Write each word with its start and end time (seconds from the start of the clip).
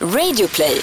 Radioplay. 0.00 0.80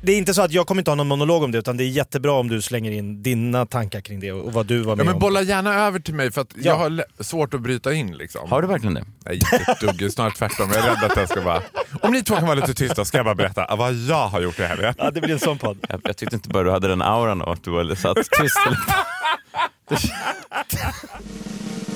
Det 0.00 0.12
är 0.12 0.18
inte 0.18 0.34
så 0.34 0.42
att 0.42 0.52
jag 0.52 0.66
kommer 0.66 0.80
inte 0.80 0.90
ha 0.90 0.94
någon 0.96 1.08
monolog 1.08 1.42
om 1.42 1.52
det 1.52 1.58
utan 1.58 1.76
det 1.76 1.84
är 1.84 1.88
jättebra 1.88 2.32
om 2.32 2.48
du 2.48 2.62
slänger 2.62 2.90
in 2.92 3.22
dina 3.22 3.66
tankar 3.66 4.00
kring 4.00 4.20
det 4.20 4.32
och 4.32 4.52
vad 4.52 4.66
du 4.66 4.78
var 4.80 4.92
Ja, 4.92 4.96
med 4.96 5.06
men 5.06 5.14
om. 5.14 5.20
bolla 5.20 5.42
gärna 5.42 5.74
över 5.74 5.98
till 6.00 6.14
mig 6.14 6.32
för 6.32 6.40
att 6.40 6.48
jag 6.56 6.76
har 6.76 7.04
svårt 7.22 7.54
att 7.54 7.60
bryta 7.60 7.92
in. 7.92 8.16
Liksom. 8.16 8.50
Har 8.50 8.62
du 8.62 8.68
verkligen 8.68 8.94
det? 8.94 9.04
Nej, 9.24 9.34
inte 9.34 9.56
ett 9.72 9.80
dugg. 9.98 10.12
Snarare 10.12 10.32
tvärtom. 10.32 10.70
Jag 10.74 10.84
är 10.84 10.88
rädd 10.94 11.04
att 11.10 11.16
jag 11.16 11.28
ska 11.28 11.40
bara... 11.42 11.62
Om 12.02 12.12
ni 12.12 12.22
två 12.22 12.34
kan 12.36 12.46
vara 12.46 12.54
lite 12.54 12.74
tysta 12.74 13.04
ska 13.04 13.18
jag 13.18 13.24
bara 13.24 13.34
berätta 13.34 13.76
vad 13.76 13.94
jag 13.94 14.28
har 14.28 14.40
gjort 14.40 14.58
i 14.60 14.62
helgen. 14.62 14.94
Ja, 14.98 15.10
det 15.10 15.20
blir 15.20 15.32
en 15.32 15.38
sån 15.40 15.58
podd. 15.58 15.78
Jag, 15.88 16.00
jag 16.04 16.16
tyckte 16.16 16.36
inte 16.36 16.48
bara 16.48 16.62
du 16.64 16.70
hade 16.70 16.88
den 16.88 17.02
auran 17.02 17.42
av 17.42 17.48
att 17.48 17.64
du 17.64 17.70
var 17.70 17.94
satt 17.94 18.16
tyst. 18.16 18.58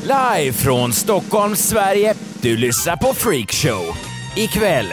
Live 0.03 0.53
från 0.53 0.93
Stockholm, 0.93 1.57
Sverige. 1.57 2.14
Du 2.41 2.57
lyssnar 2.57 2.96
på 2.96 3.14
Freakshow. 3.14 3.96
Ikväll. 4.37 4.87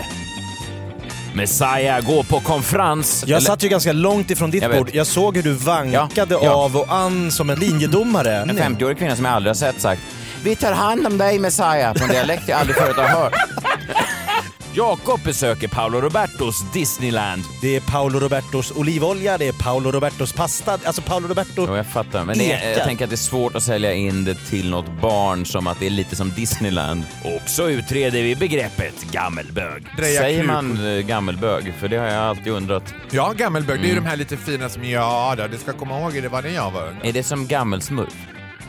Messiah 1.36 2.02
går 2.02 2.24
på 2.24 2.40
konferens. 2.40 3.24
Jag 3.28 3.38
Eller- 3.38 3.48
satt 3.48 3.64
ju 3.64 3.68
ganska 3.70 3.92
långt 3.94 4.32
ifrån 4.32 4.52
ditt 4.52 4.64
Jag 4.64 4.72
bord. 4.72 4.90
Jag 4.94 5.08
såg 5.08 5.36
hur 5.36 5.44
du 5.44 5.52
vankade 5.54 6.34
Ja, 6.34 6.40
ja. 6.44 6.52
av 6.52 6.78
och 6.78 6.94
an 6.94 7.32
som 7.32 7.50
en 7.50 7.60
linjedomare. 7.60 8.36
En 8.36 8.58
50-årig 8.58 8.98
kvinna 8.98 9.16
som 9.16 9.26
jag 9.26 9.34
aldrig 9.34 9.50
har 9.50 9.56
sett 9.56 9.82
sagt 9.82 10.02
Vi 10.44 10.56
tar 10.56 10.72
hand 10.74 11.08
om 11.08 11.18
dig 11.18 11.40
Messiah 11.40 11.94
på 11.94 12.04
en 12.04 12.10
dialekt 12.10 12.44
jag 12.48 12.60
aldrig 12.60 12.76
förut 12.78 12.96
har 12.98 13.04
hört. 13.08 13.34
Jakob 14.76 15.20
besöker 15.24 15.68
Paolo 15.68 16.02
Robertos 16.02 16.72
Disneyland. 16.74 17.44
Det 17.62 17.76
är 17.76 17.80
Paolo 17.82 18.20
Robertos 18.20 18.72
olivolja, 18.72 19.38
det 19.38 19.48
är 19.48 19.52
Paolo 19.54 19.92
Robertos 19.92 20.34
pasta. 20.34 20.72
Alltså 20.86 21.02
Paolo 21.02 21.28
Roberto... 21.28 21.66
Jo, 21.68 21.76
jag 21.76 21.86
fattar. 21.88 22.26
Men 22.26 22.38
det, 22.38 22.44
Ekar. 22.46 22.70
jag 22.70 22.84
tänker 22.84 23.04
att 23.04 23.10
det 23.10 23.14
är 23.14 23.18
svårt 23.18 23.56
att 23.56 23.64
sälja 23.64 23.94
in 23.94 24.26
det 24.26 24.36
till 24.36 24.70
något 24.70 25.02
barn 25.02 25.46
som 25.46 25.68
att 25.68 25.80
det 25.80 25.86
är 25.86 25.90
lite 25.90 26.16
som 26.16 26.30
Disneyland. 26.34 27.04
Och 27.24 27.50
så 27.50 27.68
utreder 27.70 28.24
vi 28.24 28.36
begreppet 28.36 29.12
gammelbög. 29.12 29.86
Dreja 29.98 30.22
Säger 30.22 30.40
kuk. 30.40 30.48
man 30.48 30.88
eh, 30.98 31.02
gammelbög? 31.06 31.74
För 31.80 31.88
det 31.88 31.98
har 31.98 32.06
jag 32.08 32.24
alltid 32.24 32.48
undrat. 32.54 32.94
Ja, 33.12 33.34
gammelbög. 33.38 33.80
Det 33.80 33.84
är 33.86 33.88
ju 33.88 33.92
Mm. 33.92 34.04
de 34.04 34.10
här 34.10 34.18
lite 34.18 34.38
fina 34.38 34.70
som 34.70 34.84
ja, 34.90 35.36
då, 35.38 35.48
det 35.48 35.58
ska 35.58 35.74
komma 35.74 36.00
ihåg 36.00 36.14
det 36.14 36.30
var 36.30 36.42
när 36.42 36.50
jag 36.50 36.72
var. 36.72 36.96
Är 37.04 37.14
det 37.14 37.24
som 37.24 37.48
gammelsmurf? 37.48 38.14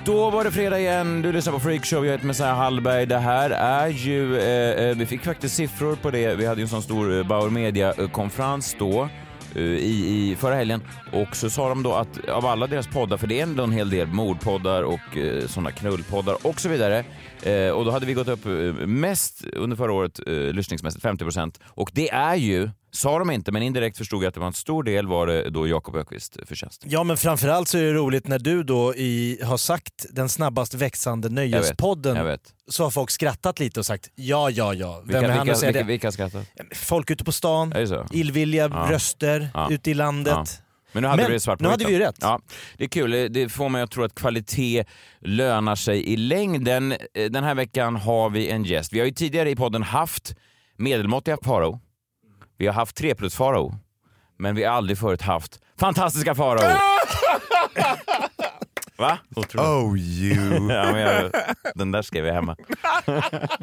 Då 0.06 0.30
var 0.30 0.44
det 0.44 0.50
fredag 0.52 0.80
igen, 0.80 1.22
du 1.22 1.32
lyssnar 1.32 1.52
på 1.52 1.60
Freakshow, 1.60 2.06
jag 2.06 2.12
heter 2.12 2.26
Messiah 2.26 2.56
Hallberg. 2.56 3.06
Det 3.06 3.18
här 3.18 3.50
är 3.50 3.88
ju, 3.88 4.38
eh, 4.38 4.88
eh, 4.88 4.96
vi 4.96 5.06
fick 5.06 5.24
faktiskt 5.24 5.54
siffror 5.54 5.96
på 5.96 6.10
det, 6.10 6.34
vi 6.34 6.46
hade 6.46 6.60
ju 6.60 6.62
en 6.62 6.68
sån 6.68 6.82
stor 6.82 7.18
eh, 7.18 7.26
Bauer 7.26 7.50
Media-konferens 7.50 8.76
då 8.78 9.08
eh, 9.54 9.62
i, 9.62 10.30
i 10.30 10.36
förra 10.36 10.54
helgen. 10.54 10.82
Och 11.12 11.36
så 11.36 11.50
sa 11.50 11.68
de 11.68 11.82
då 11.82 11.94
att 11.94 12.28
av 12.28 12.46
alla 12.46 12.66
deras 12.66 12.86
poddar, 12.86 13.16
för 13.16 13.26
det 13.26 13.38
är 13.38 13.42
ändå 13.42 13.62
en 13.62 13.72
hel 13.72 13.90
del 13.90 14.06
mordpoddar 14.06 14.82
och 14.82 15.16
eh, 15.16 15.46
sådana 15.46 15.70
knullpoddar 15.70 16.46
och 16.46 16.60
så 16.60 16.68
vidare 16.68 17.04
eh, 17.42 17.70
och 17.70 17.84
då 17.84 17.90
hade 17.90 18.06
vi 18.06 18.12
gått 18.14 18.28
upp 18.28 18.46
eh, 18.46 18.52
mest 18.86 19.44
under 19.52 19.76
förra 19.76 19.92
året 19.92 20.20
eh, 20.26 20.32
lyssningsmässigt, 20.34 21.04
50% 21.04 21.54
och 21.64 21.90
det 21.94 22.10
är 22.10 22.34
ju 22.34 22.70
Sa 22.90 23.18
de 23.18 23.30
inte, 23.30 23.52
men 23.52 23.62
indirekt 23.62 23.98
förstod 23.98 24.22
jag 24.22 24.28
att 24.28 24.34
det 24.34 24.40
var 24.40 24.46
en 24.46 24.52
stor 24.52 24.82
del 24.82 25.06
var 25.06 25.26
det 25.26 25.50
då 25.50 25.68
Jakob 25.68 25.96
Öqvist 25.96 26.36
förtjänst. 26.46 26.82
Ja 26.86 27.04
men 27.04 27.16
framförallt 27.16 27.68
så 27.68 27.78
är 27.78 27.82
det 27.82 27.92
roligt 27.92 28.26
när 28.28 28.38
du 28.38 28.62
då 28.62 28.94
i, 28.94 29.40
har 29.44 29.56
sagt 29.56 30.06
den 30.10 30.28
snabbast 30.28 30.74
växande 30.74 31.28
nöjespodden 31.28 32.16
Jag 32.16 32.24
vet. 32.24 32.40
så 32.68 32.82
har 32.84 32.90
folk 32.90 33.10
skrattat 33.10 33.58
lite 33.60 33.80
och 33.80 33.86
sagt 33.86 34.08
ja, 34.14 34.50
ja, 34.50 34.74
ja. 34.74 35.02
Vem 35.04 35.06
Vilka, 35.06 35.32
är 35.32 35.36
han 35.38 35.46
vilka, 35.46 35.66
vilka, 35.66 35.82
vilka 35.84 36.12
skrattar? 36.12 36.42
Folk 36.74 37.10
ute 37.10 37.24
på 37.24 37.32
stan, 37.32 37.72
illvilliga 38.12 38.68
Ja. 38.72 38.86
röster 38.90 39.48
Ja. 39.54 39.68
ute 39.70 39.90
i 39.90 39.94
landet. 39.94 40.34
Ja. 40.34 40.46
Men 40.96 41.02
nu 41.02 41.08
hade 41.08 41.22
Men 41.22 41.30
vi 41.30 41.36
det 41.36 41.40
svart 41.40 41.58
på 41.58 41.64
nu 41.64 41.70
hade 41.70 41.84
vi 41.84 41.92
ju 41.92 41.98
rätt. 41.98 42.16
Ja, 42.20 42.40
det 42.76 42.84
är 42.84 42.88
kul. 42.88 43.28
Det 43.32 43.48
får 43.48 43.68
mig 43.68 43.82
att 43.82 43.90
tro 43.90 44.04
att 44.04 44.14
kvalitet 44.14 44.84
lönar 45.20 45.74
sig 45.74 46.08
i 46.12 46.16
längden. 46.16 46.92
Eh, 46.92 47.24
Den 47.30 47.44
här 47.44 47.54
veckan 47.54 47.96
har 47.96 48.30
vi 48.30 48.48
en 48.50 48.64
gäst. 48.64 48.92
Vi 48.92 48.98
har 48.98 49.06
ju 49.06 49.12
tidigare 49.12 49.50
i 49.50 49.56
podden 49.56 49.82
haft 49.82 50.34
medelmåttiga 50.76 51.38
Farao. 51.44 51.80
Vi 52.58 52.66
har 52.66 52.74
haft 52.74 52.96
3 52.96 53.14
plus 53.14 53.34
Farao. 53.34 53.74
Men 54.38 54.54
vi 54.54 54.64
har 54.64 54.72
aldrig 54.74 54.98
förut 54.98 55.22
haft 55.22 55.60
fantastiska 55.80 56.34
Farao. 56.34 56.78
Va? 58.98 59.18
Otroligt. 59.36 59.66
Oh 59.68 59.98
you. 59.98 60.54
Ja, 60.74 60.92
men 60.92 61.00
jag, 61.00 61.30
den 61.74 61.92
där 61.92 62.02
skrev 62.02 62.26
jag 62.26 62.34
hemma. 62.34 62.56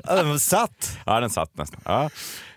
Ja, 0.03 0.16
den 0.16 0.29
var 0.29 0.38
satt. 0.38 0.97
Ja, 1.05 1.19
den 1.19 1.29
satt 1.29 1.57
nästan. 1.57 1.81
Ja. 1.85 2.09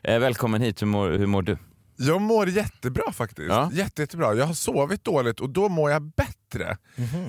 Eh, 0.03 0.19
välkommen 0.19 0.63
hit. 0.63 0.83
Hur 0.83 0.87
mår, 0.87 1.11
hur 1.11 1.27
mår 1.27 1.43
du? 1.43 1.59
Jag 1.97 2.21
mår 2.21 2.49
jättebra 2.49 3.13
faktiskt. 3.13 3.49
Ja. 3.49 3.71
Jätte, 3.73 4.03
jättebra. 4.03 4.35
Jag 4.35 4.47
har 4.47 4.55
sovit 4.55 5.05
dåligt 5.05 5.41
och 5.41 5.51
då 5.51 5.69
mår 5.69 5.91
jag 5.91 6.03
bättre. 6.03 6.77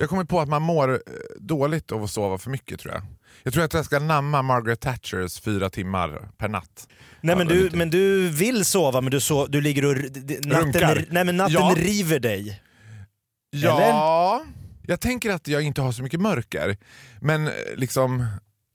Jag 0.00 0.08
kommer 0.08 0.24
på 0.24 0.40
att 0.40 0.48
man 0.48 0.62
mår 0.62 0.92
eh, 0.92 0.98
dåligt 1.40 1.92
av 1.92 2.02
att 2.04 2.10
sova 2.10 2.38
för 2.38 2.50
mycket 2.50 2.80
tror 2.80 2.94
jag. 2.94 3.02
Jag 3.42 3.52
tror 3.52 3.64
att 3.64 3.74
jag 3.74 3.84
ska 3.84 3.98
namma 3.98 4.42
Margaret 4.42 4.80
Thatchers 4.80 5.40
fyra 5.40 5.70
timmar 5.70 6.28
per 6.38 6.48
natt. 6.48 6.88
Nej 7.20 7.36
men 7.36 7.46
du, 7.46 7.62
lite. 7.64 7.76
men 7.76 7.90
du 7.90 8.28
vill 8.28 8.64
sova 8.64 9.00
men 9.00 9.10
du, 9.10 9.20
so 9.20 9.46
du 9.46 9.60
ligger 9.60 9.84
och... 9.84 9.96
Natten, 10.46 11.04
nej, 11.10 11.24
men 11.24 11.36
natten 11.36 11.54
Ja. 11.54 11.74
river 11.76 12.18
dig. 12.18 12.62
Ja, 13.50 14.44
jag 14.82 15.00
tänker 15.00 15.30
att 15.30 15.48
jag 15.48 15.62
inte 15.62 15.80
har 15.82 15.92
så 15.92 16.02
mycket 16.02 16.20
mörker. 16.20 16.76
Men 17.20 17.46
eh, 17.46 17.52
liksom, 17.76 18.26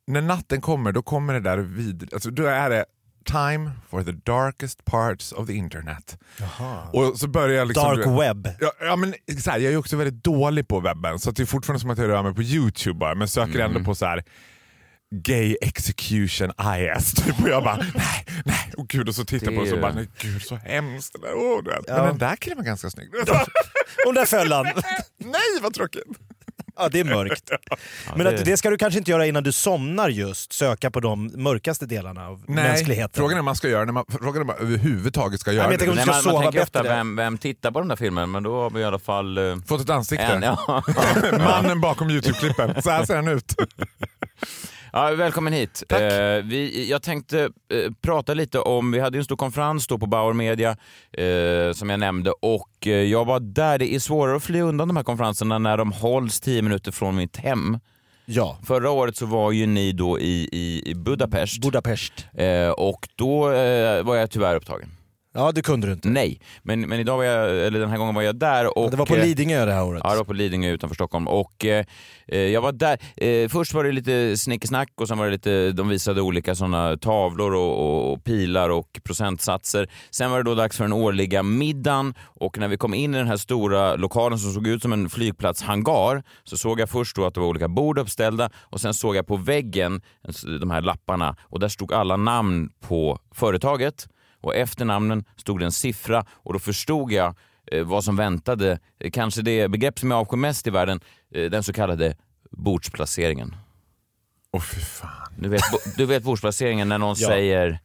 när 0.07 0.21
natten 0.21 0.61
kommer, 0.61 0.91
då 0.91 1.01
kommer 1.01 1.33
det 1.33 1.39
där 1.39 1.57
vid... 1.57 2.13
Alltså, 2.13 2.29
då 2.31 2.45
är 2.45 2.69
det 2.69 2.85
time 3.25 3.71
for 3.89 4.03
the 4.03 4.11
darkest 4.11 4.85
parts 4.85 5.31
of 5.31 5.47
the 5.47 5.53
internet. 5.53 6.17
Och 6.91 7.19
så 7.19 7.27
börjar 7.27 7.57
jag 7.57 7.67
liksom... 7.67 7.83
Dark 7.83 8.07
web. 8.21 8.47
Ja, 8.59 8.71
ja, 8.79 8.95
men 8.95 9.13
så 9.41 9.51
här, 9.51 9.59
jag 9.59 9.73
är 9.73 9.77
också 9.77 9.97
väldigt 9.97 10.23
dålig 10.23 10.67
på 10.67 10.79
webben 10.79 11.19
så 11.19 11.29
att 11.29 11.35
det 11.35 11.43
är 11.43 11.45
fortfarande 11.45 11.79
som 11.79 11.89
att 11.89 11.97
jag 11.97 12.09
rör 12.09 12.23
mig 12.23 12.33
på 12.33 12.41
youtube 12.41 12.99
bara 12.99 13.15
men 13.15 13.27
söker 13.27 13.55
Mm. 13.59 13.71
ändå 13.75 13.85
på 13.85 13.95
så 13.95 14.05
här 14.05 14.23
gay 15.15 15.55
execution 15.61 16.51
IS 16.77 17.13
typ 17.13 17.41
och 17.41 17.49
jag 17.49 17.63
bara 17.63 17.75
nej, 17.95 18.25
nej, 18.45 18.73
oh 18.77 18.85
gud 18.87 19.09
och 19.09 19.15
så 19.15 19.25
tittar 19.25 19.51
jag 19.51 19.55
på 19.55 19.61
det 19.65 19.71
och 19.71 19.75
så 19.75 19.81
bara 19.81 19.93
nej 19.93 20.07
gud 20.19 20.41
så 20.41 20.55
hemskt. 20.55 21.13
Det 21.13 21.27
där, 21.27 21.33
oh, 21.33 21.63
det. 21.63 21.81
Ja. 21.87 21.95
Men 21.97 22.05
den 22.05 22.17
där 22.17 22.35
killen 22.35 22.57
var 22.57 22.65
ganska 22.65 22.89
snygg. 22.89 23.09
Och 24.07 24.13
där 24.13 24.25
föll 24.25 24.51
han. 24.51 24.65
nej 25.17 25.41
vad 25.61 25.73
tråkigt. 25.73 26.03
Ja, 26.77 26.89
det 26.89 26.99
är 26.99 27.03
mörkt. 27.03 27.49
Men 28.15 28.25
det- 28.25 28.39
att 28.39 28.45
det 28.45 28.57
ska 28.57 28.69
du 28.69 28.77
kanske 28.77 28.97
inte 28.97 29.11
göra 29.11 29.25
innan 29.25 29.43
du 29.43 29.51
somnar 29.51 30.09
just, 30.09 30.53
söka 30.53 30.91
på 30.91 30.99
de 30.99 31.31
mörkaste 31.35 31.85
delarna 31.85 32.27
av 32.27 32.43
Nej, 32.47 32.63
mänskligheten. 32.63 33.09
frågan 33.13 33.35
är 33.35 33.39
om 33.39 33.45
man 33.45 33.55
ska 33.55 33.67
göra 33.69 33.85
när 33.85 33.93
man, 33.93 34.05
frågan 34.09 34.35
är 34.35 34.41
om 34.41 34.47
man 34.47 34.55
överhuvudtaget 34.59 35.39
ska 35.39 35.51
göra 35.51 35.69
tänker 35.69 35.85
det. 35.87 35.93
Nej, 35.95 36.05
man, 36.05 36.23
man 36.33 36.41
tänker 36.43 36.61
ofta 36.61 36.83
vem, 36.83 37.15
vem 37.15 37.37
tittar 37.37 37.71
på 37.71 37.79
den 37.79 37.87
där 37.87 37.95
filmen, 37.95 38.31
men 38.31 38.43
då 38.43 38.61
har 38.61 38.69
vi 38.69 38.81
i 38.81 38.83
alla 38.83 38.99
fall 38.99 39.37
eh, 39.37 39.57
Fått 39.67 39.81
ett 39.81 39.89
ansikte. 39.89 40.25
en. 40.25 40.41
Ja. 40.41 40.83
Mannen 41.37 41.81
bakom 41.81 42.09
youtube-klippen. 42.09 42.81
Så 42.81 42.89
här 42.89 43.05
ser 43.05 43.15
han 43.15 43.27
ut. 43.27 43.55
Ja, 44.95 45.11
välkommen 45.15 45.53
hit. 45.53 45.83
Tack. 45.87 46.01
Eh, 46.01 46.43
vi, 46.43 46.89
jag 46.89 47.01
tänkte 47.03 47.41
eh, 47.43 47.91
prata 48.01 48.33
lite 48.33 48.59
om, 48.59 48.91
vi 48.91 48.99
hade 48.99 49.17
en 49.17 49.23
stor 49.23 49.35
konferens 49.35 49.87
då 49.87 49.97
på 49.97 50.05
Bauer 50.05 50.33
Media 50.33 50.69
eh, 51.11 51.73
som 51.73 51.89
jag 51.89 51.99
nämnde 51.99 52.31
och 52.31 52.87
eh, 52.87 52.91
jag 52.91 53.25
var 53.25 53.39
där. 53.39 53.77
Det 53.77 53.93
är 53.95 53.99
svårare 53.99 54.35
att 54.35 54.43
fly 54.43 54.61
undan 54.61 54.87
de 54.87 54.97
här 54.97 55.03
konferenserna 55.03 55.59
när 55.59 55.77
de 55.77 55.91
hålls 55.91 56.39
10 56.39 56.61
minuter 56.61 56.91
från 56.91 57.15
mitt 57.15 57.37
hem. 57.37 57.79
Ja. 58.25 58.57
Förra 58.67 58.89
året 58.91 59.17
så 59.17 59.25
var 59.25 59.51
ju 59.51 59.65
ni 59.65 59.91
då 59.91 60.19
i, 60.19 60.49
i, 60.51 60.91
i 60.91 60.95
Budapest 60.95 61.61
Budapest. 61.61 62.13
eh, 62.33 62.69
och 62.69 63.07
då 63.15 63.51
eh, 63.51 64.03
var 64.03 64.15
jag 64.15 64.31
tyvärr 64.31 64.55
upptagen. 64.55 64.89
Ja, 65.35 65.51
det 65.51 65.61
kunde 65.61 65.87
du 65.87 65.93
inte. 65.93 66.09
Nej, 66.09 66.39
men, 66.63 66.81
men 66.81 66.99
idag 66.99 67.17
var 67.17 67.23
jag, 67.23 67.67
eller 67.67 67.79
den 67.79 67.89
här 67.89 67.97
gången 67.97 68.15
var 68.15 68.21
jag 68.21 68.35
där 68.35 68.77
och... 68.77 68.91
det 68.91 68.97
var 68.97 69.05
på 69.05 69.15
eh, 69.15 69.23
Lidingö 69.25 69.65
det 69.65 69.73
här 69.73 69.83
året. 69.83 70.01
Ja, 70.03 70.11
det 70.11 70.17
var 70.17 70.23
på 70.23 70.33
Lidingö 70.33 70.69
utanför 70.69 70.95
Stockholm. 70.95 71.27
Och 71.27 71.65
eh, 71.65 71.85
eh, 72.27 72.39
jag 72.39 72.61
var 72.61 72.71
där. 72.71 72.97
Eh, 73.17 73.49
först 73.49 73.73
var 73.73 73.83
det 73.83 73.91
lite 73.91 74.37
snickesnack 74.37 74.89
och 74.95 75.07
sen 75.07 75.17
var 75.17 75.25
det 75.25 75.31
lite, 75.31 75.71
de 75.71 75.89
visade 75.89 76.21
olika 76.21 76.55
såna 76.55 76.97
tavlor 76.97 77.53
och, 77.53 77.79
och, 77.79 78.13
och 78.13 78.23
pilar 78.23 78.69
och 78.69 78.99
procentsatser. 79.03 79.89
Sen 80.11 80.31
var 80.31 80.37
det 80.37 80.43
då 80.43 80.55
dags 80.55 80.77
för 80.77 80.83
den 80.83 80.93
årliga 80.93 81.43
middagen 81.43 82.13
och 82.19 82.57
när 82.57 82.67
vi 82.67 82.77
kom 82.77 82.93
in 82.93 83.15
i 83.15 83.17
den 83.17 83.27
här 83.27 83.37
stora 83.37 83.95
lokalen 83.95 84.39
som 84.39 84.53
såg 84.53 84.67
ut 84.67 84.81
som 84.81 84.93
en 84.93 85.09
flygplatshangar 85.09 86.23
så 86.43 86.57
såg 86.57 86.79
jag 86.79 86.89
först 86.89 87.15
då 87.15 87.25
att 87.25 87.33
det 87.33 87.39
var 87.39 87.47
olika 87.47 87.67
bord 87.67 87.97
uppställda 87.97 88.49
och 88.55 88.81
sen 88.81 88.93
såg 88.93 89.15
jag 89.15 89.27
på 89.27 89.37
väggen 89.37 90.01
de 90.59 90.71
här 90.71 90.81
lapparna 90.81 91.35
och 91.41 91.59
där 91.59 91.67
stod 91.67 91.93
alla 91.93 92.17
namn 92.17 92.69
på 92.79 93.19
företaget 93.31 94.07
och 94.43 94.55
efter 94.55 94.85
namnen 94.85 95.25
stod 95.37 95.59
det 95.59 95.65
en 95.65 95.71
siffra 95.71 96.25
och 96.31 96.53
då 96.53 96.59
förstod 96.59 97.11
jag 97.11 97.35
eh, 97.71 97.83
vad 97.83 98.03
som 98.03 98.15
väntade. 98.15 98.79
Eh, 98.99 99.11
Kanske 99.11 99.41
det 99.41 99.67
begrepp 99.67 99.99
som 99.99 100.11
jag 100.11 100.19
avskyr 100.19 100.37
mest 100.37 100.67
i 100.67 100.69
världen, 100.69 100.99
eh, 101.35 101.49
den 101.51 101.63
så 101.63 101.73
kallade 101.73 102.15
bordsplaceringen. 102.51 103.55
Åh 104.51 104.61
fy 104.61 104.79
fan. 104.81 105.33
Du 105.39 105.49
vet, 105.49 105.61
du 105.97 106.05
vet 106.05 106.23
bordsplaceringen 106.23 106.89
när 106.89 106.97
någon 106.97 107.15
Ja. 107.19 107.27
säger 107.27 107.79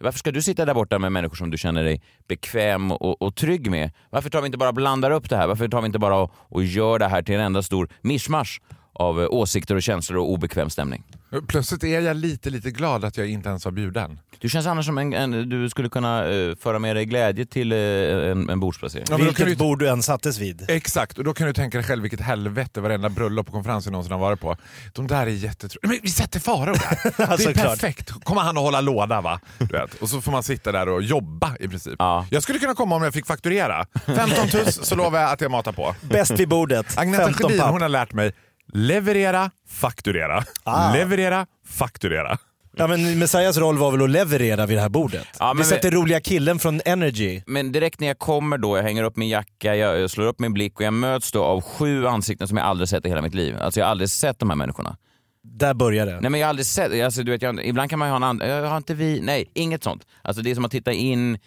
varför 0.00 0.18
ska 0.18 0.30
du 0.32 0.42
sitta 0.42 0.64
där 0.64 0.74
borta 0.74 0.98
med 0.98 1.12
människor 1.12 1.36
som 1.36 1.50
du 1.50 1.58
känner 1.58 1.84
dig 1.84 2.02
bekväm 2.28 2.92
och, 2.92 3.22
och 3.22 3.34
trygg 3.36 3.70
med? 3.70 3.90
Varför 4.10 4.30
tar 4.30 4.40
vi 4.40 4.46
inte 4.46 4.58
bara 4.58 4.72
blandar 4.72 5.10
upp 5.10 5.30
det 5.30 5.36
här? 5.36 5.46
Varför 5.46 5.68
tar 5.68 5.80
vi 5.80 5.86
inte 5.86 5.98
bara 5.98 6.16
och, 6.16 6.32
och 6.36 6.64
gör 6.64 6.98
det 6.98 7.08
här 7.08 7.22
till 7.22 7.34
en 7.34 7.40
enda 7.40 7.62
stor 7.62 7.88
mischmasch 8.00 8.60
av 8.92 9.22
eh, 9.22 9.28
åsikter 9.30 9.74
och 9.74 9.82
känslor 9.82 10.18
och 10.18 10.30
obekväm 10.32 10.70
stämning? 10.70 11.04
Plötsligt 11.46 11.84
är 11.84 12.00
jag 12.00 12.16
lite, 12.16 12.50
lite 12.50 12.70
glad 12.70 13.04
att 13.04 13.16
jag 13.16 13.28
inte 13.28 13.48
ens 13.48 13.64
var 13.64 13.72
bjuden. 13.72 14.20
Du 14.38 14.48
känns 14.48 14.66
annars 14.66 14.86
som 14.86 14.98
en, 14.98 15.12
en 15.12 15.48
du 15.48 15.70
skulle 15.70 15.88
kunna 15.88 16.28
uh, 16.28 16.56
föra 16.56 16.78
med 16.78 16.96
dig 16.96 17.04
glädje 17.04 17.46
till 17.46 17.72
uh, 17.72 18.30
en, 18.30 18.50
en 18.50 18.60
bordsplacering. 18.60 19.06
Ja, 19.10 19.16
Vilket 19.16 19.46
du... 19.46 19.56
bord 19.56 19.78
du 19.78 19.88
än 19.88 20.02
sattes 20.02 20.38
vid. 20.38 20.64
Exakt, 20.68 21.18
och 21.18 21.24
då 21.24 21.34
kan 21.34 21.46
du 21.46 21.52
tänka 21.52 21.78
dig 21.78 21.86
själv 21.86 22.02
vilket 22.02 22.20
helvete 22.20 22.80
varenda 22.80 23.08
bröllop 23.08 23.46
och 23.46 23.52
konferens 23.52 23.86
jag 23.86 23.92
någonsin 23.92 24.12
har 24.12 24.18
varit 24.18 24.40
på. 24.40 24.56
De 24.92 25.06
där 25.06 25.26
är 25.26 25.30
jättetråkiga. 25.30 25.88
Men 25.88 25.98
vi 26.02 26.10
sätter 26.10 26.40
Farao 26.40 26.74
där! 26.74 27.36
det 27.36 27.44
är 27.44 27.54
perfekt. 27.54 28.10
Kommer 28.24 28.40
han 28.40 28.56
att 28.56 28.62
hålla 28.62 28.80
låda 28.80 29.20
va? 29.20 29.40
Du 29.58 29.66
vet. 29.66 29.94
Och 29.94 30.08
så 30.08 30.20
får 30.20 30.32
man 30.32 30.42
sitta 30.42 30.72
där 30.72 30.88
och 30.88 31.02
jobba 31.02 31.56
i 31.60 31.68
princip. 31.68 31.94
Ja. 31.98 32.26
Jag 32.30 32.42
skulle 32.42 32.58
kunna 32.58 32.74
komma 32.74 32.96
om 32.96 33.02
jag 33.02 33.14
fick 33.14 33.26
fakturera. 33.26 33.86
15 34.06 34.48
tusen 34.48 34.84
så 34.84 34.94
lovar 34.94 35.20
jag 35.20 35.32
att 35.32 35.40
jag 35.40 35.50
matar 35.50 35.72
på. 35.72 35.94
Bäst 36.00 36.30
vid 36.30 36.48
bordet. 36.48 36.98
Agneta 36.98 37.32
Sjödin 37.32 37.60
hon 37.60 37.82
har 37.82 37.88
lärt 37.88 38.12
mig 38.12 38.32
leverera, 38.72 39.50
fakturera. 39.68 40.44
Ah. 40.64 40.92
Leverera, 40.92 41.46
fakturera. 41.66 42.38
Ja 42.76 42.86
men 42.86 43.18
Messias 43.18 43.56
roll 43.56 43.78
var 43.78 43.90
väl 43.90 44.02
att 44.02 44.10
leverera 44.10 44.66
vid 44.66 44.76
det 44.76 44.80
här 44.80 44.88
bordet? 44.88 45.26
Ja, 45.38 45.54
vi 45.58 45.64
sätter 45.64 45.90
vi... 45.90 45.96
roliga 45.96 46.20
killen 46.20 46.58
från 46.58 46.80
Energy. 46.84 47.42
Men 47.46 47.72
direkt 47.72 48.00
när 48.00 48.08
jag 48.08 48.18
kommer 48.18 48.58
då, 48.58 48.76
jag 48.76 48.82
hänger 48.82 49.04
upp 49.04 49.16
min 49.16 49.28
jacka, 49.28 49.76
jag 49.76 50.10
slår 50.10 50.26
upp 50.26 50.38
min 50.38 50.52
blick 50.52 50.80
och 50.80 50.86
jag 50.86 50.94
möts 50.94 51.32
då 51.32 51.44
av 51.44 51.60
sju 51.60 52.06
ansikten 52.06 52.48
som 52.48 52.56
jag 52.56 52.66
aldrig 52.66 52.88
sett 52.88 53.06
i 53.06 53.08
hela 53.08 53.22
mitt 53.22 53.34
liv. 53.34 53.56
Alltså 53.60 53.80
jag 53.80 53.86
har 53.86 53.90
aldrig 53.90 54.10
sett 54.10 54.38
de 54.38 54.50
här 54.50 54.56
människorna. 54.56 54.96
Där 55.44 55.74
börjar 55.74 56.06
det. 56.06 56.20
Nej 56.20 56.30
men 56.30 56.40
jag 56.40 56.46
har 56.46 56.50
aldrig 56.50 56.66
sett, 56.66 57.04
alltså, 57.04 57.22
du 57.22 57.30
vet, 57.30 57.42
jag, 57.42 57.66
ibland 57.66 57.90
kan 57.90 57.98
man 57.98 58.08
ju 58.08 58.10
ha 58.10 58.16
en 58.16 58.22
annan, 58.22 58.48
jag 58.48 58.66
har 58.66 58.76
inte 58.76 58.94
vi, 58.94 59.20
nej 59.20 59.50
inget 59.54 59.84
sånt. 59.84 60.06
Alltså 60.22 60.42
det 60.42 60.50
är 60.50 60.54
som 60.54 60.64
att 60.64 60.70
titta 60.70 60.92
in 60.92 61.38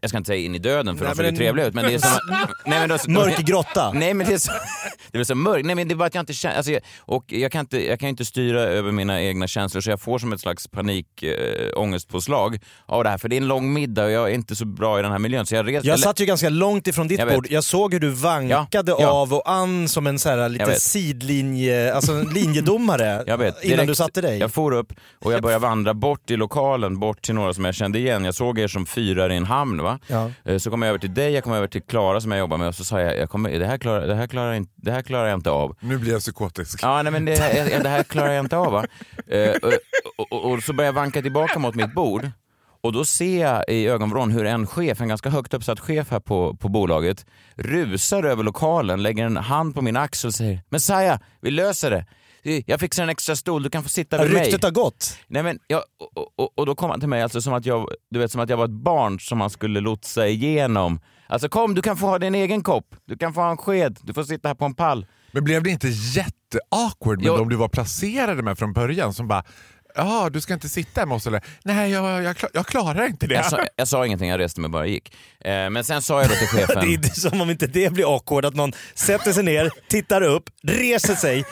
jag 0.00 0.10
ska 0.10 0.18
inte 0.18 0.28
säga 0.28 0.44
in 0.44 0.54
i 0.54 0.58
döden 0.58 0.96
för 0.96 1.04
nej, 1.04 1.14
de 1.14 1.16
såg 1.16 1.26
ju 1.26 1.36
trevliga 1.36 1.66
ut 1.66 1.74
men 1.74 1.84
det 1.84 1.94
är 1.94 1.98
som... 1.98 2.10
nej, 2.66 2.80
men 2.80 2.88
då, 2.88 2.98
Mörk 3.08 3.38
grotta? 3.38 3.92
Nej 3.92 4.14
men 4.14 4.26
det 4.26 4.34
är 4.34 4.38
så, 4.38 4.52
det 5.10 5.18
är 5.18 5.24
så 5.24 5.34
mörkt, 5.34 5.66
nej 5.66 5.74
men 5.74 5.88
det 5.88 5.94
är 5.94 5.96
bara 5.96 6.06
att 6.06 6.14
jag 6.14 6.22
inte 6.22 6.32
känner, 6.32 6.56
alltså, 6.56 6.72
och 6.98 7.24
jag 7.32 7.52
kan 7.52 7.60
inte, 7.60 7.86
jag 7.86 8.00
kan 8.00 8.08
inte 8.08 8.24
styra 8.24 8.60
över 8.60 8.92
mina 8.92 9.22
egna 9.22 9.46
känslor 9.46 9.80
så 9.80 9.90
jag 9.90 10.00
får 10.00 10.18
som 10.18 10.32
ett 10.32 10.40
slags 10.40 10.68
panikångestpåslag 10.68 12.54
äh, 12.54 12.60
av 12.86 13.04
det 13.04 13.10
här 13.10 13.18
för 13.18 13.28
det 13.28 13.36
är 13.36 13.40
en 13.40 13.48
lång 13.48 13.72
middag 13.72 14.04
och 14.04 14.10
jag 14.10 14.30
är 14.30 14.34
inte 14.34 14.56
så 14.56 14.64
bra 14.64 14.98
i 14.98 15.02
den 15.02 15.12
här 15.12 15.18
miljön 15.18 15.46
så 15.46 15.54
jag 15.54 15.68
res, 15.68 15.84
Jag 15.84 16.00
satt 16.00 16.20
ju 16.20 16.24
ganska 16.26 16.48
långt 16.48 16.86
ifrån 16.86 17.08
ditt 17.08 17.18
jag 17.18 17.28
bord, 17.28 17.46
jag 17.50 17.64
såg 17.64 17.92
hur 17.92 18.00
du 18.00 18.08
vankade 18.10 18.92
ja, 18.92 18.96
ja. 19.00 19.08
av 19.08 19.34
och 19.34 19.50
an 19.50 19.88
som 19.88 20.06
en 20.06 20.18
så 20.18 20.28
här, 20.28 20.48
lite 20.48 20.80
sidlinje, 20.80 21.94
alltså 21.94 22.22
linjedomare 22.22 23.24
jag 23.26 23.38
vet. 23.38 23.64
innan 23.64 23.86
du 23.86 23.94
satte 23.94 24.20
dig. 24.20 24.38
Jag 24.38 24.52
for 24.52 24.72
upp 24.72 24.92
och 25.18 25.32
jag 25.32 25.42
började 25.42 25.62
vandra 25.62 25.94
bort 25.94 26.30
i 26.30 26.36
lokalen, 26.36 26.98
bort 26.98 27.22
till 27.22 27.34
några 27.34 27.54
som 27.54 27.64
jag 27.64 27.74
kände 27.74 27.98
igen. 27.98 28.24
Jag 28.24 28.34
såg 28.34 28.58
er 28.58 28.68
som 28.68 28.86
fyrar 28.86 29.32
i 29.32 29.36
en 29.36 29.44
hamn 29.44 29.82
va? 29.82 29.89
Va? 29.92 29.98
Ja. 30.06 30.30
Eh, 30.44 30.58
så 30.58 30.70
kom 30.70 30.82
jag 30.82 30.88
över 30.88 30.98
till 30.98 31.14
dig, 31.14 31.32
jag 31.32 31.44
kom 31.44 31.52
över 31.52 31.66
till 31.66 31.82
Klara 31.82 32.20
som 32.20 32.30
jag 32.30 32.38
jobbar 32.38 32.56
med 32.56 32.68
och 32.68 32.74
så 32.74 32.84
sa 32.84 33.00
jag, 33.00 33.18
jag 33.18 33.30
kommer, 33.30 33.58
det, 33.58 33.66
här 33.66 33.78
klarar, 33.78 34.06
det, 34.06 34.14
här 34.14 34.26
klarar 34.26 34.52
inte, 34.52 34.72
det 34.76 34.92
här 34.92 35.02
klarar 35.02 35.26
jag 35.26 35.38
inte 35.38 35.50
av. 35.50 35.76
Nu 35.80 35.98
blir 35.98 36.12
jag 36.12 36.20
psykotisk. 36.20 36.78
Ja, 36.82 37.02
nej, 37.02 37.12
men 37.12 37.24
det, 37.24 37.32
det 37.82 37.88
här 37.88 38.02
klarar 38.02 38.32
jag 38.32 38.44
inte 38.44 38.56
av. 38.56 38.72
Va? 38.72 38.84
Eh, 39.26 39.54
och, 40.16 40.32
och, 40.32 40.52
och 40.52 40.62
så 40.62 40.72
börjar 40.72 40.88
jag 40.88 40.92
vanka 40.94 41.22
tillbaka 41.22 41.58
mot 41.58 41.74
mitt 41.74 41.94
bord 41.94 42.30
och 42.82 42.92
då 42.92 43.04
ser 43.04 43.40
jag 43.40 43.64
i 43.68 43.86
ögonvrån 43.86 44.30
hur 44.30 44.46
en 44.46 44.66
chef, 44.66 45.00
en 45.00 45.08
ganska 45.08 45.30
högt 45.30 45.54
uppsatt 45.54 45.80
chef 45.80 46.10
här 46.10 46.20
på, 46.20 46.56
på 46.56 46.68
bolaget, 46.68 47.26
rusar 47.56 48.22
över 48.22 48.42
lokalen, 48.42 49.02
lägger 49.02 49.26
en 49.26 49.36
hand 49.36 49.74
på 49.74 49.82
min 49.82 49.96
axel 49.96 50.28
och 50.28 50.34
säger 50.34 50.60
“Messiah, 50.68 51.18
vi 51.40 51.50
löser 51.50 51.90
det” 51.90 52.06
jag 52.42 52.80
fixar 52.80 53.02
en 53.02 53.08
extra 53.08 53.36
stol, 53.36 53.62
du 53.62 53.70
kan 53.70 53.82
få 53.82 53.88
sitta 53.88 54.22
vid 54.22 54.32
mig. 54.32 54.42
Ryktet 54.42 54.62
har 54.62 54.70
gått. 54.70 55.18
Nej, 55.26 55.42
men, 55.42 55.58
jag, 55.66 55.82
och, 56.14 56.40
och, 56.40 56.58
och, 56.58 56.66
då 56.66 56.74
kom 56.74 56.90
han 56.90 57.00
till 57.00 57.08
mig 57.08 57.22
alltså 57.22 57.42
som 57.42 57.52
att, 57.52 57.66
jag, 57.66 57.88
du 58.10 58.18
vet, 58.18 58.32
som 58.32 58.40
att 58.40 58.48
jag 58.48 58.56
var 58.56 58.64
ett 58.64 58.70
barn 58.70 59.20
som 59.20 59.38
man 59.38 59.50
skulle 59.50 59.80
lotsa 59.80 60.28
igenom. 60.28 61.00
Alltså 61.26 61.48
kom, 61.48 61.74
du 61.74 61.82
kan 61.82 61.96
få 61.96 62.06
ha 62.06 62.18
din 62.18 62.34
egen 62.34 62.62
kopp, 62.62 62.94
du 63.04 63.16
kan 63.16 63.34
få 63.34 63.40
ha 63.40 63.50
en 63.50 63.56
sked, 63.56 63.98
du 64.02 64.14
får 64.14 64.24
sitta 64.24 64.48
här 64.48 64.54
på 64.54 64.64
en 64.64 64.74
pall. 64.74 65.06
Men 65.32 65.44
blev 65.44 65.62
det 65.62 65.70
inte 65.70 65.88
jätteawkward 65.88 67.18
med 67.18 67.32
de 67.32 67.48
du 67.48 67.56
var 67.56 67.68
placerade 67.68 68.42
med 68.42 68.58
från 68.58 68.72
början 68.72 69.14
som 69.14 69.28
bara 69.28 69.44
Jaha, 69.94 70.30
du 70.30 70.40
ska 70.40 70.54
inte 70.54 70.68
sitta 70.68 71.06
med 71.06 71.16
oss 71.16 71.26
eller? 71.26 71.44
Nej, 71.64 71.90
jag, 71.90 72.22
jag, 72.22 72.36
jag 72.52 72.66
klarar 72.66 73.06
inte 73.06 73.26
det. 73.26 73.34
Jag 73.34 73.46
sa, 73.46 73.60
jag 73.76 73.88
sa 73.88 74.06
ingenting, 74.06 74.28
jag 74.28 74.38
reste 74.38 74.60
mig 74.60 74.66
och 74.66 74.72
bara 74.72 74.86
gick. 74.86 75.14
Eh, 75.40 75.70
men 75.70 75.84
sen 75.84 76.02
sa 76.02 76.20
jag 76.20 76.30
då 76.30 76.34
till 76.34 76.46
chefen... 76.46 76.76
det 77.02 77.08
är 77.08 77.20
som 77.20 77.40
om 77.40 77.50
inte 77.50 77.66
det 77.66 77.92
blir 77.92 78.14
awkward 78.14 78.44
att 78.44 78.54
någon 78.54 78.72
sätter 78.94 79.32
sig 79.32 79.44
ner, 79.44 79.70
tittar 79.88 80.22
upp, 80.22 80.50
reser 80.62 81.14
sig, 81.14 81.44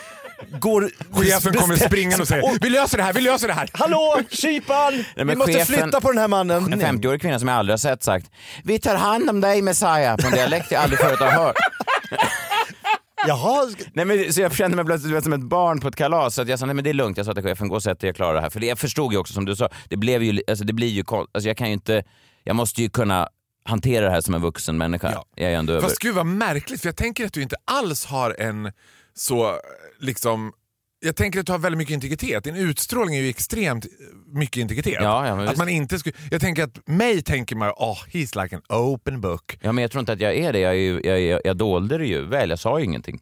går... 0.59 0.91
Chefen 1.11 1.53
kommer 1.53 1.75
springande 1.75 2.21
och 2.21 2.27
säger 2.27 2.59
vi 2.61 2.69
löser 2.69 2.97
det 2.97 3.03
här, 3.03 3.13
vi 3.13 3.21
löser 3.21 3.47
det 3.47 3.53
här. 3.53 3.69
Hallå, 3.73 4.19
kyparen! 4.29 5.03
Vi 5.15 5.35
måste 5.35 5.53
chefen, 5.53 5.65
flytta 5.65 6.01
på 6.01 6.11
den 6.11 6.17
här 6.17 6.27
mannen. 6.27 6.73
En 6.73 6.81
50-årig 6.81 7.21
kvinna 7.21 7.39
som 7.39 7.47
jag 7.47 7.57
aldrig 7.57 7.73
har 7.73 7.77
sett 7.77 8.03
sagt 8.03 8.31
vi 8.63 8.79
tar 8.79 8.95
hand 8.95 9.29
om 9.29 9.41
dig 9.41 9.61
Messiah 9.61 10.17
på 10.17 10.27
en 10.27 10.33
dialekt 10.33 10.71
jag 10.71 10.83
aldrig 10.83 10.99
förut 10.99 11.19
har 11.19 11.31
hört. 11.31 11.55
Jaha. 13.27 13.67
Nej, 13.93 14.05
men, 14.05 14.33
så 14.33 14.41
jag 14.41 14.55
kände 14.55 14.75
mig 14.75 14.85
plötsligt 14.85 15.23
som 15.23 15.33
ett 15.33 15.43
barn 15.43 15.79
på 15.79 15.87
ett 15.87 15.95
kalas. 15.95 16.35
Så 16.35 16.41
att 16.41 16.47
jag 16.47 16.59
sa 16.59 16.65
nej 16.65 16.75
men 16.75 16.83
det 16.83 16.89
är 16.89 16.93
lugnt, 16.93 17.17
jag 17.17 17.25
sa 17.25 17.33
till 17.33 17.43
chefen 17.43 17.67
gå 17.67 17.75
och 17.75 17.83
sätt 17.83 17.99
dig, 17.99 18.07
jag 18.07 18.15
klarar 18.15 18.33
det 18.33 18.41
här. 18.41 18.49
För 18.49 18.59
det, 18.59 18.65
jag 18.65 18.79
förstod 18.79 19.13
ju 19.13 19.17
också 19.17 19.33
som 19.33 19.45
du 19.45 19.55
sa, 19.55 19.69
det 19.89 19.97
blev 19.97 20.23
ju, 20.23 20.41
alltså, 20.47 20.65
det 20.65 20.73
blir 20.73 20.87
ju, 20.87 21.03
alltså, 21.09 21.47
jag 21.47 21.57
kan 21.57 21.67
ju 21.67 21.73
inte, 21.73 22.03
jag 22.43 22.55
måste 22.55 22.81
ju 22.81 22.89
kunna 22.89 23.27
hantera 23.65 24.05
det 24.05 24.11
här 24.11 24.21
som 24.21 24.33
en 24.33 24.41
vuxen 24.41 24.77
människa. 24.77 25.11
Ja. 25.11 25.25
Jag 25.35 25.51
är 25.51 25.57
ändå 25.57 25.73
över. 25.73 25.81
Fast 25.81 25.99
gud 25.99 26.15
vad 26.15 26.25
märkligt, 26.25 26.81
för 26.81 26.87
jag 26.87 26.95
tänker 26.95 27.25
att 27.25 27.33
du 27.33 27.41
inte 27.41 27.55
alls 27.65 28.05
har 28.05 28.35
en 28.39 28.71
så 29.13 29.59
liksom 29.99 30.53
jag 31.01 31.15
tänker 31.15 31.39
att 31.39 31.45
du 31.45 31.51
har 31.51 31.59
väldigt 31.59 31.77
mycket 31.77 31.93
integritet. 31.93 32.43
Din 32.43 32.55
utstrålning 32.55 33.15
är 33.15 33.21
ju 33.21 33.29
extremt 33.29 33.85
mycket 34.25 34.57
integritet. 34.57 34.97
Ja, 35.01 35.27
ja, 35.27 35.49
att 35.49 35.57
man 35.57 35.69
inte 35.69 35.99
skulle, 35.99 36.15
jag 36.31 36.41
tänker 36.41 36.63
att 36.63 36.87
mig 36.87 37.21
tänker 37.21 37.55
man, 37.55 37.69
oh, 37.69 37.97
he's 38.11 38.43
like 38.43 38.55
an 38.55 38.61
open 38.69 39.21
book. 39.21 39.57
Ja, 39.61 39.71
men 39.71 39.81
jag 39.81 39.91
tror 39.91 39.99
inte 39.99 40.13
att 40.13 40.19
jag 40.19 40.35
är 40.35 40.53
det. 40.53 40.59
Jag, 40.59 40.75
är 40.75 41.05
jag, 41.07 41.21
jag, 41.21 41.41
jag 41.43 41.57
dolde 41.57 41.97
det 41.97 42.05
ju 42.05 42.25
väl, 42.25 42.49
jag 42.49 42.59
sa 42.59 42.79
ju 42.79 42.85
ingenting. 42.85 43.19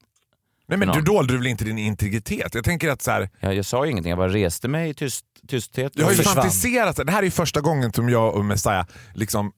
Nej 0.68 0.78
men 0.78 0.88
du 0.88 1.02
dolde 1.02 1.34
väl 1.34 1.48
inte 1.48 1.66
din 1.66 1.78
integritet? 1.78 2.56
Jag 2.56 2.66
tänker 2.66 2.90
att 2.90 3.02
så 3.02 3.12
här, 3.12 3.30
ja, 3.40 3.54
Jag 3.54 3.66
sa 3.66 3.86
ju 3.86 3.92
ingenting, 3.92 4.10
jag 4.10 4.18
bara 4.18 4.34
reste 4.34 4.68
mig 4.68 4.90
i 4.90 4.94
tyst, 4.94 5.26
tysthet. 5.48 5.92
Jag 5.96 6.06
har 6.06 6.12
ju 6.12 6.24
fantiserat, 6.24 6.96
det 7.06 7.12
här 7.12 7.20
är 7.20 7.24
ju 7.24 7.32
första 7.32 7.62
gången 7.62 7.94
som 7.94 8.10
jag 8.10 8.36
och 8.36 8.46
Messiah 8.46 8.86
liksom 9.14 9.52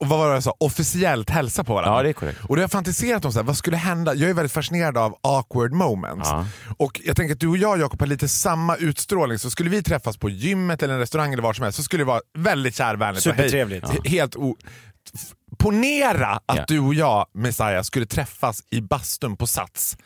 vad 0.00 0.18
var 0.18 0.28
det 0.28 0.34
jag 0.34 0.42
sa, 0.42 0.54
officiellt 0.60 1.30
hälsa 1.30 1.64
på 1.64 1.74
varandra. 1.74 1.98
Ja, 1.98 2.02
det 2.02 2.08
är 2.08 2.12
korrekt. 2.12 2.40
Och 2.42 2.48
då 2.48 2.54
har 2.54 2.60
jag 2.60 2.70
fantiserat 2.70 3.24
om 3.24 3.32
så 3.32 3.38
här, 3.38 3.46
vad 3.46 3.56
skulle 3.56 3.76
hända. 3.76 4.14
Jag 4.14 4.30
är 4.30 4.34
väldigt 4.34 4.52
fascinerad 4.52 4.98
av 4.98 5.18
awkward 5.20 5.72
moments. 5.72 6.28
Ja. 6.30 6.46
Och 6.76 7.00
jag 7.04 7.16
tänker 7.16 7.34
att 7.34 7.40
du 7.40 7.48
och 7.48 7.56
jag 7.56 7.80
Jakob 7.80 8.00
har 8.00 8.06
lite 8.06 8.28
samma 8.28 8.76
utstrålning. 8.76 9.38
Så 9.38 9.50
skulle 9.50 9.70
vi 9.70 9.82
träffas 9.82 10.16
på 10.16 10.30
gymmet 10.30 10.82
eller 10.82 10.94
en 10.94 11.00
restaurang 11.00 11.32
eller 11.32 11.42
var 11.42 11.52
som 11.52 11.62
helst 11.62 11.76
så 11.76 11.82
skulle 11.82 12.00
det 12.00 12.06
vara 12.06 12.20
väldigt 12.38 12.76
kärvänligt. 12.76 13.22
Supertrevligt. 13.22 13.86
Ja. 13.94 14.10
Helt 14.10 14.36
Ponera 15.58 16.40
att 16.46 16.56
ja. 16.56 16.64
du 16.68 16.78
och 16.78 16.94
jag, 16.94 17.26
Messiah, 17.34 17.82
skulle 17.82 18.06
träffas 18.06 18.62
i 18.70 18.80
bastun 18.80 19.36
på 19.36 19.46
Sats. 19.46 19.96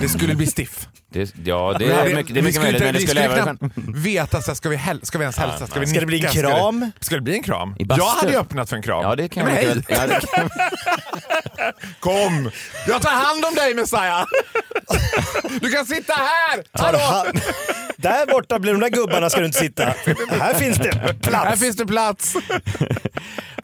Det 0.00 0.08
skulle 0.08 0.34
bli 0.34 0.46
stiff. 0.46 0.88
Det, 1.16 1.34
ja, 1.44 1.76
det 1.78 1.84
är 1.84 2.14
mycket, 2.14 2.34
det 2.34 2.40
är 2.40 2.44
mycket 2.44 2.62
möjligt. 2.62 2.82
Men 2.82 2.94
det 2.94 3.00
skulle, 3.00 3.22
skulle 3.22 3.42
även... 3.42 3.58
veta, 4.02 4.42
så 4.42 4.54
ska, 4.54 4.68
vi 4.68 4.76
häl, 4.76 5.00
ska 5.02 5.18
vi 5.18 5.22
ens 5.22 5.38
hälsa? 5.38 5.56
Ja, 5.60 5.66
ska, 5.66 5.80
vi 5.80 5.86
ska 5.86 6.00
det 6.00 6.06
bli 6.06 6.26
en 6.26 6.32
kram? 6.32 6.78
Ska 6.78 6.98
det, 6.98 7.04
ska 7.04 7.14
det 7.14 7.20
bli 7.20 7.34
en 7.36 7.42
kram? 7.42 7.74
Jag 7.78 8.04
hade 8.04 8.38
öppnat 8.38 8.68
för 8.68 8.76
en 8.76 8.82
kram. 8.82 9.02
Ja, 9.02 9.16
det 9.16 9.28
kan 9.28 9.44
men 9.44 9.54
hej! 9.54 9.82
Ja, 9.88 10.06
det 10.06 10.20
kan... 10.32 10.50
Kom! 12.00 12.50
Jag 12.88 13.02
tar 13.02 13.10
hand 13.10 13.44
om 13.44 13.54
dig 13.54 13.74
Messiah! 13.74 14.24
Du 15.60 15.70
kan 15.70 15.86
sitta 15.86 16.12
här! 16.12 16.64
Hallå! 16.72 17.30
Där 17.96 18.26
borta 18.26 18.58
blir 18.58 18.72
de 18.72 18.80
där 18.80 18.88
gubbarna 18.88 19.30
ska 19.30 19.40
du 19.40 19.46
inte 19.46 19.58
sitta. 19.58 19.84
Här 20.28 20.54
finns 20.54 20.78
det 20.78 20.90
plats. 21.22 21.48
Här 21.48 21.56
finns 21.56 21.76
det 21.76 21.86
plats. 21.86 22.34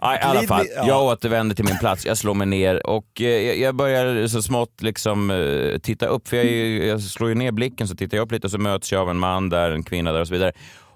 Ja, 0.00 0.16
I 0.16 0.18
alla 0.18 0.42
fall, 0.42 0.66
jag 0.86 1.02
återvänder 1.02 1.56
till 1.56 1.64
min 1.64 1.78
plats, 1.78 2.06
jag 2.06 2.18
slår 2.18 2.34
mig 2.34 2.46
ner 2.46 2.86
och 2.86 3.20
eh, 3.20 3.62
jag 3.62 3.74
börjar 3.74 4.26
så 4.26 4.42
smått 4.42 4.82
liksom 4.82 5.30
eh, 5.30 5.78
titta 5.78 6.06
upp, 6.06 6.28
för 6.28 6.36
jag, 6.36 6.46
jag 6.86 7.00
slår 7.00 7.28
ju 7.28 7.34
ner 7.34 7.41
blicken 7.50 7.88
så 7.88 7.96
tittar 7.96 8.16
jag 8.16 8.24
upp 8.24 8.32
lite 8.32 8.46
och 8.46 8.50
så 8.50 8.58
möts 8.58 8.92
jag 8.92 9.00
av 9.00 9.10
en 9.10 9.18
man 9.18 9.48
där, 9.48 9.70
en 9.70 9.82
kvinna 9.82 10.12
där 10.12 10.20
och 10.20 10.28
så 10.28 10.32
vidare. 10.32 10.52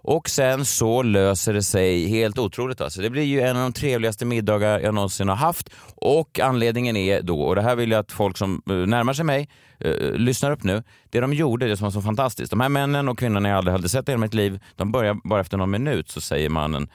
Och 0.08 0.28
sen 0.28 0.64
så 0.64 1.02
löser 1.02 1.54
det 1.54 1.62
sig 1.62 2.06
helt 2.06 2.38
otroligt. 2.38 2.80
Alltså. 2.80 3.02
Det 3.02 3.10
blir 3.10 3.22
ju 3.22 3.40
en 3.40 3.56
av 3.56 3.62
de 3.62 3.72
trevligaste 3.72 4.24
middagar 4.24 4.80
jag 4.80 4.94
någonsin 4.94 5.28
har 5.28 5.36
haft. 5.36 5.70
Och 5.94 6.40
anledningen 6.40 6.96
är 6.96 7.22
då, 7.22 7.40
och 7.40 7.54
det 7.54 7.62
här 7.62 7.76
vill 7.76 7.90
jag 7.90 7.98
att 7.98 8.12
folk 8.12 8.36
som 8.36 8.62
eh, 8.70 8.74
närmar 8.74 9.12
sig 9.12 9.24
mig 9.24 9.48
uh, 9.84 10.12
lyssnar 10.12 10.50
upp 10.50 10.62
nu. 10.62 10.82
Det 11.10 11.20
de 11.20 11.32
gjorde, 11.32 11.68
det 11.68 11.76
som 11.76 11.84
var 11.84 11.90
så 11.90 12.02
fantastiskt. 12.02 12.50
De 12.50 12.60
här 12.60 12.68
männen 12.68 13.08
och 13.08 13.18
kvinnorna 13.18 13.48
jag 13.48 13.58
aldrig 13.58 13.72
hade 13.72 13.88
sett 13.88 14.08
i 14.08 14.12
hela 14.12 14.20
mitt 14.20 14.34
liv, 14.34 14.60
de 14.76 14.92
börjar 14.92 15.16
bara 15.24 15.40
efter 15.40 15.56
någon 15.56 15.70
minut 15.70 16.10
så 16.10 16.20
säger 16.20 16.48
mannen 16.48 16.88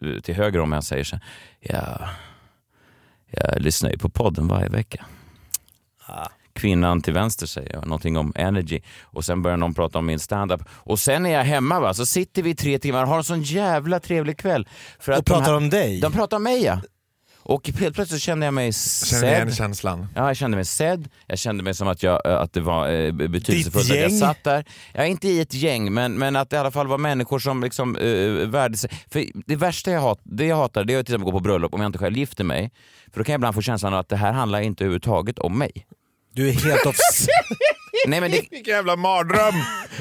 eh, 0.00 0.20
till 0.20 0.34
höger 0.34 0.60
om 0.60 0.70
mig, 0.70 0.76
han 0.76 0.82
säger 0.82 1.04
så 1.04 1.18
ja, 1.60 2.08
jag 3.30 3.62
lyssnar 3.62 3.90
ju 3.90 3.98
på 3.98 4.08
podden 4.08 4.48
varje 4.48 4.68
vecka. 4.68 5.04
Ah 6.06 6.28
kvinnan 6.58 7.00
till 7.00 7.12
vänster 7.12 7.46
säger 7.46 7.80
någonting 7.82 8.16
om 8.16 8.32
energy 8.34 8.80
och 9.02 9.24
sen 9.24 9.42
börjar 9.42 9.56
någon 9.56 9.74
prata 9.74 9.98
om 9.98 10.06
min 10.06 10.18
standup. 10.18 10.62
Och 10.70 10.98
sen 10.98 11.26
är 11.26 11.30
jag 11.30 11.44
hemma 11.44 11.80
va, 11.80 11.94
så 11.94 12.06
sitter 12.06 12.42
vi 12.42 12.50
i 12.50 12.54
tre 12.54 12.78
timmar 12.78 13.02
och 13.02 13.08
har 13.08 13.16
en 13.16 13.24
sån 13.24 13.42
jävla 13.42 14.00
trevlig 14.00 14.38
kväll. 14.38 14.68
För 14.98 15.12
att 15.12 15.18
och 15.18 15.26
pratar 15.26 15.42
här, 15.42 15.56
om 15.56 15.70
dig? 15.70 16.00
De 16.00 16.12
pratar 16.12 16.36
om 16.36 16.42
mig 16.42 16.64
ja. 16.64 16.80
Och 17.48 17.68
helt 17.68 17.94
plötsligt 17.94 18.22
kände 18.22 18.46
jag 18.46 18.54
mig 18.54 18.72
sedd. 18.72 19.20
Känner 19.20 19.34
igen 19.34 19.52
känslan? 19.52 20.06
Ja, 20.14 20.26
jag 20.26 20.36
kände 20.36 20.56
mig 20.56 20.64
sedd. 20.64 21.08
Jag 21.26 21.38
kände 21.38 21.62
mig 21.62 21.74
som 21.74 21.88
att, 21.88 22.02
jag, 22.02 22.26
eh, 22.26 22.40
att 22.40 22.52
det 22.52 22.60
var 22.60 22.88
eh, 22.88 23.12
betydelsefullt 23.12 23.90
att 23.90 23.96
jag 23.96 24.12
satt 24.12 24.44
där. 24.44 24.64
Jag 24.92 25.04
är 25.04 25.08
inte 25.08 25.28
i 25.28 25.40
ett 25.40 25.54
gäng, 25.54 25.92
men, 25.92 26.14
men 26.14 26.36
att 26.36 26.50
det 26.50 26.56
i 26.56 26.58
alla 26.58 26.70
fall 26.70 26.86
var 26.86 26.98
människor 26.98 27.38
som 27.38 27.62
liksom 27.62 27.96
uh, 27.96 28.48
värde 28.48 28.76
sig. 28.76 28.90
För 29.10 29.24
det 29.46 29.56
värsta 29.56 29.90
jag, 29.90 30.00
hat, 30.00 30.20
det 30.24 30.46
jag 30.46 30.56
hatar 30.56 30.84
det 30.84 30.94
är 30.94 31.00
att 31.00 31.06
till 31.06 31.14
exempel 31.14 31.32
gå 31.32 31.38
på 31.38 31.40
bröllop 31.40 31.74
om 31.74 31.80
jag 31.80 31.88
inte 31.88 31.98
själv 31.98 32.16
gifter 32.16 32.44
mig. 32.44 32.70
För 33.12 33.20
då 33.20 33.24
kan 33.24 33.32
jag 33.32 33.38
ibland 33.38 33.54
få 33.54 33.62
känslan 33.62 33.94
av 33.94 34.00
att 34.00 34.08
det 34.08 34.16
här 34.16 34.32
handlar 34.32 34.60
inte 34.60 34.84
överhuvudtaget 34.84 35.38
om 35.38 35.58
mig. 35.58 35.86
Du 36.38 36.48
är 36.48 36.52
helt 36.52 36.86
off... 36.86 36.96
Nej, 38.06 38.20
men 38.20 38.30
det... 38.30 38.40
Vilken 38.50 38.74
jävla 38.74 38.96
mardröm! 38.96 39.54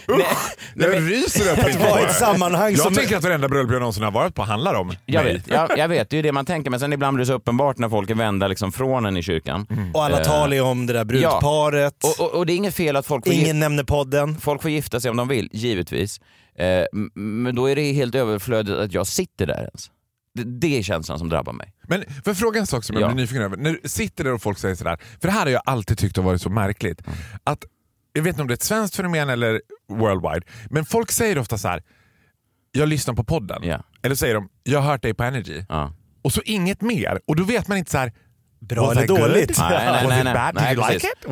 Usch, 0.20 0.56
jag 0.76 0.90
men... 0.90 1.10
ryser 1.10 1.52
upp 1.52 1.60
Att 1.60 1.76
vara 1.76 2.02
i 2.02 2.04
ett 2.04 2.16
sammanhang 2.16 2.72
jag 2.72 2.80
som... 2.80 2.94
tänker 2.94 3.18
att 3.18 3.24
varenda 3.24 3.48
bröllop 3.48 3.72
jag 3.72 3.80
någonsin 3.80 4.04
har 4.04 4.12
varit 4.12 4.36
på 4.36 4.44
handlar 4.44 4.74
om 4.74 4.96
jag 5.06 5.24
mig. 5.24 5.34
Vet, 5.34 5.48
jag, 5.48 5.78
jag 5.78 5.88
vet, 5.88 6.10
det 6.10 6.14
är 6.14 6.18
ju 6.18 6.22
det 6.22 6.32
man 6.32 6.46
tänker, 6.46 6.72
men 6.72 6.80
sen 6.80 6.94
ibland 6.94 7.16
blir 7.16 7.26
det 7.26 7.28
så 7.28 7.34
uppenbart 7.34 7.78
när 7.78 7.90
folk 7.90 8.10
är 8.10 8.16
vända 8.16 8.48
liksom 8.48 8.72
från 8.72 9.06
en 9.06 9.18
i 9.18 9.22
kyrkan. 9.22 9.68
Mm. 9.70 9.96
Och 9.96 10.04
alla 10.04 10.18
tal 10.18 10.54
är 10.54 10.62
om 10.62 10.86
det 10.86 10.94
där 10.94 11.06
brudparet. 11.06 11.96
Ja. 12.04 12.10
Och, 12.10 12.26
och, 12.26 12.36
och, 12.36 12.46
det 12.46 12.54
är 12.54 12.56
inget 12.56 12.76
fel 12.76 12.96
att 12.96 13.06
folk 13.06 13.26
får... 13.26 13.34
Ingen 13.34 13.60
nämner 13.60 13.84
podden. 13.84 14.40
Folk 14.42 14.62
får 14.62 14.72
gifta 14.72 15.00
sig 15.00 15.12
om 15.12 15.18
de 15.18 15.28
vill, 15.28 15.50
givetvis. 15.52 16.22
Eh, 16.60 16.86
men 17.16 17.56
då 17.56 17.70
är 17.70 17.76
det 17.76 17.92
helt 17.92 18.16
överflödigt 18.16 18.78
att 18.78 18.94
jag 18.94 19.08
sitter 19.08 19.46
där 19.46 19.60
ens. 19.60 19.92
Det, 20.38 20.44
det 20.44 20.78
är 20.78 20.84
känslan 20.84 21.20
som 21.20 21.30
drabbar 21.30 21.54
mig. 21.54 21.74
Men 21.84 22.04
för 22.26 22.34
fråga 22.34 22.60
en 22.60 22.68
sak 22.68 22.84
som 22.84 22.94
jag 22.94 23.04
ja. 23.04 23.08
blir 23.08 23.16
nyfiken 23.16 23.44
över. 23.44 23.58
När 23.58 23.80
du 23.82 23.90
sitter 23.90 24.24
där 24.24 24.34
och 24.34 24.42
folk 24.42 24.58
säger 24.58 24.76
sådär, 24.76 24.98
för 25.22 25.28
det 25.28 25.32
här 25.32 25.42
har 25.42 25.52
jag 25.52 25.62
alltid 25.66 25.98
tyckt 25.98 26.18
har 26.18 26.24
varit 26.24 26.42
så 26.42 26.50
märkligt. 26.50 27.08
Mm. 27.08 27.20
Att, 27.44 27.66
jag 28.14 28.24
vet 28.24 28.30
inte 28.30 28.42
om 28.42 28.48
det 28.48 28.52
är 28.52 28.56
ett 28.56 28.64
svenskt 28.64 28.96
fenomen 28.96 29.30
eller 29.30 29.62
worldwide, 29.90 30.42
men 30.70 30.86
folk 30.86 31.12
säger 31.12 31.38
ofta 31.38 31.58
så 31.58 31.68
här. 31.68 31.84
jag 32.72 32.90
lyssnar 32.90 33.14
på 33.14 33.24
podden. 33.24 33.64
Yeah. 33.64 33.82
Eller 34.04 34.16
säger 34.16 34.34
de, 34.36 34.50
jag 34.64 34.80
har 34.80 34.92
hört 34.92 35.02
dig 35.02 35.14
på 35.14 35.24
Energy. 35.24 35.66
Uh. 35.72 35.92
Och 36.22 36.34
så 36.34 36.42
inget 36.46 36.82
mer. 36.82 37.20
Och 37.28 37.36
då 37.36 37.44
vet 37.44 37.68
man 37.68 37.78
inte 37.78 37.92
så 37.92 37.98
här, 37.98 38.14
Bra 38.60 38.92
eller 38.92 39.08
dåligt? 39.08 39.58
Nej, 39.60 39.70
nej, 39.70 40.04
Was 40.04 40.10
nej, 40.10 40.20
it 40.20 40.34
bad? 40.34 40.56
Did 40.56 40.78
you 40.78 40.94
like 40.94 41.08
it? 41.08 41.26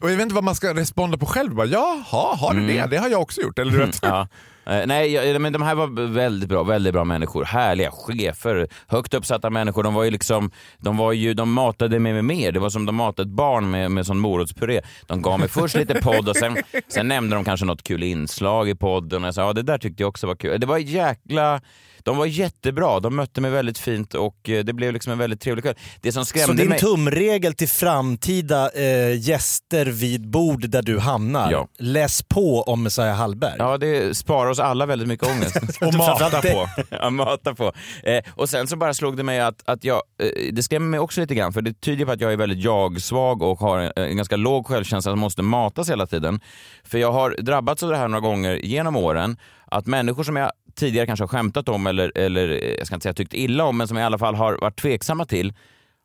Och 0.00 0.10
jag 0.10 0.16
vet 0.16 0.22
inte 0.22 0.34
vad 0.34 0.44
man 0.44 0.54
ska 0.54 0.74
responda 0.74 1.18
på 1.18 1.26
själv. 1.26 1.54
Bara, 1.54 1.66
Jaha, 1.66 2.36
har 2.36 2.54
du 2.54 2.60
mm. 2.60 2.76
det? 2.76 2.86
Det 2.86 2.96
har 2.96 3.08
jag 3.08 3.22
också 3.22 3.40
gjort. 3.40 3.58
Eller, 3.58 3.72
du 3.72 3.78
vet. 3.78 3.98
ja. 4.02 4.28
Eh, 4.66 4.86
nej, 4.86 5.38
men 5.38 5.52
de 5.52 5.62
här 5.62 5.74
var 5.74 6.06
väldigt 6.06 6.48
bra, 6.48 6.62
väldigt 6.62 6.92
bra 6.92 7.04
människor. 7.04 7.44
Härliga 7.44 7.90
chefer, 7.90 8.68
högt 8.86 9.14
uppsatta 9.14 9.50
människor. 9.50 9.82
De 9.82 9.94
var 9.94 10.04
ju 10.04 10.10
liksom, 10.10 10.50
de, 10.78 10.96
var 10.96 11.12
ju, 11.12 11.34
de 11.34 11.52
matade 11.52 11.98
mig 11.98 12.12
med 12.12 12.24
mer. 12.24 12.52
Det 12.52 12.60
var 12.60 12.70
som 12.70 12.86
de 12.86 12.94
matade 12.94 13.28
ett 13.28 13.34
barn 13.36 13.70
med, 13.70 13.90
med 13.90 14.06
sån 14.06 14.18
morotspuré. 14.18 14.80
De 15.06 15.22
gav 15.22 15.40
mig 15.40 15.48
först 15.48 15.76
lite 15.76 15.94
podd 15.94 16.28
och 16.28 16.36
sen, 16.36 16.56
sen 16.88 17.08
nämnde 17.08 17.36
de 17.36 17.44
kanske 17.44 17.66
något 17.66 17.82
kul 17.82 18.02
inslag 18.02 18.68
i 18.68 18.74
podden. 18.74 19.22
Och 19.22 19.26
jag 19.26 19.34
sa, 19.34 19.42
ja 19.42 19.52
det 19.52 19.62
där 19.62 19.78
tyckte 19.78 20.02
jag 20.02 20.08
också 20.08 20.26
var 20.26 20.34
kul. 20.34 20.60
Det 20.60 20.66
var 20.66 20.78
jäkla 20.78 21.60
de 22.06 22.16
var 22.16 22.26
jättebra, 22.26 23.00
de 23.00 23.16
mötte 23.16 23.40
mig 23.40 23.50
väldigt 23.50 23.78
fint 23.78 24.14
och 24.14 24.48
eh, 24.48 24.64
det 24.64 24.72
blev 24.72 24.92
liksom 24.92 25.12
en 25.12 25.18
väldigt 25.18 25.40
trevlig 25.40 25.64
kväll. 25.64 25.74
Det 26.00 26.12
som 26.12 26.24
skrämde 26.24 26.46
Så 26.46 26.52
din 26.52 26.68
mig... 26.68 26.78
tumregel 26.78 27.54
till 27.54 27.68
framtida 27.68 28.70
eh, 28.70 29.28
gäster 29.28 29.86
vid 29.86 30.30
bord 30.30 30.68
där 30.68 30.82
du 30.82 30.98
hamnar, 30.98 31.52
ja. 31.52 31.68
läs 31.78 32.22
på 32.22 32.62
om 32.62 32.82
Messiah 32.82 33.16
Hallberg. 33.16 33.54
Ja, 33.58 33.78
det 33.78 34.16
sparar 34.16 34.50
oss 34.50 34.58
alla 34.58 34.86
väldigt 34.86 35.08
mycket 35.08 35.28
ångest. 35.28 35.56
och 35.80 35.94
mata 35.94 36.42
på. 36.42 36.68
ja, 36.90 37.10
mata 37.10 37.54
på. 37.54 37.72
Eh, 38.02 38.24
och 38.34 38.48
sen 38.48 38.66
så 38.66 38.76
bara 38.76 38.94
slog 38.94 39.16
det 39.16 39.22
mig 39.22 39.40
att, 39.40 39.62
att 39.64 39.84
jag, 39.84 40.02
eh, 40.22 40.52
det 40.52 40.62
skrämmer 40.62 40.88
mig 40.88 41.00
också 41.00 41.20
lite 41.20 41.34
grann 41.34 41.52
för 41.52 41.62
det 41.62 41.80
tyder 41.80 42.04
på 42.04 42.12
att 42.12 42.20
jag 42.20 42.32
är 42.32 42.36
väldigt 42.36 42.64
jag-svag 42.64 43.42
och 43.42 43.58
har 43.58 43.78
en, 43.78 43.92
en 43.96 44.16
ganska 44.16 44.36
låg 44.36 44.66
självkänsla 44.66 45.12
som 45.12 45.18
måste 45.18 45.42
matas 45.42 45.90
hela 45.90 46.06
tiden. 46.06 46.40
För 46.84 46.98
jag 46.98 47.12
har 47.12 47.36
drabbats 47.38 47.82
av 47.82 47.90
det 47.90 47.96
här 47.96 48.08
några 48.08 48.28
gånger 48.28 48.54
genom 48.54 48.96
åren, 48.96 49.36
att 49.66 49.86
människor 49.86 50.24
som 50.24 50.36
jag 50.36 50.50
tidigare 50.76 51.06
kanske 51.06 51.22
har 51.22 51.28
skämtat 51.28 51.68
om 51.68 51.86
eller, 51.86 52.12
eller 52.18 52.48
jag 52.78 52.86
ska 52.86 52.94
inte 52.94 53.02
säga 53.02 53.14
tyckt 53.14 53.34
illa 53.34 53.64
om, 53.64 53.76
men 53.76 53.88
som 53.88 53.96
jag 53.96 54.04
i 54.04 54.06
alla 54.06 54.18
fall 54.18 54.34
har 54.34 54.58
varit 54.60 54.80
tveksamma 54.80 55.24
till, 55.26 55.54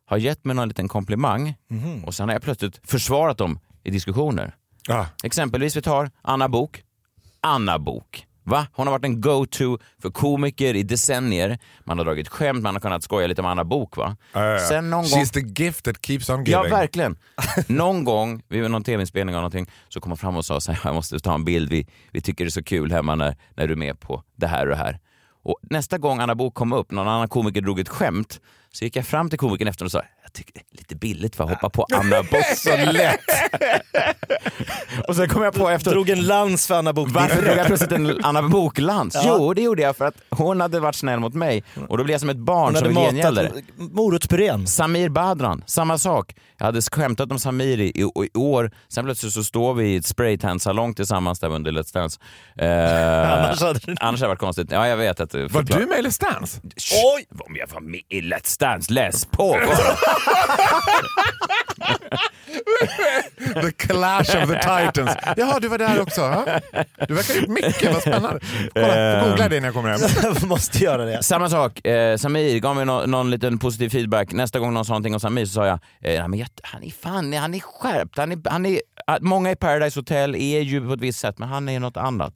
har 0.05 0.17
gett 0.17 0.45
mig 0.45 0.55
någon 0.55 0.67
liten 0.67 0.87
komplimang 0.87 1.55
mm. 1.71 2.03
och 2.05 2.13
sen 2.13 2.29
har 2.29 2.35
jag 2.35 2.41
plötsligt 2.41 2.79
försvarat 2.83 3.37
dem 3.37 3.59
i 3.83 3.91
diskussioner. 3.91 4.55
Ah. 4.89 5.05
Exempelvis 5.23 5.77
vi 5.77 5.81
tar 5.81 6.11
Anna 6.21 6.49
Bok. 6.49 6.83
Anna 7.41 7.79
Bok. 7.79 8.25
Va? 8.43 8.67
Hon 8.73 8.87
har 8.87 8.91
varit 8.91 9.05
en 9.05 9.21
go-to 9.21 9.77
för 10.01 10.09
komiker 10.09 10.75
i 10.75 10.83
decennier. 10.83 11.59
Man 11.85 11.97
har 11.97 12.05
dragit 12.05 12.27
skämt, 12.27 12.63
man 12.63 12.75
har 12.75 12.79
kunnat 12.79 13.03
skoja 13.03 13.27
lite 13.27 13.41
om 13.41 13.47
Anna 13.47 13.63
Bok 13.63 13.97
va? 13.97 14.17
Ja. 14.33 14.59
Sen 14.59 14.89
någon 14.89 15.03
She's 15.03 15.33
gång... 15.33 15.55
the 15.55 15.63
gift 15.63 15.85
that 15.85 16.05
keeps 16.05 16.29
on 16.29 16.43
giving. 16.43 16.51
Ja, 16.51 16.63
verkligen. 16.63 17.17
någon 17.67 18.03
gång 18.03 18.43
vid 18.47 18.71
någon 18.71 18.83
tv-inspelning 18.83 19.35
av 19.35 19.41
någonting 19.41 19.69
så 19.89 19.99
kom 19.99 20.11
hon 20.11 20.17
fram 20.17 20.37
och 20.37 20.45
sa 20.45 20.61
så 20.61 20.71
här, 20.71 20.79
jag 20.83 20.95
måste 20.95 21.19
ta 21.19 21.33
en 21.33 21.45
bild, 21.45 21.69
vi, 21.69 21.87
vi 22.11 22.21
tycker 22.21 22.43
det 22.43 22.47
är 22.47 22.51
så 22.51 22.63
kul 22.63 22.91
hemma 22.91 23.15
när, 23.15 23.35
när 23.55 23.67
du 23.67 23.73
är 23.73 23.77
med 23.77 23.99
på 23.99 24.23
det 24.35 24.47
här 24.47 24.61
och 24.65 24.69
det 24.69 24.83
här. 24.83 24.99
Och 25.43 25.57
nästa 25.61 25.97
gång 25.97 26.19
Anna 26.19 26.35
Bok 26.35 26.53
kom 26.53 26.73
upp, 26.73 26.91
någon 26.91 27.07
annan 27.07 27.27
komiker 27.27 27.61
drog 27.61 27.79
ett 27.79 27.89
skämt, 27.89 28.39
så 28.71 28.85
gick 28.85 28.95
jag 28.95 29.05
fram 29.05 29.29
till 29.29 29.39
komikern 29.39 29.67
efter 29.67 29.85
och 29.85 29.91
sa 29.91 30.01
jag 30.31 30.45
tycker 30.45 30.53
det 30.53 30.59
är 30.59 30.77
lite 30.77 30.95
billigt 30.95 31.35
för 31.35 31.43
att 31.43 31.49
hoppa 31.49 31.69
på 31.69 31.85
Anna 31.93 32.23
Bok 32.23 32.45
så 32.57 32.91
lätt. 32.91 33.19
och 35.07 35.15
sen 35.15 35.29
kom 35.29 35.43
jag 35.43 35.53
på 35.53 35.69
efter... 35.69 35.91
Drog 35.91 36.09
en 36.09 36.27
lans 36.27 36.67
för 36.67 36.75
Anna 36.75 36.93
Bok. 36.93 37.09
Varför 37.11 37.41
drog 37.41 37.57
jag 37.57 37.65
plötsligt 37.67 37.91
en 37.91 38.25
Anna 38.25 38.41
Bok-lans? 38.41 39.15
Ja. 39.23 39.35
Jo, 39.39 39.53
det 39.53 39.61
gjorde 39.61 39.81
jag 39.81 39.97
för 39.97 40.05
att 40.05 40.15
hon 40.29 40.61
hade 40.61 40.79
varit 40.79 40.95
snäll 40.95 41.19
mot 41.19 41.33
mig 41.33 41.63
och 41.89 41.97
då 41.97 42.03
blev 42.03 42.13
jag 42.13 42.19
som 42.19 42.29
ett 42.29 42.37
barn 42.37 42.75
som 42.75 42.93
gengäldare. 42.95 43.51
Morotspurén. 43.75 44.67
Samir 44.67 45.09
Badran, 45.09 45.63
samma 45.65 45.97
sak. 45.97 46.35
Jag 46.57 46.65
hade 46.65 46.81
skämtat 46.81 47.31
om 47.31 47.39
Samir 47.39 47.79
i, 47.79 47.87
i, 47.87 48.01
i 48.01 48.37
år, 48.37 48.71
sen 48.87 49.05
plötsligt 49.05 49.33
så 49.33 49.43
står 49.43 49.73
vi 49.73 49.85
i 49.85 49.95
ett 49.95 50.05
spraytan-salong 50.05 50.93
tillsammans 50.93 51.39
där 51.39 51.49
under 51.49 51.71
Let's 51.71 51.93
Dance. 51.93 52.19
Eh, 52.57 52.67
annars, 53.33 53.61
hade 53.61 53.79
det... 53.79 53.95
annars 53.99 54.19
hade 54.19 54.25
det 54.25 54.27
varit 54.27 54.39
konstigt. 54.39 54.71
Ja, 54.71 54.87
jag 54.87 54.97
vet 54.97 55.19
att... 55.19 55.33
Var 55.33 55.63
du 55.63 55.85
med 55.85 55.99
i 55.99 56.01
Let's 56.01 56.21
Dance? 56.21 56.61
Oj! 57.15 57.25
Om 57.39 57.55
jag 57.55 57.67
var 57.67 57.81
med 57.81 58.01
i 58.09 58.21
Let's 58.21 58.59
Dance, 58.59 58.93
läs 58.93 59.25
på! 59.25 59.57
The 63.61 63.71
clash 63.71 64.35
of 64.43 64.49
the 64.49 64.55
titans. 64.55 65.11
Jaha, 65.37 65.59
du 65.59 65.67
var 65.67 65.77
där 65.77 66.01
också. 66.01 66.21
Ja? 66.21 66.45
Du 67.07 67.13
verkar 67.13 67.33
ha 67.33 67.39
gjort 67.41 67.49
mycket, 67.49 67.93
vad 67.93 68.01
spännande. 68.01 68.39
Kolla, 68.73 69.27
googla 69.27 69.49
det 69.49 69.59
när 69.59 69.67
jag 69.67 69.73
kommer 69.73 69.89
hem. 69.89 69.99
Jag 70.23 70.43
måste 70.47 70.77
göra 70.77 71.05
det. 71.05 71.23
Samma 71.23 71.49
sak, 71.49 71.85
eh, 71.85 72.17
Samir 72.17 72.59
gav 72.59 72.75
mig 72.75 72.85
no 72.85 73.05
någon 73.05 73.29
liten 73.31 73.59
positiv 73.59 73.89
feedback. 73.89 74.31
Nästa 74.33 74.59
gång 74.59 74.73
någon 74.73 74.85
sa 74.85 74.93
någonting 74.93 75.13
om 75.13 75.19
Samir 75.19 75.45
så 75.45 75.53
sa 75.53 75.67
jag, 75.67 75.79
eh, 76.01 76.27
men 76.27 76.39
jag 76.39 76.47
han 76.63 76.83
är 76.83 76.89
fan, 76.89 77.33
han 77.33 77.53
är 77.53 77.59
skärpt. 77.59 78.17
Han 78.17 78.31
är, 78.31 78.49
han 78.49 78.65
är, 78.65 78.79
många 79.21 79.51
i 79.51 79.55
Paradise 79.55 79.99
Hotel 79.99 80.35
är 80.35 80.61
ju 80.61 80.87
på 80.87 80.93
ett 80.93 81.01
visst 81.01 81.19
sätt, 81.19 81.37
men 81.39 81.49
han 81.49 81.69
är 81.69 81.79
något 81.79 81.97
annat. 81.97 82.33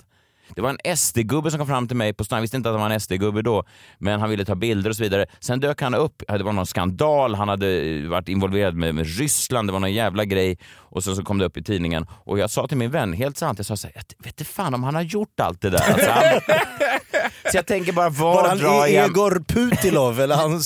Det 0.49 0.61
var 0.61 0.69
en 0.69 0.95
SD-gubbe 0.97 1.51
som 1.51 1.59
kom 1.59 1.67
fram 1.67 1.87
till 1.87 1.97
mig 1.97 2.13
på 2.13 2.23
stan. 2.23 2.37
Jag 2.37 2.41
visste 2.41 2.57
inte 2.57 2.69
att 2.69 2.75
han 2.75 2.81
var 2.81 2.89
en 2.89 2.99
SD-gubbe 2.99 3.41
då, 3.41 3.63
men 3.97 4.19
han 4.19 4.29
ville 4.29 4.45
ta 4.45 4.55
bilder 4.55 4.89
och 4.89 4.95
så 4.95 5.03
vidare. 5.03 5.25
Sen 5.39 5.59
dök 5.59 5.81
han 5.81 5.95
upp. 5.95 6.23
Det 6.27 6.43
var 6.43 6.53
någon 6.53 6.65
skandal. 6.65 7.35
Han 7.35 7.49
hade 7.49 8.01
varit 8.07 8.29
involverad 8.29 8.75
med, 8.75 8.95
med 8.95 9.17
Ryssland. 9.17 9.67
Det 9.67 9.73
var 9.73 9.79
någon 9.79 9.93
jävla 9.93 10.25
grej. 10.25 10.57
Och 10.95 11.03
sen 11.03 11.15
så 11.15 11.23
kom 11.23 11.37
det 11.37 11.45
upp 11.45 11.57
i 11.57 11.63
tidningen. 11.63 12.05
Och 12.09 12.39
jag 12.39 12.49
sa 12.49 12.67
till 12.67 12.77
min 12.77 12.91
vän, 12.91 13.13
helt 13.13 13.37
sant, 13.37 13.59
jag 13.59 13.65
sa 13.65 13.77
så 13.77 13.87
här, 13.87 13.95
jag 13.95 14.25
vet 14.25 14.41
inte 14.41 14.51
fan 14.51 14.73
om 14.73 14.83
han 14.83 14.95
har 14.95 15.01
gjort 15.01 15.39
allt 15.39 15.61
det 15.61 15.69
där. 15.69 15.93
Alltså, 15.93 16.11
han... 16.11 16.23
så 17.51 17.57
jag 17.57 17.65
tänker 17.65 17.91
bara, 17.91 18.09
var, 18.09 18.33
var 18.35 18.49
han 18.49 18.57
drar 18.57 18.87
jag... 18.87 19.05
Egor 19.05 19.43
Putilov 19.47 20.19
eller 20.19 20.35
han, 20.35 20.61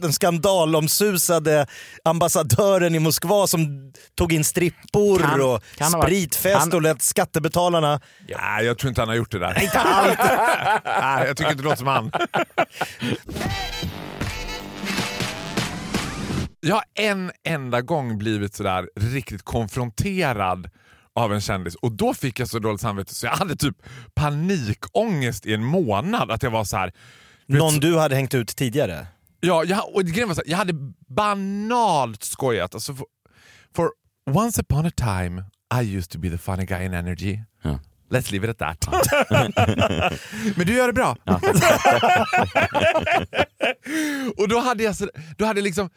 den 0.00 0.12
skandalomsusade 0.12 1.66
ambassadören 2.04 2.94
i 2.94 2.98
Moskva 2.98 3.46
som 3.46 3.92
tog 4.14 4.32
in 4.32 4.44
strippor 4.44 5.18
kan, 5.18 5.40
och 5.40 5.62
kan 5.76 5.90
spritfest 5.90 6.58
han... 6.58 6.72
och 6.72 6.82
lät 6.82 7.02
skattebetalarna... 7.02 8.00
Ja, 8.26 8.62
jag 8.62 8.78
tror 8.78 8.88
inte 8.88 9.00
han 9.00 9.08
har 9.08 9.16
gjort 9.16 9.30
det 9.30 9.38
där. 9.38 9.62
inte 9.62 9.80
allt! 9.80 10.18
Nej, 10.84 11.26
jag 11.26 11.36
tycker 11.36 11.50
inte 11.50 11.62
det 11.62 11.68
låter 11.68 11.76
som 11.76 11.86
han. 11.86 12.10
Jag 16.60 16.74
har 16.74 16.84
en 16.94 17.32
enda 17.44 17.80
gång 17.80 18.18
blivit 18.18 18.54
sådär 18.54 18.88
riktigt 18.96 19.42
konfronterad 19.42 20.70
av 21.14 21.34
en 21.34 21.40
kändis 21.40 21.74
och 21.74 21.92
då 21.92 22.14
fick 22.14 22.40
jag 22.40 22.48
så 22.48 22.58
dåligt 22.58 22.80
samvete 22.80 23.14
så 23.14 23.26
jag 23.26 23.32
hade 23.32 23.56
typ 23.56 23.76
panikångest 24.14 25.46
i 25.46 25.54
en 25.54 25.64
månad. 25.64 26.30
Att 26.30 26.42
jag 26.42 26.50
var 26.50 26.64
så 26.64 26.76
här, 26.76 26.92
Någon 27.46 27.72
vet, 27.72 27.82
du 27.82 27.98
hade 27.98 28.14
hängt 28.14 28.34
ut 28.34 28.56
tidigare? 28.56 29.06
Ja, 29.40 29.64
jag, 29.64 29.94
och 29.94 30.04
grejen 30.04 30.28
var 30.28 30.34
så 30.34 30.42
här, 30.44 30.50
jag 30.50 30.58
hade 30.58 30.72
banalt 31.08 32.24
skojat. 32.24 32.74
Alltså 32.74 32.94
for, 32.94 33.06
for, 33.74 33.90
once 34.30 34.60
upon 34.60 34.86
a 34.86 34.90
time 34.96 35.44
I 35.80 35.96
used 35.96 36.10
to 36.10 36.18
be 36.18 36.30
the 36.30 36.38
funny 36.38 36.64
guy 36.64 36.84
in 36.84 36.94
energy. 36.94 37.38
Ja. 37.62 37.78
Let's 38.10 38.32
leave 38.32 38.50
it 38.50 38.62
at 38.62 38.80
that. 38.80 39.06
Men 40.56 40.66
du 40.66 40.74
gör 40.74 40.86
det 40.86 40.92
bra. 40.92 41.16
Ja. 41.24 41.40
och 44.36 44.48
då 44.48 44.60
hade 44.60 44.82
jag, 44.82 44.96
så, 44.96 45.08
då 45.38 45.44
hade 45.44 45.60
jag 45.60 45.64
liksom 45.64 45.90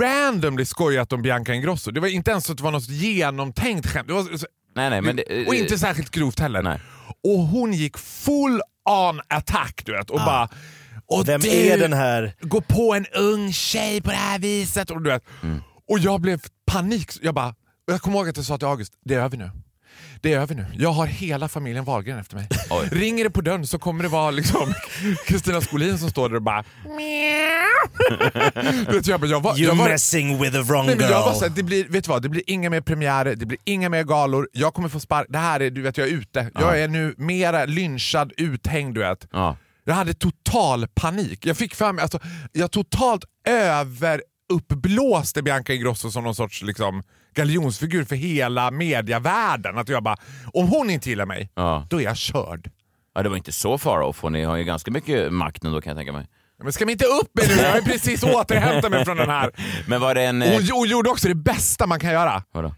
randomly 0.00 0.64
skojat 0.64 1.12
om 1.12 1.22
Bianca 1.22 1.54
Ingrosso. 1.54 1.90
Det 1.90 2.00
var 2.00 2.08
inte 2.08 2.30
ens 2.30 2.46
så 2.46 2.52
att 2.52 2.58
det 2.58 2.64
var 2.64 2.70
något 2.70 2.88
genomtänkt 2.88 3.86
skämt. 3.86 4.08
Det 4.08 4.14
var 4.14 4.36
så, 4.36 4.46
nej, 4.74 4.90
nej, 4.90 5.00
men 5.00 5.16
det, 5.16 5.46
och 5.46 5.54
inte 5.54 5.78
särskilt 5.78 6.10
grovt 6.10 6.40
heller. 6.40 6.62
Nej. 6.62 6.80
Och 7.24 7.38
hon 7.38 7.72
gick 7.72 7.98
full 7.98 8.60
on 8.84 9.20
attack 9.28 9.82
du 9.84 9.92
vet 9.92 10.10
och 10.10 10.20
ah. 10.20 10.26
bara 10.26 10.48
och 11.08 11.28
Vem 11.28 11.40
du 11.40 11.48
är 11.48 11.78
den 11.78 11.92
här? 11.92 12.34
går 12.40 12.60
på 12.60 12.94
en 12.94 13.06
ung 13.06 13.52
tjej 13.52 14.00
på 14.00 14.10
det 14.10 14.16
här 14.16 14.38
viset. 14.38 14.90
Och, 14.90 15.02
du 15.02 15.10
vet. 15.10 15.22
Mm. 15.42 15.62
och 15.88 15.98
jag 15.98 16.20
blev 16.20 16.40
panik. 16.66 17.10
Jag, 17.22 17.34
bara, 17.34 17.54
jag 17.86 18.00
kommer 18.00 18.18
ihåg 18.18 18.28
att 18.28 18.36
jag 18.36 18.46
sa 18.46 18.58
till 18.58 18.68
August, 18.68 18.92
det 19.04 19.14
är 19.14 19.20
över 19.20 19.36
nu. 19.36 19.50
Det 20.20 20.32
är 20.32 20.40
över 20.40 20.54
nu. 20.54 20.66
Jag 20.78 20.90
har 20.90 21.06
hela 21.06 21.48
familjen 21.48 21.84
Wahlgren 21.84 22.18
efter 22.18 22.36
mig. 22.36 22.48
Oj. 22.70 22.88
Ringer 22.92 23.24
det 23.24 23.30
på 23.30 23.40
dörren 23.40 23.66
så 23.66 23.78
kommer 23.78 24.02
det 24.02 24.08
vara 24.08 24.30
liksom 24.30 24.74
Kristina 25.26 25.60
Skolin 25.60 25.98
som 25.98 26.10
står 26.10 26.28
där 26.28 26.36
och 26.36 26.42
bara 26.42 26.64
vet, 28.92 29.06
jag, 29.06 29.26
jag 29.26 29.40
var, 29.40 29.54
You're 29.54 29.64
jag 29.64 29.74
var, 29.74 29.88
messing 29.88 30.42
with 30.42 30.52
the 30.52 30.62
wrong 30.62 30.86
nej, 30.86 30.94
girl. 30.94 31.10
Jag 31.10 31.24
var 31.24 31.34
så 31.34 31.44
här, 31.44 31.52
det, 31.56 31.62
blir, 31.62 31.88
vet 31.88 32.04
du 32.04 32.08
vad, 32.08 32.22
det 32.22 32.28
blir 32.28 32.42
inga 32.46 32.70
mer 32.70 32.80
premiärer, 32.80 33.34
det 33.34 33.46
blir 33.46 33.58
inga 33.64 33.88
mer 33.88 34.04
galor, 34.04 34.48
jag 34.52 34.74
kommer 34.74 34.88
få 34.88 35.00
spark. 35.00 35.26
Det 35.28 35.38
här 35.38 35.60
är, 35.60 35.70
du 35.70 35.82
vet 35.82 35.98
jag 35.98 36.08
är 36.08 36.12
ute. 36.12 36.50
Ja. 36.54 36.60
Jag 36.60 36.82
är 36.82 36.88
nu 36.88 37.14
mera 37.16 37.64
lynchad, 37.64 38.32
uthängd 38.36 38.94
du 38.94 39.00
vet. 39.00 39.28
Ja. 39.32 39.56
Jag 39.88 39.94
hade 39.94 40.14
total 40.14 40.86
panik. 40.94 41.46
Jag 41.46 41.56
fick 41.56 41.80
mig, 41.80 42.02
alltså, 42.02 42.18
jag 42.52 42.70
totalt 42.70 43.24
överuppblåste 43.48 45.42
Bianca 45.42 45.72
Ingrosso 45.74 46.10
som 46.10 46.24
någon 46.24 46.34
sorts 46.34 46.62
liksom, 46.62 47.02
galjonsfigur 47.34 48.04
för 48.04 48.16
hela 48.16 48.70
mediavärlden. 48.70 49.78
Att 49.78 49.88
jag 49.88 50.02
bara, 50.02 50.16
om 50.54 50.68
hon 50.68 50.90
inte 50.90 51.08
gillar 51.10 51.26
mig, 51.26 51.50
Ja. 51.54 51.86
då 51.90 52.00
är 52.00 52.04
jag 52.04 52.16
körd. 52.16 52.70
ja, 53.14 53.22
det 53.22 53.28
var 53.28 53.36
inte 53.36 53.52
så 53.52 53.78
far 53.78 54.00
off 54.00 54.24
och 54.24 54.32
ni 54.32 54.44
har 54.44 54.56
ju 54.56 54.64
ganska 54.64 54.90
mycket 54.90 55.32
makt 55.32 55.64
ändå 55.64 55.80
kan 55.80 55.90
jag 55.90 55.96
tänka 55.98 56.12
mig. 56.12 56.26
Men 56.62 56.72
ska 56.72 56.84
vi 56.84 56.92
inte 56.92 57.04
upp 57.04 57.30
mig 57.34 57.46
nu? 57.48 57.62
Jag 57.62 57.72
har 57.72 57.80
precis 57.80 58.22
återhämtat 58.34 58.90
mig 58.90 59.04
från 59.04 59.16
den 59.16 59.30
här. 59.30 59.50
Men 59.86 60.00
var 60.00 60.14
det 60.14 60.22
en... 60.22 60.42
eh, 60.42 60.52
Hon, 60.52 60.68
hon 60.72 60.88
gjorde 60.88 61.10
också 61.10 61.28
det 61.28 61.34
bästa 61.34 61.86
man 61.86 62.00
kan 62.00 62.10
göra. 62.12 62.42
Vadå? 62.52 62.74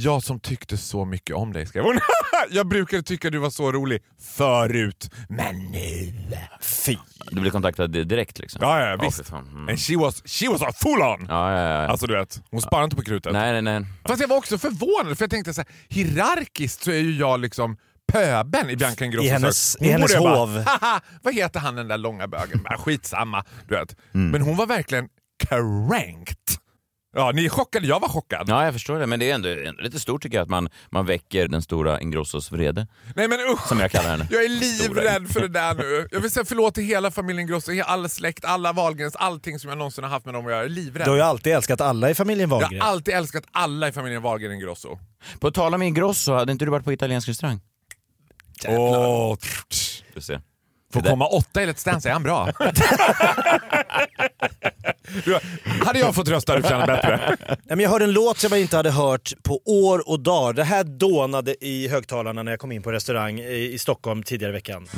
Jag 0.00 0.22
som 0.22 0.40
tyckte 0.40 0.76
så 0.76 1.04
mycket 1.04 1.36
om 1.36 1.52
dig, 1.52 1.66
skrev 1.66 1.84
hon. 1.84 1.98
Jag 2.50 2.68
brukade 2.68 3.02
tycka 3.02 3.30
du 3.30 3.38
var 3.38 3.50
så 3.50 3.72
rolig 3.72 4.02
förut, 4.20 5.10
men 5.28 5.56
nu... 5.58 6.12
Fy. 6.60 6.96
Du 7.30 7.40
blev 7.40 7.50
kontaktad 7.50 7.86
direkt 7.90 8.38
liksom? 8.38 8.58
Ja, 8.62 8.86
ja, 8.90 8.96
visst. 8.96 9.26
fan. 9.26 9.48
Mm. 9.48 9.68
And 9.68 9.80
she 9.80 9.96
was, 9.96 10.22
she 10.26 10.48
was 10.48 10.62
a 10.62 10.72
full 10.76 11.00
on! 11.02 11.26
Ja, 11.28 11.52
ja, 11.52 11.58
ja. 11.82 11.88
Alltså 11.88 12.06
du 12.06 12.14
vet, 12.16 12.42
hon 12.50 12.60
sparar 12.62 12.84
inte 12.84 12.96
på 12.96 13.02
krutet. 13.02 13.32
Nej, 13.32 13.52
nej, 13.52 13.62
nej. 13.80 13.90
Fast 14.04 14.20
jag 14.20 14.28
var 14.28 14.36
också 14.36 14.58
förvånad 14.58 15.18
för 15.18 15.24
jag 15.24 15.30
tänkte 15.30 15.54
så 15.54 15.60
här, 15.60 15.70
hierarkiskt 15.88 16.82
så 16.84 16.90
är 16.90 16.98
ju 16.98 17.16
jag 17.16 17.40
liksom 17.40 17.76
pöben 18.12 18.70
i 18.70 18.76
Bianca 18.76 19.04
Ingrossos 19.04 19.26
I 19.26 19.30
hennes- 19.30 19.76
i 19.80 19.88
hennes 19.90 20.16
bara, 20.18 20.36
hov. 20.36 20.58
Haha, 20.66 21.00
vad 21.22 21.34
heter 21.34 21.60
han 21.60 21.74
den 21.74 21.88
där 21.88 21.98
långa 21.98 22.28
bögen? 22.28 22.62
Bara, 22.62 22.78
skitsamma. 22.78 23.44
Du 23.68 23.74
vet. 23.74 23.96
Mm. 24.14 24.30
Men 24.30 24.42
hon 24.42 24.56
var 24.56 24.66
verkligen 24.66 25.08
cranked. 25.48 26.36
Ja, 27.14 27.32
ni 27.34 27.44
är 27.44 27.48
chockade, 27.48 27.86
jag 27.86 28.00
var 28.00 28.08
chockad. 28.08 28.44
Ja, 28.48 28.64
jag 28.64 28.72
förstår 28.74 28.98
det. 28.98 29.06
Men 29.06 29.20
det 29.20 29.30
är 29.30 29.34
ändå, 29.34 29.48
ändå 29.48 29.82
lite 29.82 30.00
stort 30.00 30.22
tycker 30.22 30.36
jag 30.36 30.42
att 30.42 30.48
man, 30.48 30.68
man 30.90 31.06
väcker 31.06 31.48
den 31.48 31.62
stora 31.62 32.00
Ingrossos 32.00 32.52
vrede. 32.52 32.86
Nej 33.16 33.28
men 33.28 33.38
usch! 33.40 33.68
Som 33.68 33.80
jag 33.80 33.90
kallar 33.90 34.10
henne. 34.10 34.26
Jag 34.30 34.44
är 34.44 34.48
livrädd 34.48 35.28
för 35.32 35.40
det 35.40 35.48
där 35.48 35.74
nu. 35.74 36.08
Jag 36.10 36.20
vill 36.20 36.30
säga 36.30 36.44
förlåt 36.44 36.74
till 36.74 36.84
hela 36.84 37.10
familjen 37.10 37.46
Grosso, 37.46 37.70
all 37.86 38.08
släkt, 38.08 38.44
alla 38.44 38.72
Wahlgrens, 38.72 39.16
allting 39.16 39.58
som 39.58 39.68
jag 39.68 39.78
någonsin 39.78 40.04
har 40.04 40.10
haft 40.10 40.26
med 40.26 40.34
dem 40.34 40.44
att 40.46 40.50
göra. 40.50 40.60
Jag 40.60 40.66
är 40.70 40.74
livrädd. 40.74 41.06
Du 41.06 41.10
har 41.10 41.16
ju 41.16 41.22
alltid 41.22 41.52
älskat 41.52 41.80
alla 41.80 42.10
i 42.10 42.14
familjen 42.14 42.50
Jag 42.50 42.60
Wahlgren. 42.60 42.80
har 42.82 42.88
alltid 42.88 43.14
älskat 43.14 43.44
alla 43.52 43.88
i 43.88 43.92
familjen 43.92 44.22
Wahlgren 44.22 44.52
Ingrosso. 44.52 44.98
På 45.40 45.50
tal 45.50 45.74
om 45.74 45.82
Ingrosso, 45.82 46.32
hade 46.32 46.52
inte 46.52 46.64
du 46.64 46.70
varit 46.70 46.84
på 46.84 46.92
italiensk 46.92 47.28
restaurang? 47.28 47.60
Åh, 48.68 49.36
Du 50.14 50.20
ser. 50.20 50.40
Får 50.92 51.00
komma 51.00 51.26
åtta 51.26 51.62
i 51.62 51.66
Let's 51.66 51.84
Dance, 51.84 52.08
är 52.08 52.12
han 52.12 52.22
bra? 52.22 52.48
Du, 55.24 55.38
hade 55.84 55.98
jag 55.98 56.14
fått 56.14 56.28
rösta 56.28 56.52
hade 56.52 56.62
du 56.62 56.68
förtjänat 56.68 56.86
bättre. 56.86 57.36
Nej, 57.48 57.58
men 57.66 57.80
jag 57.80 57.90
hörde 57.90 58.04
en 58.04 58.12
låt 58.12 58.38
som 58.38 58.52
jag 58.52 58.60
inte 58.60 58.76
hade 58.76 58.90
hört 58.90 59.32
på 59.42 59.60
år 59.64 60.08
och 60.08 60.20
dagar. 60.20 60.52
Det 60.52 60.64
här 60.64 60.84
dånade 60.84 61.64
i 61.66 61.88
högtalarna 61.88 62.42
när 62.42 62.52
jag 62.52 62.60
kom 62.60 62.72
in 62.72 62.82
på 62.82 62.92
restaurang 62.92 63.40
i, 63.40 63.72
i 63.72 63.78
Stockholm 63.78 64.22
tidigare 64.22 64.52
i 64.52 64.54
veckan. 64.54 64.88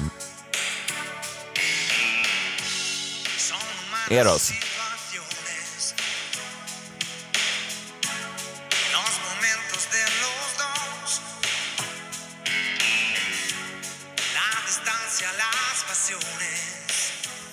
Eros. 4.11 4.53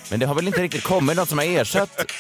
Men 0.10 0.20
det 0.20 0.26
har 0.26 0.36
väl 0.36 0.48
inte 0.48 0.62
riktigt 0.62 0.84
kommit 0.84 1.16
något 1.16 1.30
som 1.30 1.38
har 1.38 1.46
ersatt 1.46 2.12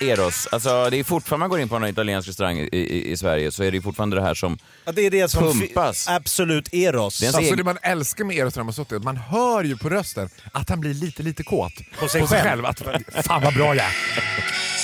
Eros? 0.00 0.46
Alltså, 0.52 0.90
det 0.90 0.96
är 0.96 1.04
fortfarande, 1.04 1.40
man 1.42 1.50
går 1.50 1.60
in 1.60 1.68
på 1.68 1.76
en 1.76 1.84
italiensk 1.84 2.28
restaurang 2.28 2.58
i, 2.58 2.68
i, 2.72 3.10
i 3.10 3.16
Sverige 3.16 3.52
så 3.52 3.62
är 3.62 3.70
det 3.70 3.76
ju 3.76 3.82
fortfarande 3.82 4.16
det 4.16 4.22
här 4.22 4.34
som... 4.34 4.58
Ja, 4.84 4.92
det 4.92 5.02
är 5.02 5.10
det 5.10 5.28
som 5.28 5.42
Pumpas. 5.52 6.08
absolut 6.08 6.74
Eros. 6.74 7.18
Det 7.20 7.26
Alltså 7.26 7.40
egen- 7.42 7.56
det 7.56 7.64
man 7.64 7.78
älskar 7.82 8.24
med 8.24 8.36
Eros 8.36 8.56
Ramazzotti 8.56 8.94
är 8.94 8.98
att 8.98 9.04
man 9.04 9.16
hör 9.16 9.64
ju 9.64 9.76
på 9.76 9.88
rösten 9.88 10.30
att 10.52 10.68
han 10.68 10.80
blir 10.80 10.94
lite, 10.94 11.22
lite 11.22 11.42
kåt. 11.42 11.72
På 12.00 12.08
sig 12.08 12.26
själv. 12.26 12.66
Att, 12.66 12.82
fan 13.24 13.42
vad 13.42 13.54
bra 13.54 13.74
jag 13.74 13.86
är. 13.86 13.92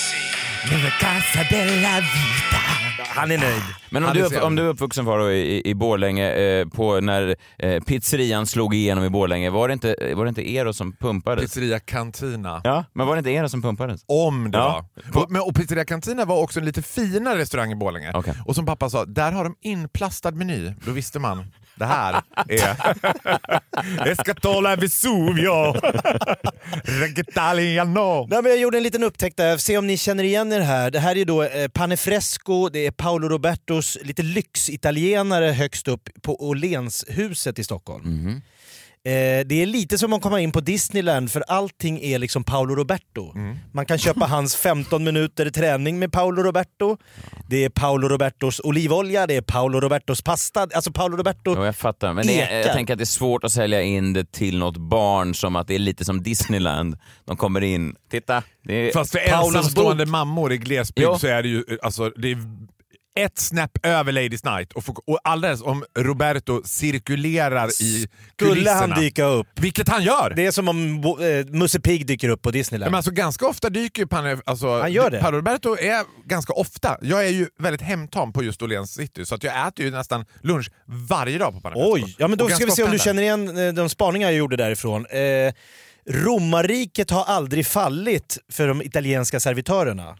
Han 3.15 3.31
är 3.31 3.37
nöjd. 3.37 3.61
Men 3.89 4.03
om 4.03 4.07
Han 4.07 4.17
du, 4.17 4.39
om 4.39 4.55
du 4.55 4.63
är 4.63 4.67
uppvuxen 4.67 5.05
Faro 5.05 5.31
i, 5.31 5.39
i, 5.39 5.69
i 5.69 5.75
Borlänge, 5.75 6.31
eh, 6.31 6.67
på 6.67 6.99
när 7.01 7.35
eh, 7.59 7.83
pizzerian 7.83 8.47
slog 8.47 8.75
igenom 8.75 9.03
i 9.03 9.09
Borlänge, 9.09 9.49
var 9.49 9.67
det 9.67 9.73
inte, 9.73 9.95
var 10.15 10.25
det 10.25 10.29
inte 10.29 10.51
Eros 10.51 10.77
som 10.77 10.93
pumpades? 10.95 11.41
Pizzeria 11.43 11.79
Cantina. 11.79 12.61
Ja, 12.63 12.85
men 12.93 13.07
var 13.07 13.15
det 13.15 13.19
inte 13.19 13.31
Eros 13.31 13.51
som 13.51 13.61
pumpades? 13.61 14.01
Om 14.07 14.51
det 14.51 14.57
Ja. 14.57 14.85
var. 15.13 15.23
Och, 15.23 15.31
men, 15.31 15.41
och 15.41 15.55
Pizzeria 15.55 15.85
Cantina 15.85 16.25
var 16.25 16.41
också 16.41 16.59
en 16.59 16.65
lite 16.65 16.81
finare 16.81 17.37
restaurang 17.39 17.71
i 17.71 17.75
Borlänge. 17.75 18.11
Okej. 18.13 18.33
Och 18.45 18.55
som 18.55 18.65
pappa 18.65 18.89
sa, 18.89 19.05
där 19.05 19.31
har 19.31 19.43
de 19.43 19.55
inplastad 19.61 20.31
meny. 20.31 20.73
Då 20.85 20.91
visste 20.91 21.19
man, 21.19 21.45
det 21.75 21.85
här 21.85 22.21
är 22.47 24.07
Escatola 24.11 24.75
Vesuvio. 24.75 25.73
Nej, 28.29 28.41
men 28.41 28.51
jag 28.51 28.59
gjorde 28.59 28.77
en 28.77 28.83
liten 28.83 29.03
upptäckt 29.03 29.37
där, 29.37 29.57
se 29.57 29.77
om 29.77 29.87
ni 29.87 29.97
känner 29.97 30.23
igen 30.23 30.51
er 30.51 30.59
här. 30.59 30.91
Det 30.91 30.99
här 30.99 31.17
är 31.17 31.25
då 31.25 31.43
eh, 31.43 31.67
Panefresco, 31.67 32.69
det 32.69 32.85
är 32.87 32.91
Paolo 32.91 33.29
Robertos 33.29 33.97
lite 34.01 34.23
lyxitalienare 34.23 35.45
högst 35.51 35.87
upp 35.87 36.09
på 36.21 36.47
Åhlénshuset 36.49 37.59
i 37.59 37.63
Stockholm. 37.63 38.03
Eh, 39.05 39.11
det 39.45 39.61
är 39.61 39.65
lite 39.65 39.97
som 39.97 40.13
att 40.13 40.21
komma 40.21 40.39
in 40.41 40.51
på 40.51 40.59
Disneyland 40.59 41.31
för 41.31 41.43
allting 41.47 41.99
är 42.01 42.19
liksom 42.19 42.43
Paolo 42.43 42.75
Roberto. 42.75 43.33
Man 43.71 43.85
kan 43.85 43.97
köpa 43.97 44.25
hans 44.29 44.55
15 44.55 45.03
minuter 45.03 45.49
träning 45.49 45.99
med 45.99 46.11
Paolo 46.11 46.43
Roberto. 46.43 46.97
Det 47.49 47.65
är 47.65 47.69
Paolo 47.69 48.07
Robertos 48.07 48.61
olivolja, 48.63 49.27
det 49.27 49.35
är 49.35 49.41
Paolo 49.41 49.79
Robertos 49.79 50.21
pasta. 50.21 50.61
Alltså 50.61 50.91
Paolo 50.91 51.17
Roberto... 51.17 51.55
Ja, 51.55 51.65
jag 51.65 51.75
fattar. 51.75 52.13
Men 52.13 52.27
det, 52.27 52.33
Ekar. 52.33 52.55
jag 52.55 52.73
tänker 52.73 52.93
att 52.93 52.97
det 52.99 53.03
är 53.03 53.05
svårt 53.05 53.43
att 53.43 53.51
sälja 53.51 53.81
in 53.81 54.13
det 54.13 54.31
till 54.31 54.57
något 54.57 54.77
barn 54.77 55.35
som 55.35 55.55
att 55.55 55.67
det 55.67 55.75
är 55.75 55.79
lite 55.79 56.05
som 56.05 56.23
Disneyland. 56.23 56.97
De 57.25 57.37
kommer 57.37 57.61
in, 57.63 57.95
titta. 58.11 58.43
Det 58.63 58.73
är 58.89 58.93
Fast 58.93 59.11
för 59.11 59.19
Paulos 59.29 59.55
ensamstående 59.55 60.05
bok. 60.05 60.11
mammor 60.11 60.53
i 60.53 60.57
glesbygd 60.57 61.07
Jo. 61.07 61.19
så 61.19 61.27
är 61.27 61.43
det 61.43 61.49
ju 61.49 61.63
alltså, 61.81 62.09
det 62.09 62.31
är 62.31 62.37
ett 63.19 63.39
snäpp 63.39 63.85
över 63.85 64.11
Ladies 64.11 64.43
Night. 64.43 64.73
Och, 64.73 64.85
få- 64.85 65.03
och 65.07 65.19
alldeles 65.23 65.61
om 65.61 65.83
Roberto 65.97 66.61
cirkulerar 66.65 67.67
i 67.67 67.71
Skulle 68.35 68.51
kulisserna. 68.51 68.79
han 68.95 69.01
dyka 69.01 69.25
upp? 69.25 69.47
Vilket 69.55 69.87
han 69.89 70.03
gör! 70.03 70.33
Det 70.35 70.45
är 70.45 70.51
som 70.51 70.67
om 70.69 71.03
eh, 71.21 71.45
Musse 71.55 71.79
Pigg 71.79 72.05
dyker 72.07 72.29
upp 72.29 72.41
på 72.41 72.51
Disneyland. 72.51 72.91
Men 72.91 72.97
alltså, 72.97 73.11
ganska 73.11 73.47
ofta 73.47 73.69
dyker 73.69 74.01
ju 74.01 74.07
Panne, 74.07 74.37
alltså, 74.45 74.81
Han 74.81 74.91
gör 74.91 75.09
det. 75.09 75.19
Paolo 75.19 75.37
Roberto 75.37 75.77
är 75.77 76.27
ganska 76.27 76.53
ofta. 76.53 76.97
Jag 77.01 77.25
är 77.25 77.29
ju 77.29 77.47
väldigt 77.59 77.81
hemtam 77.81 78.33
på 78.33 78.43
just 78.43 78.61
Åhléns 78.61 78.93
city 78.93 79.25
så 79.25 79.35
att 79.35 79.43
jag 79.43 79.67
äter 79.67 79.85
ju 79.85 79.91
nästan 79.91 80.25
lunch 80.41 80.71
varje 81.09 81.37
dag 81.37 81.53
på 81.53 81.61
Panne 81.61 81.75
Oj, 81.77 82.15
ja 82.17 82.27
men 82.27 82.37
då 82.37 82.49
ska 82.49 82.65
vi 82.65 82.71
se 82.71 82.83
om 82.83 82.91
du 82.91 82.99
känner 82.99 83.21
igen 83.21 83.67
eh, 83.67 83.73
de 83.73 83.89
spaningar 83.89 84.27
jag 84.29 84.37
gjorde 84.37 84.55
därifrån. 84.55 85.05
Eh, 85.05 85.53
Romarriket 86.09 87.09
har 87.11 87.23
aldrig 87.23 87.67
fallit 87.67 88.37
för 88.51 88.67
de 88.67 88.81
italienska 88.81 89.39
servitörerna. 89.39 90.17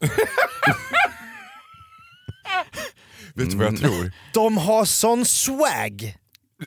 Vet 3.36 3.50
du 3.50 3.56
vad 3.56 3.66
jag 3.66 3.78
tror? 3.78 4.12
De 4.34 4.56
har 4.56 4.84
sån 4.84 5.24
swag! 5.26 6.16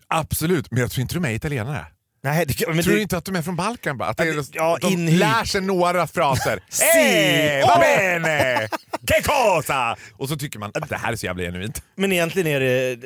Absolut, 0.07 0.71
men 0.71 0.79
jag 0.81 0.91
tror 0.91 1.01
inte 1.01 1.13
de 1.15 1.25
är 1.25 1.29
italienare. 1.31 1.85
Nej, 2.23 2.45
det, 2.45 2.67
men 2.67 2.83
tror 2.83 2.91
du 2.91 2.95
det, 2.97 3.01
inte 3.01 3.17
att 3.17 3.25
de 3.25 3.35
är 3.35 3.41
från 3.41 3.55
Balkan 3.55 3.97
bara? 3.97 4.09
Att 4.09 4.17
det 4.17 4.23
är, 4.23 4.27
Ja, 4.27 4.33
det- 4.41 4.47
ja, 4.53 4.77
de 4.81 4.87
inhyrt. 4.93 5.19
lär 5.19 5.43
sig 5.45 5.61
några 5.61 6.07
fraser. 6.07 6.63
Si. 6.69 7.61
Va 7.67 7.77
bene! 7.79 8.67
Che 9.07 9.21
cosa! 9.23 9.95
Och 10.17 10.29
så 10.29 10.35
tycker 10.35 10.59
man 10.59 10.71
att 10.73 10.89
det 10.89 10.97
här 10.97 11.11
är 11.11 11.15
så 11.15 11.25
jävla 11.25 11.43
genuint. 11.43 11.81
men 11.95 12.11
egentligen 12.11 12.47
är 12.47 12.59
det 12.59 12.97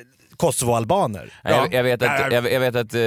Kosovoalbaner. 0.43 1.33
Nej, 1.43 1.53
Jag, 1.53 1.73
jag 1.73 1.83
vet 1.83 2.01
Ja. 2.01 2.25
att, 2.25 2.31
jag, 2.33 2.51
jag 2.51 2.59
vet 2.59 2.75
att 2.75 2.93
eh, 2.93 2.99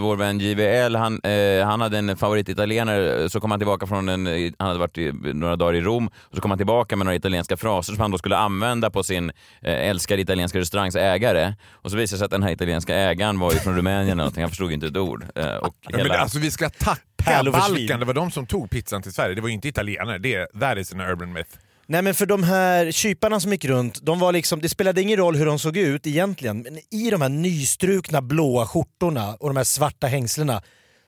vår 0.00 0.16
vän 0.16 0.38
JVL, 0.40 0.96
han, 0.96 1.20
eh, 1.24 1.66
han 1.66 1.80
hade 1.80 1.98
en 1.98 2.16
favorititalienare, 2.16 3.30
så 3.30 3.40
kom 3.40 3.50
han 3.50 3.60
tillbaka 3.60 3.86
från 3.86 4.08
en, 4.08 4.26
han 4.58 4.68
hade 4.68 4.78
varit 4.80 4.98
i, 4.98 5.12
några 5.12 5.56
dagar 5.56 5.74
i 5.74 5.80
Rom, 5.80 6.06
och 6.06 6.36
så 6.36 6.40
kom 6.42 6.50
han 6.50 6.58
tillbaka 6.58 6.96
med 6.96 7.04
några 7.06 7.16
italienska 7.16 7.56
fraser 7.56 7.92
som 7.92 8.00
han 8.00 8.10
då 8.10 8.18
skulle 8.18 8.36
använda 8.36 8.90
på 8.90 9.02
sin 9.02 9.30
eh, 9.62 9.88
älskade 9.88 10.22
italienska 10.22 10.58
restaurangs 10.58 10.96
ägare. 10.96 11.54
Och 11.72 11.90
så 11.90 11.96
visade 11.96 12.14
det 12.16 12.18
sig 12.18 12.24
att 12.24 12.30
den 12.30 12.42
här 12.42 12.50
italienska 12.52 12.96
ägaren 12.96 13.38
var 13.38 13.52
ju 13.52 13.58
från 13.58 13.76
Rumänien 13.76 14.06
eller 14.06 14.14
någonting, 14.16 14.42
han 14.42 14.50
förstod 14.50 14.72
inte 14.72 14.86
ett 14.86 14.96
ord. 14.96 15.24
Eh, 15.34 15.44
och 15.44 15.74
Ja, 15.82 15.90
men 15.90 16.00
hela, 16.00 16.14
det, 16.14 16.20
alltså, 16.20 16.38
vi 16.38 16.50
ska 16.50 16.70
tacka. 16.70 17.00
Balkan, 17.52 18.00
det 18.00 18.06
var 18.06 18.14
de 18.14 18.30
som 18.30 18.46
tog 18.46 18.70
pizzan 18.70 19.02
till 19.02 19.12
Sverige. 19.12 19.34
Det 19.34 19.40
var 19.40 19.48
ju 19.48 19.54
inte 19.54 19.68
italienare. 19.68 20.18
Det, 20.18 20.46
that 20.60 20.78
is 20.78 20.92
an 20.92 21.00
urban 21.00 21.32
myth. 21.32 21.50
Nej 21.90 22.02
men 22.02 22.14
för 22.14 22.26
de 22.26 22.42
här 22.42 22.90
kyparna 22.90 23.40
som 23.40 23.52
gick 23.52 23.64
runt, 23.64 23.98
de 24.02 24.18
var 24.18 24.32
liksom, 24.32 24.60
det 24.60 24.68
spelade 24.68 25.02
ingen 25.02 25.16
roll 25.16 25.36
hur 25.36 25.46
de 25.46 25.58
såg 25.58 25.76
ut 25.76 26.06
egentligen, 26.06 26.62
men 26.62 26.78
i 26.90 27.10
de 27.10 27.20
här 27.22 27.28
nystrukna 27.28 28.22
blåa 28.22 28.66
skjortorna 28.66 29.34
och 29.40 29.48
de 29.48 29.56
här 29.56 29.64
svarta 29.64 30.06
hängslena 30.06 30.62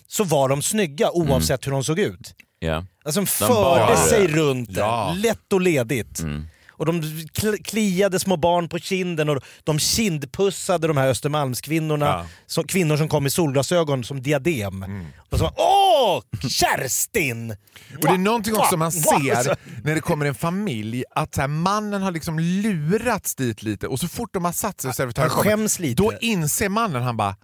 så 0.06 0.24
var 0.24 0.48
de 0.48 0.62
snygga 0.62 1.10
oavsett 1.10 1.66
hur 1.66 1.72
de 1.72 1.84
såg 1.84 1.98
ut. 1.98 2.34
ja. 2.58 2.86
Alltså 3.04 3.20
de 3.20 3.24
De 3.24 3.26
förde 3.26 3.54
bar- 3.86 3.96
sig 4.08 4.26
runt 4.26 4.70
Ja. 4.76 5.14
lätt 5.18 5.52
och 5.52 5.60
ledigt. 5.60 6.20
Mm. 6.20 6.46
Och 6.82 6.86
de 6.86 7.02
kl- 7.02 7.62
kliade 7.64 8.20
små 8.20 8.36
barn 8.36 8.68
på 8.68 8.78
kinden 8.78 9.28
och 9.28 9.42
de 9.64 9.78
kindpussade 9.78 10.86
de 10.88 10.96
här 10.96 11.08
Östermalmskvinnorna. 11.08 12.06
Ja. 12.06 12.26
Som, 12.46 12.64
kvinnor 12.64 12.96
som 12.96 13.08
kom 13.08 13.22
med 13.22 13.32
solglasögon 13.32 14.04
som 14.04 14.22
diadem. 14.22 14.84
Och 15.30 15.38
så 15.38 15.52
Åh! 15.56 16.22
Kerstin! 16.48 17.50
Och 17.96 18.02
det 18.02 18.08
är 18.08 18.18
någonting 18.18 18.56
också 18.56 18.76
man 18.76 18.92
ser 18.92 19.36
Alltså, 19.36 19.54
när 19.84 19.94
det 19.94 20.00
kommer 20.00 20.26
en 20.26 20.34
familj, 20.34 21.04
att 21.14 21.36
här, 21.36 21.48
mannen 21.48 22.02
har 22.02 22.10
liksom 22.10 22.38
lurats 22.38 23.34
dit 23.34 23.62
lite 23.62 23.86
och 23.88 24.00
så 24.00 24.08
fort 24.08 24.30
de 24.32 24.44
har 24.44 24.52
satt 24.52 24.80
sig 24.80 24.88
och 24.88 24.94
servitören 24.94 25.68
lite. 25.78 26.02
då 26.02 26.12
inser 26.20 26.68
mannen, 26.68 27.02
han 27.02 27.16
bara 27.16 27.36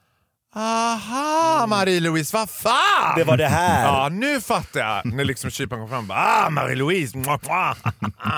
Aha, 0.60 1.66
Marie-Louise, 1.68 2.34
vad 2.34 2.50
fan! 2.50 3.18
Det 3.18 3.24
var 3.24 3.36
det 3.36 3.46
här. 3.46 3.84
Ja, 3.86 4.08
nu 4.08 4.40
fattar 4.40 4.80
jag. 4.80 5.14
När 5.14 5.24
liksom 5.24 5.50
kyparen 5.50 5.82
kom 5.82 5.90
fram 5.90 6.06
bara, 6.06 6.18
ah, 6.18 6.50
Marie-Louise. 6.50 7.16
mwah, 7.16 7.38
mwah." 7.44 7.74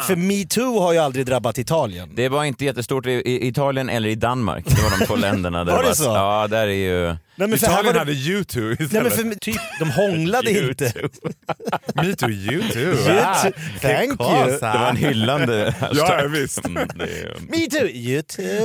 För 0.06 0.16
metoo 0.16 0.80
har 0.80 0.92
ju 0.92 0.98
aldrig 0.98 1.26
drabbat 1.26 1.58
Italien. 1.58 2.10
Det 2.14 2.28
var 2.28 2.44
inte 2.44 2.64
jättestort 2.64 3.06
i, 3.06 3.10
i 3.10 3.48
Italien 3.48 3.88
eller 3.88 4.08
i 4.08 4.14
Danmark. 4.14 4.64
Det 4.66 4.82
var 4.82 4.98
de 4.98 5.06
två 5.06 5.16
länderna. 5.16 5.64
Där 5.64 5.72
Var 5.72 5.82
det 5.82 5.94
så? 5.94 6.04
Ja, 6.04 6.46
där 6.50 6.66
är 6.68 6.72
ju... 6.72 7.16
Nej, 7.40 7.48
men 7.48 7.58
för 7.58 7.66
Italien 7.66 7.92
det- 7.92 7.98
hade 7.98 8.12
YouTube 8.12 8.66
Nej 8.78 8.86
istället. 8.86 9.16
men 9.18 9.30
för 9.32 9.38
typ, 9.40 9.60
de 9.78 9.90
hånglade 9.90 10.50
inte. 10.68 10.84
Me 11.94 12.14
too, 12.14 12.30
you 12.30 12.62
too. 12.72 12.80
You 12.82 13.18
Ah, 13.20 13.42
too. 13.42 13.52
che 13.80 13.96
Thank 13.96 14.20
you. 14.20 14.50
Det 14.50 14.60
var 14.60 14.88
en 14.90 14.96
hyllande 14.96 15.74
Ja, 15.92 16.22
visst. 16.28 16.64
Mm, 16.64 16.76
är- 16.76 17.40
Me 17.40 17.66
too, 17.70 17.88
you 17.88 18.22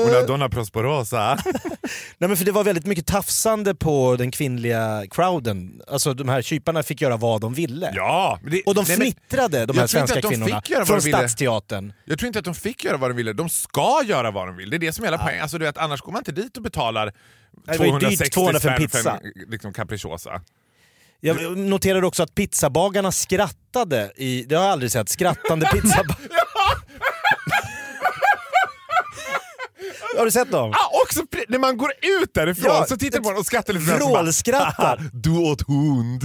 Una 0.10 0.22
donna 0.28 0.50
prosporosa. 0.50 1.38
Nej 2.18 2.28
men 2.28 2.38
för 2.38 2.46
det 2.46 2.52
var 2.52 2.64
väldigt 2.64 2.86
mycket 2.86 3.06
tafsande 3.08 3.76
på 3.76 4.16
den 4.16 4.32
kvinnliga 4.32 5.04
crowden. 5.12 5.82
Alltså 5.88 6.14
de 6.14 6.30
här 6.30 6.42
kyparna 6.42 6.84
fick 6.84 7.02
göra 7.02 7.18
vad 7.18 7.42
de 7.42 7.54
ville. 7.54 7.92
Ja, 7.96 8.40
det, 8.52 8.62
Och 8.66 8.76
de 8.76 8.86
nej, 8.88 8.98
men 8.98 9.06
fnittrade, 9.08 9.66
de 9.66 9.74
jag 9.76 9.82
här 9.82 9.88
tror 9.88 10.02
inte 10.02 10.14
svenska 10.14 10.16
att 10.16 10.22
de 10.22 10.28
kvinnorna, 10.30 10.62
fick 10.62 10.70
göra 10.70 10.80
vad 10.80 10.88
från 10.88 10.98
de 11.00 11.04
ville. 11.06 11.18
Stadsteatern. 11.18 11.94
Jag 12.06 12.20
tror 12.20 12.28
inte 12.28 12.40
att 12.40 12.46
de 12.46 12.56
fick 12.56 12.84
göra 12.84 12.98
vad 12.98 13.10
de 13.10 13.16
ville. 13.18 13.34
De 13.34 13.50
ska 13.50 14.02
göra 14.06 14.32
vad 14.32 14.48
de 14.48 14.56
vill. 14.58 14.70
Det 14.70 14.78
är 14.78 14.80
det 14.80 14.92
som 14.94 15.04
är 15.04 15.08
hela 15.08 15.18
poängen. 15.18 15.42
Alltså, 15.42 15.58
du 15.58 15.66
vet, 15.66 15.78
annars 15.78 16.02
går 16.02 16.12
man 16.12 16.20
inte 16.20 16.32
dit 16.32 16.58
och 16.58 16.64
betalar 16.64 17.14
Det 17.66 17.78
var 17.78 17.86
ju 17.86 17.92
dyrt, 17.92 18.02
260 18.02 18.30
200 18.30 18.60
för 18.60 18.70
en 18.70 18.78
pizza. 18.78 19.20
en 19.24 19.50
liksom, 19.52 19.74
capricciosa. 19.74 20.42
Jag 21.20 21.58
noterade 21.58 22.08
också 22.08 22.24
att 22.24 22.36
pizzabagarna 22.36 23.12
skrattade, 23.12 24.12
i, 24.16 24.44
det 24.44 24.56
har 24.56 24.64
jag 24.64 24.72
aldrig 24.72 24.92
sett, 24.92 25.10
skrattande 25.10 25.66
pizzabagare. 25.74 26.45
Har 30.18 30.26
du 30.26 30.32
sett 30.32 30.52
dem? 30.52 30.72
Ah, 30.72 31.02
också 31.04 31.22
när 31.48 31.60
man 31.60 31.78
går 31.78 31.92
ut 32.22 32.34
därifrån 32.34 32.66
Ja, 32.76 32.86
så 32.90 32.98
tittar 32.98 33.20
man 33.20 33.24
på 33.24 33.30
den 33.30 33.40
och 33.40 33.46
skrattar 33.46 33.74
lite 33.74 33.86
Vrålskrattar. 33.96 35.10
Du 35.14 35.30
åt 35.38 35.62
hund. 35.68 36.24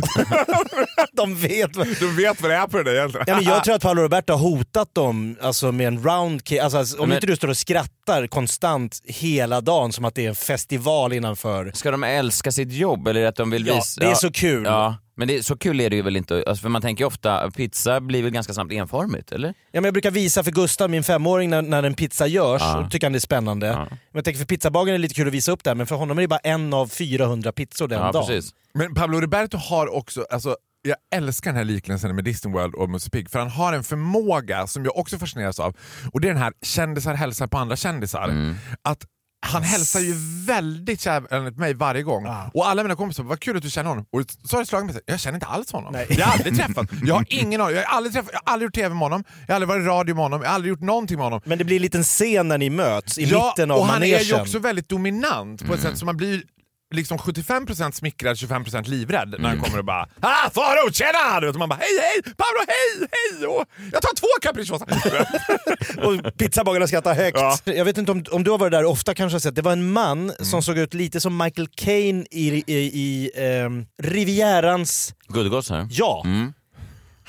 De 1.13 1.37
vet 1.37 1.77
vad... 1.77 1.87
Du 1.87 2.17
vet 2.17 2.41
vad 2.43 2.51
det 2.51 2.57
är 2.57 2.67
på 2.67 2.77
det 2.77 2.83
där 2.85 2.95
egentligen. 2.95 3.25
Ja, 3.29 3.35
men 3.35 3.45
jag 3.45 3.65
tror 3.65 3.75
att 3.75 3.83
Paolo 3.83 4.03
Roberto 4.03 4.33
har 4.33 4.39
hotat 4.41 4.95
dem 4.95 5.37
alltså, 5.43 5.73
med 5.73 5.87
en 5.87 6.03
round 6.03 6.49
kick. 6.49 6.59
Alltså, 6.59 6.79
alltså, 6.79 6.99
om 7.03 7.09
Men- 7.09 7.17
inte 7.17 7.27
du 7.27 7.37
står 7.37 7.49
och 7.49 7.57
skrattar 7.57 8.27
konstant 8.27 9.01
hela 9.05 9.61
dagen 9.61 9.93
som 9.93 10.05
att 10.05 10.15
det 10.15 10.25
är 10.25 10.29
en 10.29 10.35
festival 10.35 11.13
innanför. 11.13 11.73
Ska 11.75 11.91
de 11.91 12.05
älska 12.05 12.53
sitt 12.53 12.73
jobb 12.73 13.09
eller 13.09 13.27
att 13.27 13.37
de 13.37 13.51
vill 13.51 13.67
Ja, 13.67 13.75
visa... 13.75 14.01
det 14.01 14.07
är 14.11 14.15
så 14.15 14.33
kul. 14.33 14.65
Ja, 14.65 14.97
men 15.21 15.29
det, 15.29 15.43
så 15.47 15.57
kul 15.57 15.81
är 15.81 15.91
det 15.91 15.97
ju 15.97 16.03
väl 16.03 16.17
inte. 16.17 16.45
Alltså, 16.47 16.63
för 16.63 16.69
man 16.69 16.83
tänker 16.83 17.03
ju 17.05 17.07
ofta, 17.07 17.51
pizza 17.51 18.01
blir 18.01 18.23
väl 18.23 18.33
ganska 18.33 18.53
snabbt 18.55 18.73
enformigt, 18.73 19.33
eller? 19.33 19.49
Ja, 19.49 19.55
men 19.73 19.85
jag 19.85 19.95
brukar 19.95 20.11
visa 20.11 20.45
för 20.45 20.51
Gustav, 20.51 20.91
min 20.91 21.05
femåring, 21.05 21.51
när, 21.51 21.63
när 21.63 21.83
en 21.83 21.95
pizza 21.95 22.27
görs. 22.27 22.63
Ja. 22.63 22.79
Och 22.79 22.91
tycker 22.91 23.07
han 23.07 23.13
det 23.13 23.19
är 23.19 23.21
spännande. 23.21 23.67
Ja. 23.67 23.79
Men 23.79 23.99
jag 24.13 24.25
tänker 24.25 24.39
för 24.39 24.45
pizzabagaren 24.47 24.95
är 24.95 24.99
det 24.99 25.03
lite 25.03 25.15
kul 25.15 25.29
att 25.29 25.35
visa 25.35 25.53
upp 25.53 25.65
det 25.65 25.71
här, 25.71 25.75
men 25.75 25.87
för 25.87 25.97
honom 25.97 26.19
är 26.19 26.23
det 26.23 26.29
bara 26.29 26.39
en 26.39 26.75
av 26.75 26.87
400 26.87 27.53
pizzor 27.53 27.89
den 27.89 27.99
Ja, 28.01 28.13
dagen. 28.13 28.27
precis. 28.27 28.55
Men 28.75 28.95
Pablo 28.95 29.21
Roberto 29.21 29.57
har 29.57 29.95
också, 29.95 30.27
alltså, 30.31 30.57
jag 30.83 30.97
älskar 31.15 31.51
den 31.51 31.57
här 31.57 31.65
liknelsen 31.65 32.15
med 32.15 32.25
Disney 32.25 32.55
World 32.55 32.75
och 32.75 32.91
Musse 32.91 33.11
Pigg 33.11 33.31
för 33.31 33.39
han 33.39 33.49
har 33.51 33.73
en 33.73 33.85
förmåga 33.85 34.67
som 34.67 34.85
jag 34.85 34.97
också 34.99 35.19
fascineras 35.19 35.61
av 35.61 35.77
och 36.13 36.21
det 36.21 36.29
är 36.29 36.33
den 36.33 36.43
här 36.43 36.53
kändisar 36.63 37.15
hälsar 37.15 37.47
på 37.47 37.59
andra 37.59 37.77
kändisar. 37.77 38.25
Mm. 38.29 38.55
Att 38.83 39.05
han 39.51 39.63
hälsar 39.63 40.01
ju 40.01 40.15
väldigt 40.47 41.01
kärvänligt 41.01 41.57
mig 41.59 41.75
varje 41.75 42.03
gång. 42.03 42.27
Och 42.55 42.69
alla 42.69 42.83
mina 42.83 42.95
kompisar 42.97 43.23
vad 43.23 43.41
kul 43.41 43.57
att 43.57 43.63
du 43.63 43.71
känner 43.71 43.89
honom. 43.91 44.05
Och 44.13 44.23
så 44.45 44.57
har 44.57 44.61
det 44.63 44.67
slagit 44.67 44.87
mig, 44.87 44.95
så 44.95 45.01
jag 45.07 45.21
känner 45.21 45.37
inte 45.37 45.47
alls 45.47 45.73
honom. 45.73 45.93
Nej. 45.93 46.07
Jag 46.11 46.27
har 46.27 46.33
aldrig 46.33 46.57
träffat 46.57 46.87
Jag 47.05 47.15
har 47.15 47.25
ingen 47.29 47.61
aning. 47.61 47.77
Jag 47.77 47.83
har 47.85 47.97
aldrig, 47.97 48.13
träffat, 48.15 48.31
jag 48.33 48.41
har 48.45 48.53
aldrig 48.53 48.67
gjort 48.67 48.75
TV 48.75 48.89
med 48.89 48.99
honom, 48.99 49.25
jag 49.47 49.55
har 49.55 49.55
aldrig 49.55 49.69
varit 49.69 49.83
i 49.83 49.87
radio 49.87 50.15
med 50.15 50.25
honom, 50.25 50.43
jag 50.43 50.49
har 50.49 50.55
aldrig 50.55 50.71
gjort 50.71 50.81
någonting 50.81 51.17
med 51.17 51.25
honom. 51.27 51.41
Men 51.45 51.59
det 51.59 51.65
blir 51.65 51.77
en 51.77 51.83
liten 51.83 52.03
scen 52.03 52.49
när 52.49 52.59
ni 52.59 52.71
möts 52.71 53.19
i 53.19 53.25
Ja, 53.25 53.47
mitten 53.57 53.71
av 53.71 53.79
och 53.79 53.87
han 53.87 53.95
manegen. 53.95 54.19
är 54.21 54.25
ju 54.25 54.35
också 54.41 54.59
väldigt 54.59 54.89
dominant 54.89 55.67
på 55.67 55.75
ett 55.75 55.81
Mm. 55.81 55.91
sätt 55.91 55.99
som 55.99 56.07
man 56.07 56.17
blir 56.17 56.43
liksom 56.91 57.19
75% 57.19 57.93
smickrad, 57.93 58.37
25% 58.37 58.89
livrädd 58.89 59.35
när 59.39 59.49
han 59.49 59.61
kommer 59.61 59.79
och 59.79 59.85
bara 59.85 60.09
ah, 60.21 60.51
Faro, 60.51 60.93
tjena! 60.93 61.41
Du 61.41 61.47
vet, 61.47 61.55
Och 61.55 61.59
man 61.59 61.69
bara 61.69 61.79
hej 61.81 61.99
hej, 62.01 62.23
Pablo 62.23 62.61
hej, 62.69 63.09
hej! 63.13 63.47
Och 63.47 63.65
jag 63.93 64.03
tar 64.03 64.15
två 64.15 64.27
capricciosa. 64.43 64.85
Och 66.07 66.37
pizzabagarna 66.37 66.87
skrattar 66.87 67.15
högt. 67.15 67.39
Ja. 67.39 67.59
Jag 67.65 67.85
vet 67.85 67.99
inte 67.99 68.13
om, 68.13 68.25
om 68.31 68.45
du 68.45 68.51
har 68.51 68.59
varit 68.59 68.73
där 68.73 68.85
ofta 68.85 69.15
kanske 69.15 69.35
har 69.35 69.41
sett, 69.41 69.55
det 69.55 69.63
var 69.63 69.73
en 69.73 69.93
man 69.93 70.33
som 70.39 70.63
såg 70.63 70.79
ut 70.79 70.95
lite 70.95 71.21
som 71.21 71.37
Michael 71.37 71.69
Caine 71.75 72.27
i, 72.31 72.65
i, 72.67 72.77
i 72.77 73.31
ehm, 73.35 73.87
Rivierans... 74.03 75.15
Guldgoss 75.29 75.71
här. 75.71 75.87
Ja! 75.91 76.23
Mm. 76.25 76.53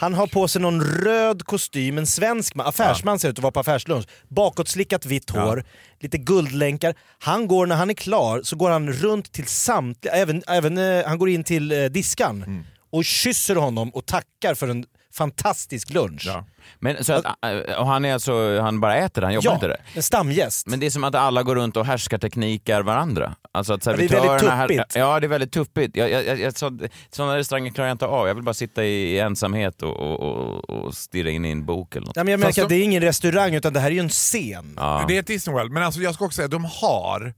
Han 0.02 0.14
har 0.14 0.28
på 0.28 0.48
sig 0.48 0.62
någon 0.62 0.82
röd 0.84 1.44
kostym, 1.46 1.98
en 1.98 2.08
svensk 2.08 2.56
man, 2.56 2.68
affärsman 2.68 3.20
ser 3.20 3.30
ut 3.30 3.38
att 3.38 3.44
vara 3.44 3.52
på 3.52 3.60
affärslunch. 3.60 4.06
Bakåtslickat 4.28 5.06
vitt 5.06 5.30
hår, 5.30 5.64
lite 6.00 6.18
guldlänkar. 6.18 6.96
Han 7.20 7.48
går, 7.48 7.66
när 7.66 7.76
han 7.76 7.90
är 7.90 7.94
klar, 7.94 8.42
så 8.44 8.56
går 8.56 8.70
han 8.72 8.94
runt 8.94 9.32
till 9.32 9.46
samtliga, 9.48 10.14
även, 10.14 10.44
även 10.48 10.78
eh, 10.78 11.06
han 11.06 11.18
går 11.18 11.30
in 11.30 11.44
till 11.44 11.72
eh, 11.72 11.86
diskan 11.86 12.44
Mm. 12.48 12.64
och 12.92 13.06
kysser 13.06 13.56
honom 13.56 13.90
och 13.90 14.06
tackar 14.06 14.54
för 14.56 14.68
en 14.68 14.86
fantastisk 15.13 15.89
lunch. 15.89 16.24
Ja. 16.26 16.45
Men, 16.80 17.04
så 17.04 17.13
att, 17.13 17.26
äh, 17.26 17.80
och 17.80 17.88
han 17.88 18.06
är 18.06 18.13
alltså, 18.13 18.60
han 18.60 18.80
bara 18.80 18.95
äter, 18.95 19.21
han 19.21 19.34
jobbar 19.34 19.54
inte 19.54 19.67
där? 19.67 19.78
en 19.93 20.04
stamgäst. 20.04 20.67
Men 20.67 20.80
det 20.80 20.86
är 20.86 20.89
som 20.89 21.04
att 21.04 21.15
alla 21.15 21.43
går 21.43 21.56
runt 21.56 21.78
och 21.78 21.86
härskarteknikar 21.86 22.82
varandra. 22.82 23.36
Alltså 23.52 23.74
att 23.74 23.82
det 23.82 23.91
är 23.91 23.97
väldigt 23.97 24.39
tuppigt. 24.39 24.95
Ja, 24.95 25.19
det 25.19 25.26
är 25.26 25.30
väldigt 25.30 25.52
tuppigt. 25.52 25.95
Jag, 25.95 26.12
jag, 26.12 26.39
jag, 26.39 26.58
så, 26.58 26.78
sådana 27.12 27.38
restauranger 27.38 27.71
klarar 27.71 27.88
jag 27.88 27.93
inte 27.95 28.06
av. 28.06 28.28
Jag 28.28 28.36
vill 28.36 28.43
bara 28.43 28.54
sitta 28.54 28.84
i, 28.84 28.88
i 28.88 29.19
ensamhet 29.19 29.82
och, 29.82 29.97
och, 29.97 30.19
och, 30.19 30.69
och 30.69 30.93
stirra 30.95 31.30
in 31.30 31.45
i 31.45 31.52
en 31.52 31.65
bok 31.65 31.95
eller 31.95 32.08
något. 32.08 32.15
Ja, 32.15 32.24
men 32.24 32.32
jag 32.32 32.39
Fast 32.39 32.47
märker 32.47 32.63
att 32.63 32.69
de- 32.69 32.76
det 32.76 32.82
är 32.82 32.86
ingen 32.86 33.02
restaurang 33.02 33.56
utan 33.56 33.74
det 33.74 33.80
här 33.80 33.88
är 33.88 33.95
ju 33.95 34.00
en 34.00 34.10
scen. 34.10 34.74
Ja. 34.78 35.06
Det 35.08 35.17
är 35.17 35.24
Disney 35.24 35.54
World, 35.54 35.71
men 35.71 35.84
alltså 35.84 36.02
jag 36.02 36.15
ska 36.15 36.26
också 36.26 36.36
säga 36.36 36.45
att 36.45 36.52
de 36.52 36.65
har 36.65 37.34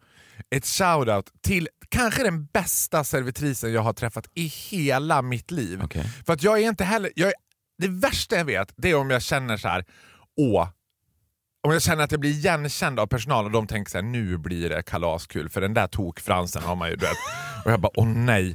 ett 0.55 0.63
shout-out 0.63 1.25
till 1.41 1.67
kanske 1.89 2.23
den 2.23 2.45
bästa 2.45 3.03
servitrisen 3.03 3.73
jag 3.73 3.81
har 3.81 3.93
träffat 3.93 4.27
i 4.33 4.45
hela 4.45 5.21
mitt 5.21 5.51
liv. 5.51 5.81
Okej. 5.83 6.05
För 6.25 6.33
att 6.33 6.43
jag 6.43 6.59
är 6.59 6.67
inte 6.67 6.83
heller... 6.83 7.11
Jag 7.15 7.27
är, 7.29 7.33
det 7.77 7.87
värsta 7.87 8.35
jag 8.35 8.45
vet 8.45 8.73
det 8.75 8.89
är 8.91 8.95
om 8.95 9.09
jag 9.09 9.21
känner 9.21 9.57
så 9.57 9.67
här, 9.67 9.85
åh, 10.37 10.69
om 11.63 11.71
jag 11.71 11.81
känner 11.81 12.03
att 12.03 12.11
jag 12.11 12.19
blir 12.19 12.29
igenkänd 12.31 12.99
av 12.99 13.07
personal 13.07 13.45
och 13.45 13.51
de 13.51 13.67
tänker 13.67 13.91
så 13.91 13.97
här, 13.97 14.03
nu 14.03 14.37
blir 14.37 14.69
det 14.69 14.83
kalaskul 14.83 15.49
för 15.49 15.61
den 15.61 15.73
där 15.73 15.87
tokfransen 15.87 16.63
har 16.63 16.75
man 16.75 16.89
ju 16.89 16.95
dött. 16.95 17.17
Och 17.65 17.71
jag 17.71 17.81
bara, 17.81 17.91
åh 17.95 18.07
nej. 18.07 18.53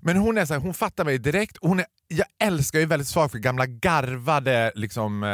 Men 0.00 0.16
hon 0.16 0.38
är 0.38 0.44
så 0.44 0.54
här, 0.54 0.60
hon 0.60 0.74
fattar 0.74 1.04
mig 1.04 1.18
direkt. 1.18 1.56
Hon 1.60 1.80
är, 1.80 1.86
jag 2.08 2.26
älskar 2.42 2.78
ju 2.78 2.86
väldigt 2.86 3.08
svag 3.08 3.30
för 3.30 3.38
gamla 3.38 3.66
garvade 3.66 4.72
liksom, 4.74 5.22
eh, 5.22 5.28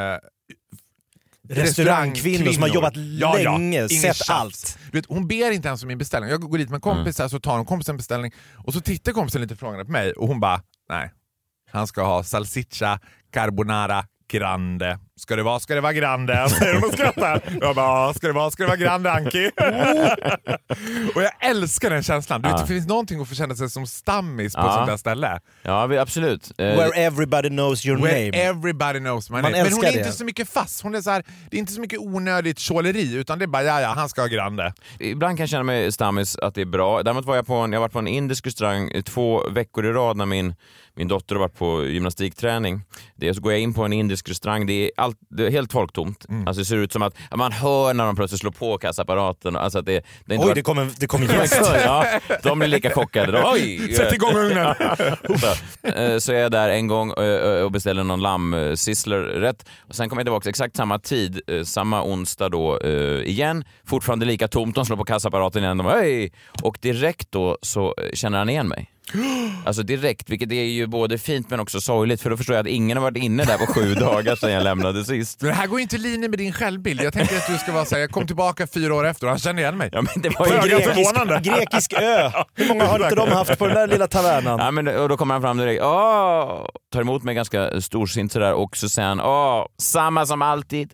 Restaurangkvinnor 1.48 2.52
som 2.52 2.62
har 2.62 2.68
jobbat 2.68 2.96
länge, 2.96 3.58
Ingen 3.58 3.88
sett 3.88 4.16
tjafs. 4.16 4.30
allt. 4.30 4.78
Du 4.92 4.98
vet, 4.98 5.06
hon 5.06 5.28
ber 5.28 5.50
inte 5.50 5.68
ens 5.68 5.82
om 5.82 5.88
min 5.88 5.98
beställning. 5.98 6.30
Jag 6.30 6.40
går 6.40 6.58
dit 6.58 6.68
med 6.68 6.74
en 6.74 6.80
kompis 6.80 7.18
här, 7.18 7.28
så 7.28 7.40
tar 7.40 7.56
hon 7.56 7.66
kompisen 7.66 7.96
beställning 7.96 8.32
och 8.64 8.72
så 8.72 8.80
tittar 8.80 9.12
kompisen 9.12 9.40
lite 9.40 9.56
frågande 9.56 9.84
på 9.84 9.90
mig 9.92 10.12
och 10.12 10.28
hon 10.28 10.40
bara, 10.40 10.62
nej. 10.88 11.12
Han 11.70 11.86
ska 11.86 12.02
ha 12.02 12.24
salsiccia 12.24 13.00
carbonara 13.40 14.04
grande. 14.32 14.98
Ska 15.18 15.36
det 15.36 15.42
vara, 15.42 15.60
ska 15.60 15.74
det 15.74 15.80
vara 15.80 15.92
grande? 15.92 16.48
Säger 16.48 16.74
hon 16.74 16.84
och 16.84 16.92
skrattar. 16.92 17.40
Jag 17.60 17.74
bara, 17.76 17.86
"Ja, 18.06 18.12
ska 18.16 18.26
det 18.26 18.32
vara, 18.32 18.50
ska 18.50 18.62
det 18.62 18.66
vara 18.66 18.76
grande 18.76 19.12
Anki? 19.12 19.50
och 21.14 21.22
jag 21.22 21.30
älskar 21.50 21.90
den 21.90 22.02
känslan. 22.02 22.42
Du 22.42 22.48
vet, 22.48 22.56
Ja. 22.56 22.62
det 22.62 22.66
finns 22.68 22.86
någonting 22.88 23.20
att 23.20 23.28
få 23.28 23.34
känna 23.34 23.54
sig 23.54 23.70
som 23.70 23.86
stammis 23.86 24.54
på 24.54 24.60
Ja. 24.60 24.68
ett 24.68 24.74
sånt 24.74 24.86
där 24.86 24.96
ställe. 24.96 25.40
Ja, 25.62 25.86
vi- 25.86 25.98
absolut. 25.98 26.52
Eh, 26.58 26.64
Where 26.66 26.90
everybody 27.04 27.48
knows 27.48 27.86
your 27.86 27.98
Where 28.02 28.30
name. 28.30 28.42
everybody 28.42 28.98
knows 28.98 29.30
my 29.30 29.34
Man 29.34 29.42
name. 29.42 29.64
Men 29.64 29.72
hon 29.72 29.84
är 29.84 29.92
det. 29.92 29.98
inte 29.98 30.12
så 30.12 30.24
mycket 30.24 30.48
fast. 30.48 30.82
Hon 30.82 30.94
är 30.94 31.00
så 31.00 31.10
här, 31.10 31.24
det 31.50 31.56
är 31.56 31.58
inte 31.58 31.72
så 31.72 31.80
mycket 31.80 31.98
onödigt 31.98 32.58
tjåleri 32.58 33.14
utan 33.16 33.38
det 33.38 33.44
är 33.44 33.46
bara 33.46 33.62
ja, 33.62 33.80
ja, 33.80 33.88
han 33.96 34.08
ska 34.08 34.20
ha 34.20 34.28
grande. 34.28 34.72
Ibland 34.98 35.36
kan 35.36 35.42
jag 35.42 35.50
känna 35.50 35.62
mig 35.62 35.92
stammis 35.92 36.36
att 36.38 36.54
det 36.54 36.60
är 36.60 36.64
bra. 36.66 37.02
Däremot 37.02 37.24
var 37.24 37.36
jag 37.36 37.46
på 37.46 37.54
en, 37.54 37.72
jag 37.72 37.78
har 37.80 37.84
varit 37.84 37.92
på 37.92 37.98
en 37.98 38.08
indisk 38.08 38.46
restaurang 38.46 39.02
två 39.02 39.48
veckor 39.50 39.86
i 39.86 39.92
rad 39.92 40.16
när 40.16 40.26
min, 40.26 40.54
min 40.96 41.08
dotter 41.08 41.34
har 41.34 41.40
varit 41.40 41.58
på 41.58 41.86
gymnastikträning. 41.86 42.82
Det, 43.16 43.34
så 43.34 43.40
går 43.40 43.52
jag 43.52 43.60
in 43.60 43.74
på 43.74 43.84
en 43.84 43.92
indisk 43.92 44.28
restaurang, 44.28 44.66
det 44.66 44.72
är, 44.72 44.90
allt, 44.96 45.16
det 45.28 45.46
är 45.46 45.50
helt 45.50 45.72
folktomt. 45.72 46.26
Mm. 46.28 46.48
Alltså 46.48 46.60
det 46.60 46.64
ser 46.64 46.76
ut 46.76 46.92
som 46.92 47.02
att 47.02 47.14
man 47.36 47.52
hör 47.52 47.94
när 47.94 48.06
de 48.06 48.16
plötsligt 48.16 48.40
slår 48.40 48.50
på 48.50 48.78
kassaapparaten. 48.78 49.56
Alltså 49.56 49.82
det, 49.82 50.04
det 50.24 50.34
Oj, 50.34 50.38
varit- 50.38 50.54
det 50.54 50.62
kommer 50.62 50.88
det 50.98 51.06
kom 51.06 51.22
gäst. 51.22 51.60
ja, 51.84 52.06
de 52.42 52.58
blir 52.58 52.68
lika 52.68 52.90
chockade. 52.90 53.32
De, 53.32 53.42
Oj! 53.52 53.92
Sätt 53.96 54.12
igång 54.12 54.34
ugnen! 54.36 54.74
Så, 55.40 55.88
eh, 55.88 56.18
så 56.18 56.32
är 56.32 56.38
jag 56.38 56.50
där 56.50 56.68
en 56.68 56.86
gång 56.86 57.10
eh, 57.12 57.62
och 57.62 57.70
beställer 57.72 58.04
någon 58.04 58.20
lammsisslerrätt. 58.20 59.68
Och 59.88 59.94
sen 59.94 60.08
kommer 60.08 60.20
jag 60.20 60.26
tillbaka 60.26 60.48
exakt 60.48 60.76
samma 60.76 60.98
tid, 60.98 61.40
eh, 61.46 61.62
samma 61.62 62.02
onsdag 62.02 62.48
då 62.48 62.78
eh, 62.80 63.20
igen. 63.28 63.64
Fortfarande 63.86 64.26
lika 64.26 64.48
tomt, 64.48 64.74
de 64.74 64.86
slår 64.86 64.96
på 64.96 65.04
kassaapparaten 65.04 65.62
igen. 65.62 65.78
De 65.78 65.86
Hej! 65.86 66.32
Och 66.62 66.78
direkt 66.80 67.32
då 67.32 67.58
så 67.62 67.94
eh, 67.98 68.10
känner 68.14 68.38
han 68.38 68.48
igen 68.48 68.68
mig. 68.68 68.90
Alltså 69.64 69.82
direkt, 69.82 70.30
vilket 70.30 70.52
är 70.52 70.64
ju 70.64 70.86
både 70.86 71.18
fint 71.18 71.50
men 71.50 71.60
också 71.60 71.80
sorgligt 71.80 72.20
för 72.22 72.30
då 72.30 72.36
förstår 72.36 72.56
jag 72.56 72.60
att 72.66 72.72
ingen 72.72 72.96
har 72.96 73.02
varit 73.02 73.16
inne 73.16 73.44
där 73.44 73.58
på 73.58 73.66
sju 73.66 73.94
dagar 73.94 74.36
sedan 74.36 74.52
jag 74.52 74.62
lämnade 74.64 75.04
sist. 75.04 75.42
Men 75.42 75.48
det 75.50 75.56
här 75.56 75.66
går 75.66 75.78
ju 75.78 75.82
inte 75.82 75.96
i 75.96 75.98
linje 75.98 76.28
med 76.28 76.38
din 76.38 76.52
självbild. 76.52 77.00
Jag 77.02 77.12
tänker 77.12 77.36
att 77.36 77.46
du 77.46 77.58
ska 77.58 77.72
vara 77.72 77.84
säga 77.84 78.00
jag 78.00 78.10
kom 78.10 78.26
tillbaka 78.26 78.66
fyra 78.66 78.94
år 78.94 79.06
efter 79.06 79.26
och 79.26 79.30
han 79.30 79.38
kände 79.38 79.62
igen 79.62 79.76
mig. 79.76 79.88
Ja, 79.92 80.02
men 80.02 80.22
det 80.22 80.38
var 80.38 80.46
ju 80.46 80.52
grekisk- 80.52 80.68
Grekisk, 80.68 80.94
förvånande. 80.94 81.40
grekisk 81.50 81.92
ö. 81.92 82.30
Hur 82.54 82.68
många 82.68 82.84
har 82.84 83.02
inte 83.04 83.14
de 83.14 83.28
haft 83.32 83.58
på 83.58 83.66
den 83.66 83.74
där 83.74 83.86
lilla 83.86 84.06
tavernan? 84.06 84.58
Ja, 84.60 84.70
men, 84.70 84.88
och 84.88 85.08
då 85.08 85.16
kommer 85.16 85.34
han 85.34 85.42
fram 85.42 85.56
direkt, 85.56 85.82
Åh! 85.82 86.66
tar 86.92 87.00
emot 87.00 87.22
mig 87.22 87.34
ganska 87.34 87.80
storsint 87.80 88.32
sådär 88.32 88.52
och 88.52 88.76
så 88.76 88.88
säger 88.88 89.08
han 89.08 89.20
Åh, 89.20 89.66
samma 89.82 90.26
som 90.26 90.42
alltid. 90.42 90.90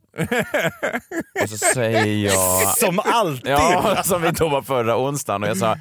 och 1.43 1.49
så 1.49 1.57
säger 1.57 2.07
jag 2.25 2.69
Som 2.79 2.99
alltid! 3.05 3.51
Ja, 3.53 4.03
som 4.05 4.23
vi 4.23 4.29
var 4.39 4.63
förra 4.63 4.97
onsdagen 4.99 5.43
och 5.43 5.49
jag 5.49 5.57
sa 5.57 5.77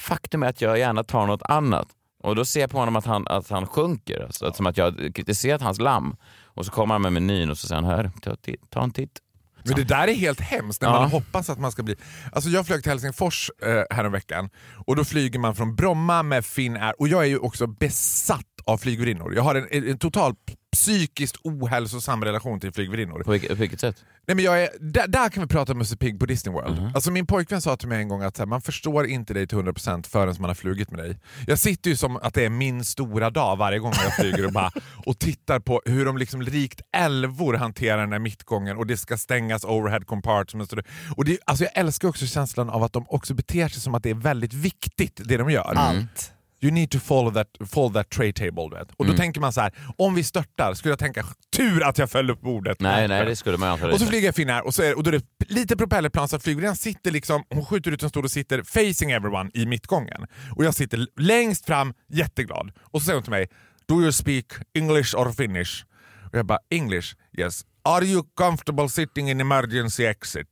faktum 0.00 0.42
är 0.42 0.46
att 0.46 0.60
jag 0.60 0.78
gärna 0.78 1.04
tar 1.04 1.26
något 1.26 1.42
annat. 1.42 1.88
Och 2.22 2.36
då 2.36 2.44
ser 2.44 2.60
jag 2.60 2.70
på 2.70 2.78
honom 2.78 2.96
att 2.96 3.06
han, 3.06 3.26
att 3.28 3.50
han 3.50 3.66
sjunker, 3.66 4.22
alltså, 4.24 4.46
att, 4.46 4.56
som 4.56 4.66
att 4.66 4.76
jag 4.76 5.14
kritiserat 5.14 5.62
hans 5.62 5.80
lamm. 5.80 6.16
Och 6.44 6.66
så 6.66 6.72
kommer 6.72 6.94
han 6.94 7.02
med 7.02 7.12
menyn 7.12 7.50
och 7.50 7.58
så 7.58 7.66
säger 7.66 7.82
han, 7.82 7.90
här, 7.90 8.10
ta, 8.22 8.36
ta 8.70 8.82
en 8.82 8.90
titt. 8.90 9.18
Men 9.64 9.74
det 9.76 9.84
där 9.84 10.08
är 10.08 10.14
helt 10.14 10.40
hemskt 10.40 10.82
när 10.82 10.88
Ja. 10.88 11.00
man 11.00 11.10
hoppas 11.10 11.50
att 11.50 11.58
man 11.58 11.72
ska 11.72 11.82
bli... 11.82 11.96
Alltså 12.32 12.50
jag 12.50 12.66
flög 12.66 12.82
till 12.82 12.90
Helsingfors 12.92 13.50
eh, 13.62 13.96
häromveckan 13.96 14.50
och 14.86 14.96
då 14.96 15.04
flyger 15.04 15.38
man 15.38 15.54
från 15.54 15.76
Bromma 15.76 16.22
med 16.22 16.44
Finnair 16.44 16.94
och 16.98 17.08
jag 17.08 17.22
är 17.22 17.26
ju 17.28 17.38
också 17.38 17.66
besatt 17.66 18.46
av 18.64 18.78
flygvärdinnor. 18.78 19.34
Jag 19.34 19.42
har 19.42 19.54
en, 19.54 19.88
en 19.88 19.98
total 19.98 20.34
psykiskt 20.72 21.36
ohälsosam 21.42 22.24
relation 22.24 22.60
till 22.60 22.72
flygvärdinnor. 22.72 23.22
På 23.22 23.30
vilket, 23.30 23.48
på 23.48 23.54
vilket 23.54 23.80
sätt? 23.80 24.04
Nej, 24.26 24.34
men 24.34 24.44
jag 24.44 24.62
är, 24.62 24.68
där, 24.80 25.08
där 25.08 25.28
kan 25.28 25.42
vi 25.42 25.48
prata 25.48 25.72
om 25.72 25.78
Musse 25.78 25.96
Pigg 25.96 26.20
på 26.20 26.26
Disney 26.26 26.54
World. 26.54 26.82
Mhm. 26.82 26.90
Alltså 26.94 27.10
min 27.10 27.26
pojkvän 27.26 27.62
sa 27.62 27.76
till 27.76 27.88
mig 27.88 28.00
en 28.00 28.08
gång 28.08 28.22
att 28.22 28.36
så 28.36 28.42
här, 28.42 28.46
man 28.46 28.62
förstår 28.62 29.06
inte 29.06 29.34
dig 29.34 29.46
till 29.46 29.58
100% 29.58 30.06
förrän 30.08 30.34
man 30.38 30.50
har 30.50 30.54
flugit 30.54 30.90
med 30.90 31.00
dig. 31.00 31.18
Jag 31.46 31.58
sitter 31.58 31.90
ju 31.90 31.96
som 31.96 32.16
att 32.16 32.34
det 32.34 32.44
är 32.44 32.50
min 32.50 32.84
stora 32.84 33.30
dag 33.30 33.56
varje 33.56 33.78
gång 33.78 33.92
jag 34.04 34.16
flyger 34.16 34.46
och, 34.46 34.52
bara, 34.52 34.70
och 35.06 35.18
tittar 35.18 35.60
på 35.60 35.82
hur 35.84 36.04
de 36.04 36.18
liksom 36.18 36.42
rikt 36.42 36.80
älvor 36.96 37.54
hanterar 37.54 38.00
den 38.00 38.12
här 38.12 38.18
mittgången 38.18 38.76
och 38.76 38.86
det 38.86 38.96
ska 38.96 39.16
stängas 39.16 39.64
overhead 39.64 40.00
compartments. 40.00 40.72
Och 40.72 40.76
det, 40.76 40.84
och 41.16 41.24
det, 41.24 41.38
alltså 41.44 41.64
jag 41.64 41.72
älskar 41.74 42.08
också 42.08 42.26
känslan 42.26 42.70
av 42.70 42.82
att 42.82 42.92
de 42.92 43.04
också 43.08 43.34
beter 43.34 43.68
sig 43.68 43.80
som 43.80 43.94
att 43.94 44.02
det 44.02 44.10
är 44.10 44.14
väldigt 44.14 44.54
viktigt 44.54 45.20
det 45.24 45.36
de 45.36 45.50
gör. 45.50 45.74
Allt. 45.76 46.32
You 46.62 46.72
need 46.72 46.90
to 46.90 46.98
follow 46.98 47.32
that, 47.34 47.46
follow 47.70 47.92
that 47.92 48.10
tray 48.10 48.32
table. 48.32 48.68
Du 48.70 48.76
vet. 48.76 48.88
Och 48.96 49.04
Mm. 49.04 49.16
då 49.16 49.22
tänker 49.22 49.40
man 49.40 49.52
så 49.52 49.60
här, 49.60 49.72
om 49.98 50.14
vi 50.14 50.24
störtar 50.24 50.74
skulle 50.74 50.92
jag 50.92 50.98
tänka 50.98 51.24
tur 51.56 51.82
att 51.88 51.98
jag 51.98 52.10
föll 52.10 52.30
upp 52.30 52.40
bordet. 52.40 52.80
Nej, 52.80 53.08
nej, 53.08 53.24
det 53.24 53.36
skulle 53.36 53.56
man 53.58 53.68
antagligen 53.68 53.94
Och 53.94 54.00
så 54.00 54.06
flyger 54.06 54.26
jag 54.28 54.34
Finnair 54.34 54.66
och, 54.66 54.74
så 54.74 54.82
är, 54.82 54.96
och 54.96 55.02
då 55.02 55.10
är 55.10 55.12
det 55.12 55.24
lite 55.48 55.76
propellerplan 55.76 56.28
så 56.28 56.36
att 56.36 56.42
flygvärdinnan 56.42 56.76
sitter 56.76 57.10
liksom, 57.10 57.44
hon 57.50 57.64
skjuter 57.66 57.90
ut 57.92 58.02
en 58.02 58.08
stol 58.08 58.24
och 58.24 58.30
sitter 58.30 58.62
facing 58.62 59.10
everyone 59.10 59.50
i 59.54 59.66
mittgången. 59.66 60.26
Och 60.56 60.64
jag 60.64 60.74
sitter 60.74 61.06
längst 61.20 61.66
fram 61.66 61.94
jätteglad. 62.08 62.72
Och 62.80 63.00
så 63.00 63.04
säger 63.04 63.14
hon 63.16 63.22
till 63.22 63.30
mig, 63.30 63.48
Do 63.88 64.02
you 64.02 64.12
speak 64.12 64.44
English 64.74 65.16
or 65.16 65.32
Finnish? 65.32 65.84
Och 66.32 66.38
jag 66.38 66.46
bara, 66.46 66.58
English? 66.70 67.14
Yes. 67.38 67.62
Are 67.84 68.04
you 68.04 68.22
comfortable 68.34 68.88
sitting 68.88 69.30
in 69.30 69.40
emergency 69.40 70.04
exit? 70.04 70.46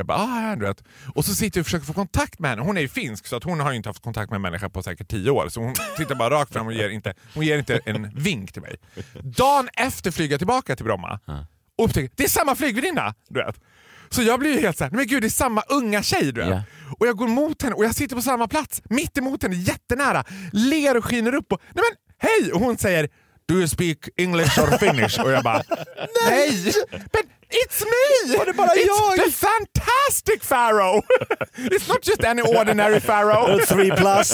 Jag 0.00 0.06
bara, 0.06 0.18
ah, 0.18 0.56
du 0.56 0.66
vet. 0.66 0.84
Och 1.14 1.24
så 1.24 1.34
sitter 1.34 1.58
jag 1.58 1.62
och 1.62 1.66
försöker 1.66 1.86
få 1.86 1.92
kontakt 1.92 2.38
med 2.38 2.50
henne. 2.50 2.62
Hon 2.62 2.76
är 2.76 2.80
ju 2.80 2.88
finsk 2.88 3.26
så 3.26 3.36
att 3.36 3.44
hon 3.44 3.60
har 3.60 3.72
inte 3.72 3.88
haft 3.88 4.02
kontakt 4.02 4.30
med 4.30 4.36
en 4.36 4.42
människa 4.42 4.68
på 4.68 4.82
säkert 4.82 5.08
tio 5.08 5.30
år. 5.30 5.48
Så 5.48 5.60
hon 5.60 5.74
tittar 5.96 6.14
bara 6.14 6.30
rakt 6.30 6.52
fram 6.52 6.66
och 6.66 6.72
ger 6.72 6.88
inte, 6.88 7.14
hon 7.34 7.44
ger 7.44 7.58
inte 7.58 7.80
en 7.84 8.10
vink 8.14 8.52
till 8.52 8.62
mig. 8.62 8.76
Dagen 9.22 9.68
efter 9.72 10.10
flyger 10.10 10.32
jag 10.32 10.40
tillbaka 10.40 10.76
till 10.76 10.84
Bromma 10.84 11.20
och 11.78 11.84
upptäcker 11.84 12.10
det 12.16 12.24
är 12.24 12.28
samma 12.28 12.54
flygvärdinna. 12.54 13.14
Du 13.28 13.40
vet. 13.40 13.60
Så 14.10 14.22
jag 14.22 14.40
blir 14.40 14.54
ju 14.54 14.60
helt 14.60 14.78
såhär, 14.78 14.90
men 14.90 15.06
gud 15.06 15.22
det 15.22 15.26
är 15.26 15.30
samma 15.30 15.62
unga 15.68 16.02
tjej 16.02 16.32
du 16.32 16.40
vet. 16.40 16.48
Ja. 16.48 16.62
Och 16.98 17.06
jag 17.06 17.16
går 17.16 17.28
mot 17.28 17.62
henne 17.62 17.74
och 17.74 17.84
jag 17.84 17.94
sitter 17.94 18.16
på 18.16 18.22
samma 18.22 18.48
plats, 18.48 18.82
mitt 18.84 19.18
emot 19.18 19.42
henne, 19.42 19.56
jättenära, 19.56 20.24
ler 20.52 20.96
och 20.96 21.04
skiner 21.04 21.34
upp 21.34 21.52
och 21.52 21.60
nej 21.74 21.84
men 21.90 22.28
hej! 22.28 22.52
Och 22.52 22.60
hon 22.60 22.78
säger 22.78 23.08
Do 23.50 23.58
you 23.58 23.66
speak 23.68 24.08
English 24.16 24.58
or 24.58 24.78
Finnish? 24.78 25.18
och 25.18 25.30
jag 25.32 25.42
bara 25.44 25.62
nej! 26.28 26.50
Men 27.12 27.22
it's 27.50 27.82
me! 27.84 28.36
Var 28.38 28.46
det 28.46 28.52
bara 28.52 28.68
it's 28.68 28.86
jag? 28.86 29.24
the 29.24 29.30
fantastic 29.32 30.48
Pharaoh! 30.48 31.02
it's 31.56 31.88
not 31.88 32.06
just 32.08 32.24
any 32.24 32.42
ordinary 32.42 33.00
Pharaoh! 33.00 33.58
Three 33.66 33.90
plus. 33.90 34.28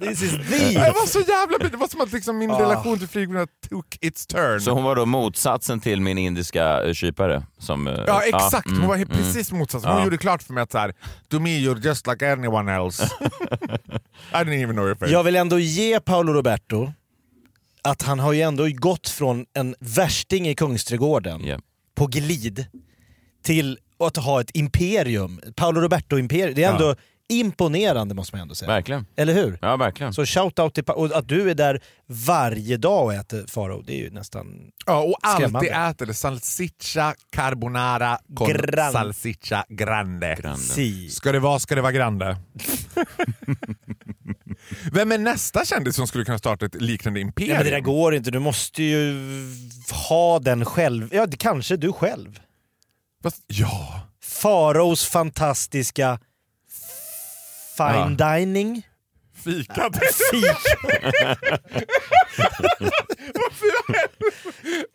This 0.00 0.22
is 0.22 0.32
the. 0.50 0.72
Jag 0.72 0.92
var 0.94 1.06
så 1.06 1.20
jävla 1.20 1.58
Det 1.58 1.76
var 1.76 1.88
som 1.88 2.00
att 2.00 2.12
liksom 2.12 2.38
min 2.38 2.50
relation 2.50 2.98
till 2.98 3.08
flygvärdinnan 3.08 3.46
took 3.70 3.96
its 4.00 4.26
turn. 4.26 4.60
Så 4.60 4.70
hon 4.70 4.84
var 4.84 4.96
då 4.96 5.06
motsatsen 5.06 5.80
till 5.80 6.00
min 6.00 6.18
indiska 6.18 6.82
eh, 6.82 6.92
kypare? 6.92 7.42
Som, 7.58 7.86
eh, 7.86 7.94
Ja 8.06 8.22
exakt, 8.22 8.66
mm, 8.66 8.78
hon 8.80 8.88
var 8.88 8.96
helt 8.96 9.12
precis 9.12 9.52
motsatsen. 9.52 9.90
Hon 9.90 9.98
Ja. 9.98 10.04
gjorde 10.04 10.18
klart 10.18 10.42
för 10.42 10.52
mig 10.52 10.62
att 10.62 10.72
så 10.72 10.78
här, 10.78 10.94
to 11.30 11.38
me 11.40 11.50
you're 11.50 11.86
just 11.86 12.06
like 12.06 12.32
anyone 12.32 12.72
else. 12.76 13.04
I 14.32 14.36
didn't 14.36 14.62
even 14.62 14.76
know 14.76 14.86
your 14.86 14.94
face. 14.96 15.10
Jag 15.12 15.22
vill 15.24 15.36
ändå 15.36 15.58
ge 15.58 16.00
Paolo 16.00 16.32
Roberto 16.32 16.92
att 17.82 18.02
han 18.02 18.18
har 18.18 18.32
ju 18.32 18.40
ändå 18.40 18.68
gått 18.74 19.08
från 19.08 19.46
en 19.54 19.74
värsting 19.80 20.48
i 20.48 20.54
Kungsträdgården 20.54 21.44
Ja. 21.44 21.58
på 21.94 22.06
glid 22.06 22.66
till 23.42 23.78
att 23.98 24.16
ha 24.16 24.40
ett 24.40 24.50
imperium. 24.54 25.40
Paolo 25.56 25.80
Roberto-imperium. 25.80 26.54
Det 26.54 26.62
är 26.64 26.72
ändå 26.72 26.94
imponerande 27.28 28.14
måste 28.14 28.36
man 28.36 28.42
ändå 28.42 28.54
säga. 28.54 28.68
Verkligen. 28.68 29.06
Eller 29.16 29.34
hur? 29.34 29.58
Ja, 29.62 29.76
verkligen. 29.76 30.14
Så 30.14 30.22
shout-out 30.24 30.70
till 30.70 30.84
Pa- 30.84 30.92
och 30.92 31.16
att 31.16 31.28
du 31.28 31.50
är 31.50 31.54
där 31.54 31.80
varje 32.06 32.76
dag 32.76 33.04
och 33.04 33.14
äter 33.14 33.44
Faro, 33.48 33.82
det 33.86 33.92
är 33.92 33.98
ju 34.04 34.10
nästan... 34.10 34.46
ja, 34.86 35.02
och 35.02 35.16
alltid 35.22 35.70
äter 35.72 36.06
det 36.06 36.14
salsiccia 36.14 37.14
carbonara 37.32 38.18
con 38.36 38.48
Gran- 38.48 38.92
salsiccia 38.92 39.64
grande. 39.68 40.36
Grande. 40.40 40.58
Si. 40.64 41.08
Ska 41.10 41.32
det 41.32 41.40
vara 41.40 41.58
ska 41.58 41.74
det 41.74 41.80
vara 41.82 41.92
grande. 41.92 42.36
Vem 44.92 45.12
är 45.12 45.18
nästa 45.18 45.64
kändis 45.64 45.96
som 45.96 46.06
skulle 46.06 46.24
kunna 46.24 46.38
starta 46.38 46.66
ett 46.66 46.82
liknande 46.82 47.20
imperium? 47.20 47.52
Ja, 47.54 47.58
men 47.58 47.64
det 47.64 47.70
där 47.70 47.80
går 47.80 48.14
inte, 48.14 48.30
du 48.30 48.38
måste 48.38 48.82
ju 48.82 49.14
ha 50.08 50.38
den 50.38 50.64
själv. 50.64 51.08
Ja, 51.12 51.26
kanske 51.38 51.76
du 51.76 51.92
själv. 51.92 52.40
Fast, 53.22 53.44
ja. 53.46 54.00
Faraos 54.22 55.06
fantastiska 55.06 56.20
fine 57.76 58.16
dining. 58.16 58.86
Fika. 59.44 59.90
Fika. 60.30 60.56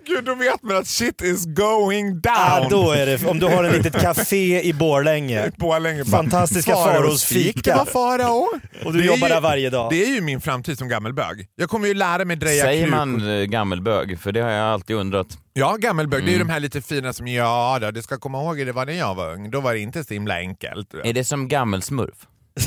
Gud, 0.08 0.24
då 0.24 0.36
vet 0.36 0.64
man 0.64 0.76
att 0.78 0.88
shit 0.88 1.22
is 1.22 1.46
going 1.46 2.12
down. 2.12 2.22
Ja, 2.36 2.68
då 2.70 2.92
är 2.92 3.06
det, 3.06 3.26
om 3.26 3.40
du 3.40 3.46
har 3.46 3.64
ett 3.64 3.74
litet 3.78 4.02
café 4.02 4.62
i 4.64 4.74
Borlänge. 4.74 5.52
Borlänge 5.58 6.06
Fantastiska 6.06 6.74
Faraos 6.76 7.24
fika. 7.26 7.72
Det 7.72 7.78
var 7.78 7.86
Farao. 7.86 8.48
Och 8.86 8.94
du 8.94 9.00
Det 9.00 9.06
är 9.06 9.08
jobbar 9.08 9.28
ju- 9.28 9.34
där 9.34 9.42
varje 9.42 9.70
dag. 9.70 9.92
Det 9.92 10.04
är 10.04 10.10
ju 10.10 10.22
min 10.22 10.42
framtid 10.42 10.78
som 10.78 10.88
gammelbög. 10.90 11.48
Jag 11.56 11.70
kommer 11.70 11.88
ju 11.88 11.94
lära 11.94 12.26
mig 12.26 12.36
dreja 12.38 12.64
Säger 12.64 12.84
kruk. 12.84 12.92
man 12.96 13.30
eh, 13.40 13.44
gammelbög? 13.46 14.20
För 14.20 14.32
det 14.32 14.40
har 14.42 14.50
jag 14.52 14.68
alltid 14.74 14.96
undrat. 14.96 15.28
Ja, 15.54 15.76
gammelbög. 15.80 16.24
Det 16.24 16.28
är 16.30 16.30
ju 16.32 16.36
Mm. 16.36 16.48
de 16.48 16.54
här 16.54 16.60
lite 16.60 16.82
fina 16.82 17.14
som, 17.14 17.28
ja 17.28 17.78
då, 17.82 17.92
du 17.92 18.02
ska 18.02 18.18
komma 18.18 18.42
ihåg 18.44 18.58
det 18.66 18.72
var 18.72 18.86
när 18.86 18.94
jag 18.94 19.16
var 19.16 19.34
ung. 19.34 19.52
Då 19.52 19.62
var 19.62 19.74
det 19.74 19.80
inte 19.80 20.04
så 20.04 20.14
himla 20.14 20.36
enkelt. 20.38 20.94
Är 21.04 21.14
det 21.14 21.24
som 21.24 21.48
gammelsmurf? 21.48 22.16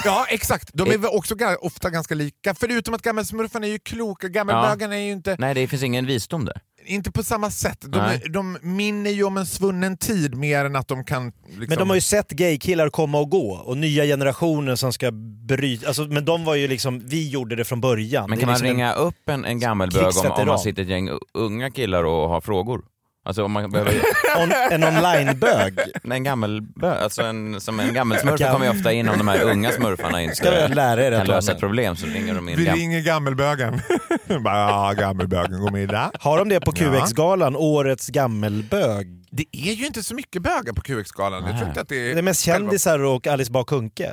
Ja, 0.05 0.27
exakt. 0.29 0.71
De 0.75 0.91
är 0.91 0.99
väl 0.99 1.11
också 1.13 1.35
ofta 1.61 1.91
ganska 1.91 2.15
lika. 2.15 2.55
Förutom 2.55 2.95
att 2.95 3.03
gammelsmurfarna 3.03 3.67
är 3.67 3.71
ju 3.71 3.79
kloka. 3.79 4.29
Gammelbögarna 4.29 4.97
är 4.97 5.01
ju 5.03 5.13
inte, 5.13 5.37
Nej, 5.39 5.55
det 5.55 5.67
finns 5.69 5.83
ingen 5.83 6.07
visdom 6.07 6.45
där. 6.45 6.61
inte 6.87 7.11
på 7.13 7.23
samma 7.23 7.51
sätt. 7.51 7.79
De, 7.81 7.99
Nej. 7.99 8.23
de 8.31 8.59
minner 8.63 9.11
ju 9.11 9.25
om 9.25 9.37
en 9.37 9.47
svunnen 9.47 9.97
tid 9.97 10.35
mer 10.35 10.65
än 10.65 10.77
att 10.77 10.89
de 10.89 11.05
kan... 11.05 11.33
Liksom... 11.47 11.67
Men 11.69 11.79
de 11.79 11.89
har 11.89 11.95
ju 11.95 12.01
sett 12.01 12.31
gaykillar 12.31 12.91
komma 12.91 13.19
och 13.19 13.31
gå 13.31 13.53
och 13.53 13.77
nya 13.77 14.05
generationer 14.05 14.77
som 14.77 14.93
ska 14.93 15.11
bryta. 15.49 15.87
Alltså, 15.87 16.03
men 16.05 16.25
de 16.25 16.45
var 16.45 16.55
ju 16.55 16.69
liksom, 16.69 17.03
vi 17.09 17.29
gjorde 17.29 17.57
det 17.57 17.65
från 17.65 17.81
början. 17.81 18.31
Men 18.31 18.39
kan 18.39 18.47
man 18.47 18.55
liksom 18.55 18.67
en- 18.67 18.73
ringa 18.75 18.93
upp 18.93 19.29
en, 19.29 19.45
en 19.45 19.61
gammelbög 19.61 20.17
om, 20.17 20.33
om 20.41 20.47
man 20.47 20.59
sitter 20.59 20.83
ett 20.83 20.89
gäng 20.89 21.11
unga 21.35 21.71
killar 21.71 22.05
och 22.05 22.29
har 22.29 22.41
frågor? 22.41 22.83
Alltså 23.29 23.45
om 23.45 23.53
man 23.53 23.71
behöver... 23.71 23.93
on, 24.43 24.53
en 24.71 24.85
onlinebög? 24.85 25.79
Nej, 26.03 26.19
en 26.19 26.25
gammelbög, 26.25 26.99
alltså 27.03 27.23
en, 27.23 27.61
som 27.61 27.81
en 27.81 27.95
gammelsmurf 27.95 28.41
kommer 28.53 28.65
ju 28.65 28.71
ofta 28.71 28.93
in 28.93 29.09
om 29.09 29.19
de 29.19 29.29
här 29.29 29.43
unga 29.43 29.73
smurfarna 29.73 30.23
inte 30.23 30.37
Ska 30.37 30.51
lära 30.51 31.05
er 31.07 31.11
kan 31.13 31.21
att 31.21 31.29
lösa 31.29 31.53
ett 31.53 31.61
problem 31.61 31.97
så 31.97 32.07
ringer 32.07 32.35
de 32.35 32.49
in. 32.49 32.57
Vi 32.59 32.65
Gam- 32.67 32.75
ringer 32.75 33.01
gammelbögen. 33.01 33.81
Bara, 34.45 34.59
ja, 34.71 34.93
gammelbögen, 34.93 35.61
god 35.61 35.73
middag. 35.73 36.11
Har 36.21 36.39
de 36.39 36.49
det 36.49 36.61
på 36.61 36.73
Ja. 36.77 37.01
QX-galan, 37.01 37.57
årets 37.57 38.09
gammelbög? 38.09 39.18
Det 39.31 39.45
är 39.53 39.73
ju 39.73 39.87
inte 39.87 40.03
så 40.03 40.15
mycket 40.15 40.43
bögar 40.43 40.73
på 40.73 40.81
QX-galan. 40.83 41.45
Jag 41.47 41.57
tror 41.57 41.69
inte 41.69 41.81
att 41.81 41.89
det 41.89 41.97
är... 42.11 42.15
Det 42.15 42.21
är 42.21 42.23
mest 42.23 42.45
kändisar 42.45 42.99
och 42.99 43.27
Alice 43.27 43.53
Bah 43.53 43.65
Kuhnke. 43.65 44.13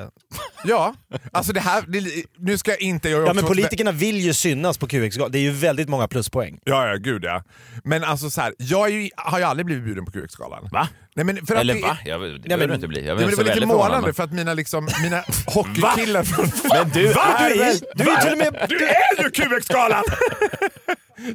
Ja, 0.66 0.96
alltså 1.32 1.54
det 1.54 1.60
här... 1.60 1.84
Det, 1.88 2.26
nu 2.38 2.58
ska 2.58 2.72
jag 2.72 2.82
inte... 2.82 3.10
Jag 3.10 3.28
Ja 3.28 3.34
men 3.34 3.44
politikerna 3.46 3.92
vill 3.92 4.18
ju 4.18 4.34
synas 4.34 4.78
på 4.78 4.88
QX-galan, 4.88 5.32
det 5.32 5.38
är 5.38 5.42
ju 5.42 5.52
väldigt 5.52 5.90
många 5.90 6.08
pluspoäng. 6.08 6.60
Ja, 6.64 6.88
ja, 6.88 6.96
gud 6.96 7.24
ja. 7.24 7.44
Men 7.84 8.04
alltså 8.04 8.30
så 8.30 8.42
här, 8.42 8.54
jag 8.58 8.90
ju, 8.92 9.10
har 9.16 9.40
ju 9.40 9.46
aldrig 9.46 9.66
blivit 9.66 9.84
bjuden 9.84 10.06
på 10.06 10.12
QX-galan. 10.12 10.70
Va? 10.72 10.88
Nej, 11.16 11.26
men 11.26 11.46
för 11.46 11.56
att 11.56 11.62
Eller 11.62 11.74
det, 11.74 11.82
va? 11.82 11.98
Jag, 12.06 12.22
det 12.22 12.28
men- 12.28 12.42
behöver 12.42 12.68
du 12.68 12.76
inte 12.76 12.88
bli. 12.88 13.06
Jag 13.08 13.16
Nej, 13.16 13.26
men 13.26 13.36
det 13.36 13.44
var 13.44 13.56
lite 13.56 13.66
målande 13.66 14.14
för 14.14 14.24
att 14.24 14.32
mina, 14.32 14.54
liksom, 14.54 14.90
mina 15.04 15.24
hockeykillar 15.48 16.24
från... 16.24 16.52
Men 16.70 16.90
du 16.90 17.14
Va? 17.14 17.22
är 17.40 17.50
Du 17.50 17.56
är, 17.56 17.66
väl... 17.66 17.80
du 17.96 18.04
är 18.10 18.22
till 18.22 18.32
och 18.32 18.38
med... 18.38 18.66
Du 18.70 18.88
är 18.88 19.24
ju 19.24 19.30
QX-galan! 19.30 20.04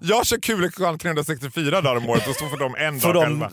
jag 0.02 0.26
kör 0.26 0.36
QX-galan 0.36 0.98
364 0.98 1.80
dagar 1.80 1.96
om 1.96 2.08
året 2.08 2.28
och 2.28 2.34
så 2.34 2.48
får 2.48 2.58
de 2.58 2.74
en 2.76 2.98
dag 2.98 3.14
de 3.14 3.22
själva. 3.22 3.50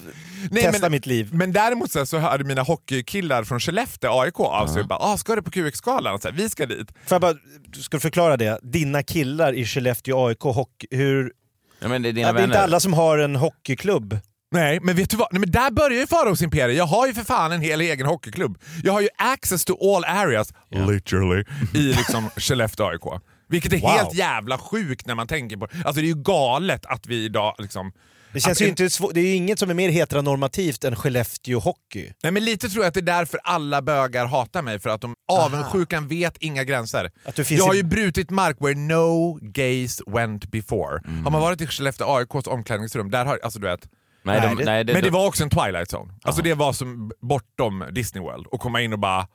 testa 0.53 0.81
men, 0.81 0.91
mitt 0.91 1.05
liv. 1.05 1.29
Men 1.31 1.51
däremot 1.51 1.91
så, 1.91 1.99
här, 1.99 2.05
så 2.05 2.17
hörde 2.17 2.43
mina 2.43 2.61
hockeykillar 2.61 3.43
från 3.43 3.59
Skellefteå, 3.59 4.21
AIK, 4.21 4.39
av 4.39 4.67
sig 4.67 4.81
och 4.81 4.87
bara 4.87 4.99
ah, 4.99 5.17
“ska 5.17 5.35
du 5.35 5.41
på 5.41 5.51
QX-galan?” 5.51 6.19
så 6.19 6.27
här, 6.27 6.35
“Vi 6.35 6.49
ska 6.49 6.65
dit”. 6.65 6.91
Får 6.91 7.15
jag 7.15 7.21
bara, 7.21 7.33
ska 7.81 7.97
du 7.97 8.01
förklara 8.01 8.37
det? 8.37 8.59
Dina 8.63 9.03
killar 9.03 9.53
i 9.53 9.65
Skellefteå 9.65 10.27
AIK, 10.27 10.41
hockey, 10.41 10.87
hur... 10.91 11.31
Ja, 11.79 11.87
men 11.87 12.01
det 12.01 12.09
är 12.09 12.13
dina 12.13 12.27
Ja, 12.27 12.33
det 12.33 12.41
är 12.41 12.43
inte 12.43 12.61
alla 12.61 12.79
som 12.79 12.93
har 12.93 13.17
en 13.17 13.35
hockeyklubb. 13.35 14.19
Nej, 14.51 14.79
men 14.81 14.95
vet 14.95 15.09
du 15.09 15.17
vad? 15.17 15.27
Nej, 15.31 15.39
men 15.39 15.51
där 15.51 15.71
börjar 15.71 15.99
ju 15.99 16.07
Faraos 16.07 16.41
imperium. 16.41 16.77
Jag 16.77 16.85
har 16.85 17.07
ju 17.07 17.13
för 17.13 17.23
fan 17.23 17.51
en 17.51 17.61
hel 17.61 17.81
egen 17.81 18.05
hockeyklubb. 18.05 18.57
Jag 18.83 18.93
har 18.93 19.01
ju 19.01 19.09
access 19.17 19.65
to 19.65 19.95
all 19.95 20.05
areas, 20.05 20.53
literally, 20.69 21.43
i 21.73 21.93
liksom 21.93 22.29
Skellefteå 22.37 22.85
AIK. 22.85 23.21
Vilket 23.47 23.73
är 23.73 23.77
Wow. 23.77 23.89
helt 23.89 24.13
jävla 24.13 24.57
sjukt 24.57 25.05
när 25.07 25.15
man 25.15 25.27
tänker 25.27 25.57
på 25.57 25.65
Alltså 25.85 25.93
det 26.01 26.07
är 26.07 26.15
ju 26.15 26.21
galet 26.23 26.85
att 26.85 27.05
vi 27.07 27.25
idag 27.25 27.55
liksom... 27.57 27.91
Det, 28.33 28.39
känns 28.39 28.57
att 28.57 28.61
ju 28.61 28.67
inte 28.69 28.83
svå- 28.87 29.11
det 29.13 29.19
är 29.19 29.23
ju 29.25 29.33
inget 29.35 29.59
som 29.59 29.69
är 29.69 29.73
mer 29.73 29.89
heteronormativt 29.89 30.83
än 30.83 30.95
Skellefteå 30.95 31.59
Hockey. 31.59 32.11
Nej 32.23 32.31
men 32.31 32.45
lite 32.45 32.69
tror 32.69 32.83
jag 32.83 32.87
att 32.87 32.93
det 32.93 32.99
är 32.99 33.01
därför 33.01 33.39
alla 33.43 33.81
bögar 33.81 34.25
hatar 34.25 34.61
mig, 34.61 34.79
för 34.79 34.89
att 34.89 35.01
de 35.01 35.15
avundsjukan 35.31 36.07
vet 36.07 36.37
inga 36.37 36.63
gränser. 36.63 37.11
Att 37.25 37.35
du 37.35 37.43
finns 37.43 37.59
jag 37.59 37.65
har 37.65 37.73
i- 37.73 37.77
ju 37.77 37.83
brutit 37.83 38.29
mark 38.29 38.57
where 38.59 38.75
no 38.75 39.39
gays 39.41 40.01
went 40.07 40.45
before. 40.51 41.01
Har 41.23 41.31
man 41.31 41.41
varit 41.41 41.61
i 41.61 41.67
Skellefteå 41.67 42.07
AIKs 42.17 42.47
omklädningsrum, 42.47 43.11
där 43.11 43.25
har, 43.25 43.39
alltså 43.43 43.59
du 43.59 43.67
vet, 43.67 43.87
Nej, 44.23 44.41
de, 44.41 44.47
Nej, 44.47 44.55
det- 44.55 44.65
nej, 44.65 44.83
det, 44.83 44.93
men 44.93 45.03
det 45.03 45.09
var 45.09 45.27
också 45.27 45.43
en 45.43 45.49
twilight 45.49 45.93
zone. 45.93 46.13
Alltså 46.23 46.41
det 46.41 46.53
var 46.53 46.73
som 46.73 47.11
bortom 47.21 47.83
Disney 47.91 48.23
World 48.23 48.47
och 48.47 48.59
komma 48.59 48.81
in 48.81 48.93
och 48.93 48.99
bara 48.99 49.27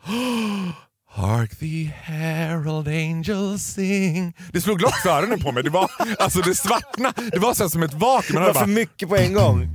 Hark 1.14 1.56
the 1.58 1.90
herald 2.02 2.88
angels 2.88 3.62
sing. 3.62 4.34
Det 4.52 4.60
slog 4.60 4.80
lock 4.80 4.94
för 5.02 5.10
öronen 5.10 5.40
på 5.40 5.52
mig. 5.52 5.62
Det 5.62 5.70
var, 5.70 5.90
alltså 6.18 6.40
det 6.40 6.54
svartna, 6.54 7.12
det 7.32 7.38
var 7.38 7.54
så 7.54 7.70
som 7.70 7.82
ett 7.82 7.94
vakuum. 7.94 8.42
Det 8.42 8.46
var 8.52 8.60
för 8.60 8.66
mycket 8.66 9.08
på 9.08 9.16
en 9.16 9.34
gång. 9.34 9.68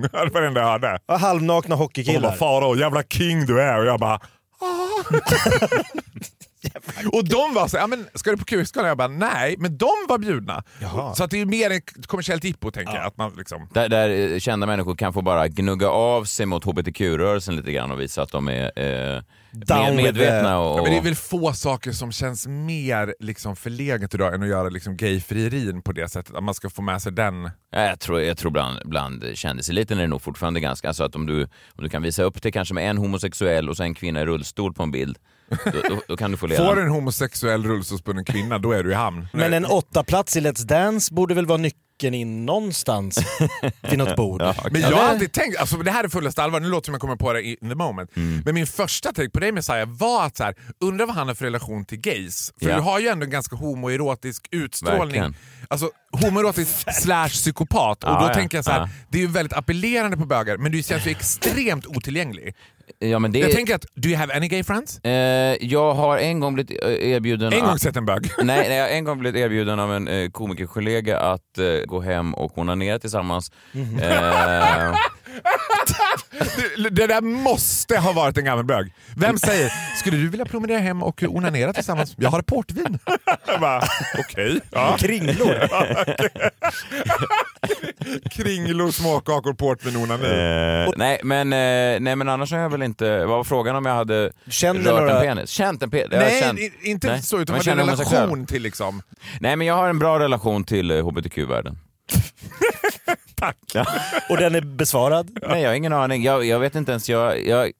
det 0.00 0.30
var 0.34 0.40
det 0.40 0.46
enda 0.46 0.60
jag 0.60 0.68
hörde. 0.68 0.98
Och 1.06 1.20
halvnakna 1.20 1.58
Och 1.58 1.62
de 1.62 1.70
bara 1.70 1.84
hockeykillar. 1.84 2.36
“Farao, 2.36 2.76
jävla 2.76 3.02
king 3.02 3.46
du 3.46 3.60
är” 3.60 3.78
och 3.78 3.86
jag 3.86 4.00
bara 4.00 4.14
"Ah." 4.14 4.20
Och 7.12 7.24
de 7.28 7.54
var 7.54 7.68
så 7.68 7.76
ja 7.76 7.86
men 7.86 8.06
ska 8.14 8.30
du 8.30 8.36
på 8.36 8.44
QX-galan? 8.44 8.88
Jag 8.88 8.98
bara 8.98 9.08
nej, 9.08 9.56
men 9.58 9.78
de 9.78 9.90
var 10.08 10.18
bjudna. 10.18 10.64
Jaha. 10.80 11.14
Så 11.14 11.24
att 11.24 11.30
det 11.30 11.40
är 11.40 11.46
mer 11.46 11.70
ett 11.70 12.06
kommersiellt 12.06 12.44
jippo 12.44 12.70
tänker 12.70 12.94
jag. 12.94 13.06
Att 13.06 13.16
man 13.16 13.32
liksom, 13.36 13.68
Där, 13.74 13.88
där 13.88 14.32
eh, 14.32 14.38
kända 14.38 14.66
människor 14.66 14.94
kan 14.94 15.12
få 15.12 15.22
bara 15.22 15.48
gnugga 15.48 15.88
av 15.88 16.24
sig 16.24 16.46
mot 16.46 16.64
hbtq-rörelsen 16.64 17.56
lite 17.56 17.72
grann 17.72 17.90
och 17.90 18.00
visa 18.00 18.22
att 18.22 18.32
de 18.32 18.48
är 18.48 18.64
eh, 19.16 19.22
mer 19.68 19.96
medvetna. 19.96 20.58
Och, 20.58 20.78
Ja, 20.78 20.82
men 20.82 20.92
det 20.92 20.98
är 20.98 21.02
väl 21.02 21.14
få 21.14 21.52
saker 21.52 21.92
som 21.92 22.12
känns 22.12 22.46
mer 22.46 23.14
liksom 23.20 23.56
förlegat 23.56 24.14
idag 24.14 24.34
än 24.34 24.42
att 24.42 24.48
göra 24.48 24.68
liksom 24.68 24.96
gayfrierin 24.96 25.82
på 25.82 25.92
det 25.92 26.08
sättet. 26.08 26.34
Att 26.34 26.44
man 26.44 26.54
ska 26.54 26.70
få 26.70 26.82
med 26.82 27.02
sig 27.02 27.12
den. 27.12 27.50
Ja, 27.70 27.80
Jag 27.80 28.00
tror, 28.00 28.20
jag 28.20 28.38
tror 28.38 28.50
bland, 28.50 28.78
bland 28.84 29.24
kändiseliten 29.34 29.98
är 29.98 30.02
det 30.02 30.08
nog 30.08 30.22
fortfarande 30.22 30.60
ganska... 30.60 30.88
Alltså 30.88 31.04
att 31.04 31.14
om 31.16 31.26
du, 31.26 31.42
om 31.42 31.84
du 31.84 31.88
kan 31.88 32.02
visa 32.02 32.22
upp 32.22 32.42
det 32.42 32.52
kanske 32.52 32.74
med 32.74 32.90
en 32.90 32.98
homosexuell 32.98 33.68
och 33.68 33.76
sen 33.76 33.86
en 33.86 33.94
kvinna 33.94 34.20
i 34.22 34.26
rullstol 34.26 34.74
på 34.74 34.82
en 34.82 34.90
bild, 34.90 35.18
då, 35.64 35.80
då, 35.88 36.00
då 36.08 36.16
kan 36.16 36.30
du 36.30 36.36
få 36.36 36.46
leda. 36.46 36.66
Får 36.66 36.76
du 36.76 36.82
en 36.82 36.88
homosexuell 36.88 37.64
rullstolsbunden 37.66 38.24
kvinna, 38.24 38.58
då 38.58 38.72
är 38.72 38.82
du 38.84 38.90
i 38.90 38.94
hamn. 38.94 39.28
Men 39.32 39.52
en 39.52 39.64
åtta 39.64 40.04
plats 40.04 40.36
i 40.36 40.40
Let's 40.40 40.64
Dance 40.66 41.14
borde 41.14 41.34
väl 41.34 41.46
vara 41.46 41.58
nyckeln 41.58 42.14
in 42.14 42.46
någonstans 42.46 43.18
till 43.88 43.98
något 43.98 44.16
bord. 44.16 44.42
Men 44.70 44.80
jag 44.80 44.96
har 44.96 45.04
alltid 45.08 45.32
tänkt, 45.32 45.58
alltså 45.58 45.76
det 45.76 45.90
här 45.90 46.04
är 46.04 46.08
fullaste 46.08 46.42
allvar, 46.42 46.60
nu 46.60 46.68
låter 46.68 46.80
det 46.82 46.86
som 46.86 46.92
jag 46.94 47.00
kommer 47.00 47.16
på 47.16 47.32
det 47.32 47.42
in 47.42 47.56
the 47.68 47.74
moment. 47.74 48.10
Men 48.44 48.54
min 48.54 48.66
första 48.66 49.12
take 49.12 49.30
på 49.30 49.40
dig 49.40 49.52
Messiah 49.52 49.88
var 49.88 50.26
att 50.26 50.36
så 50.36 50.44
här, 50.44 50.54
undra 50.80 51.06
vad 51.06 51.14
han 51.16 51.28
har 51.28 51.34
för 51.34 51.44
relation 51.44 51.84
till 51.84 51.98
gays. 52.00 52.52
För 52.62 52.68
Ja. 52.70 52.76
du 52.76 52.82
har 52.82 52.98
ju 53.00 53.08
ändå 53.08 53.24
en 53.24 53.30
ganska 53.30 53.56
homoerotisk 53.56 54.48
utstrålning. 54.50 55.00
Verkligen. 55.00 55.34
Alltså 55.68 55.90
homoerotisk 56.12 56.94
slash 57.02 57.28
psykopat. 57.28 58.04
Och 58.04 58.10
Ja, 58.10 58.20
då 58.20 58.26
ja, 58.26 58.34
tänker 58.34 58.58
jag 58.58 58.64
så 58.64 58.70
här, 58.70 58.80
ja. 58.80 58.88
det 59.08 59.18
är 59.18 59.22
ju 59.22 59.28
väldigt 59.28 59.52
appellerande 59.52 60.16
på 60.16 60.26
bögar 60.26 60.56
men 60.56 60.72
du 60.72 60.82
känns 60.82 61.06
ju 61.06 61.10
extremt 61.18 61.86
otillgänglig. 61.86 62.54
Ja, 62.98 63.18
men 63.18 63.32
det, 63.32 63.38
Jag 63.38 63.52
tänker 63.52 63.74
att, 63.74 63.86
do 63.94 64.08
you 64.08 64.18
have 64.18 64.34
any 64.34 64.48
gay 64.48 64.64
friends? 64.64 64.98
eh, 65.04 65.12
jag 65.60 65.94
har 65.94 66.18
en 66.18 66.40
gång 66.40 66.54
blivit 66.54 66.82
eh, 66.84 66.90
erbjuden... 67.10 67.52
En 67.52 67.62
att- 67.62 67.68
gång 67.68 67.78
sett 67.78 67.96
en 67.96 68.06
bög. 68.06 68.30
Nej, 68.42 68.68
nej, 68.68 68.76
jag 68.76 68.84
har 68.84 68.90
en 68.90 69.04
gång 69.04 69.18
blivit 69.18 69.40
erbjuden 69.40 69.80
av 69.80 69.94
en 69.94 70.08
eh, 70.08 70.30
komikerkollega 70.30 71.18
att 71.20 71.58
eh, 71.58 71.84
gå 71.86 72.00
hem 72.00 72.34
och 72.34 72.58
onanera 72.58 72.98
tillsammans. 72.98 73.52
Mhm. 73.72 73.98
Eh, 75.34 76.46
Det, 76.76 76.90
det 76.90 77.06
där 77.06 77.20
måste 77.20 77.98
ha 77.98 78.12
varit 78.12 78.38
en 78.38 78.44
gammal 78.44 78.64
bög. 78.64 78.92
Vem 79.16 79.38
säger, 79.38 79.72
skulle 79.98 80.16
du 80.16 80.28
vilja 80.28 80.44
promenera 80.46 80.78
hem 80.78 81.02
och 81.02 81.22
onanera 81.28 81.72
tillsammans? 81.72 82.14
Jag 82.16 82.30
har 82.30 82.42
portvin. 82.42 82.98
Okej. 84.18 84.60
Ja. 84.70 84.96
Kringlor. 84.98 85.68
Kringlor, 88.30 88.90
småkakor, 88.90 89.52
portvin, 89.54 89.96
onani. 89.96 90.24
eh, 90.86 90.90
nej, 90.96 91.20
men, 91.24 91.52
eh, 91.52 92.00
nej, 92.00 92.16
men 92.16 92.28
annars 92.28 92.52
har 92.52 92.58
jag 92.58 92.70
väl 92.70 92.82
inte... 92.82 93.18
Vad 93.18 93.28
var 93.36 93.44
frågan 93.44 93.76
om 93.76 93.86
jag 93.86 93.94
hade 93.94 94.32
Känner 94.50 94.80
rört 94.92 95.00
några- 95.00 95.20
en 95.20 95.36
penis? 95.36 95.50
Känt 95.50 95.82
en 95.82 95.90
penis? 95.90 96.08
Nej, 96.10 96.42
känt- 96.42 96.58
inte 96.82 97.06
Nej, 97.10 97.22
så, 97.22 97.38
utan 97.40 97.54
homosexuell. 97.54 97.78
relation 97.78 98.46
till 98.46 98.62
liksom... 98.62 99.02
Nej, 99.40 99.56
men 99.56 99.66
jag 99.66 99.74
har 99.74 99.88
en 99.88 99.98
bra 99.98 100.18
relation 100.18 100.64
till 100.64 100.90
eh, 100.90 101.06
hbtq-världen. 101.06 101.78
Tack. 103.34 103.56
Ja. 103.74 103.86
Och 104.30 104.36
den 104.36 104.54
är 104.54 104.60
besvarad. 104.60 105.38
Nej, 105.48 105.62
jag 105.62 105.70
har 105.70 105.74
ingen 105.74 105.92
aning. 105.92 106.22
Jag, 106.22 106.44
jag 106.44 106.60
vet 106.60 106.74
inte 106.74 106.92
ens. 106.92 107.08
Jag, 107.08 107.46
jag, 107.46 107.72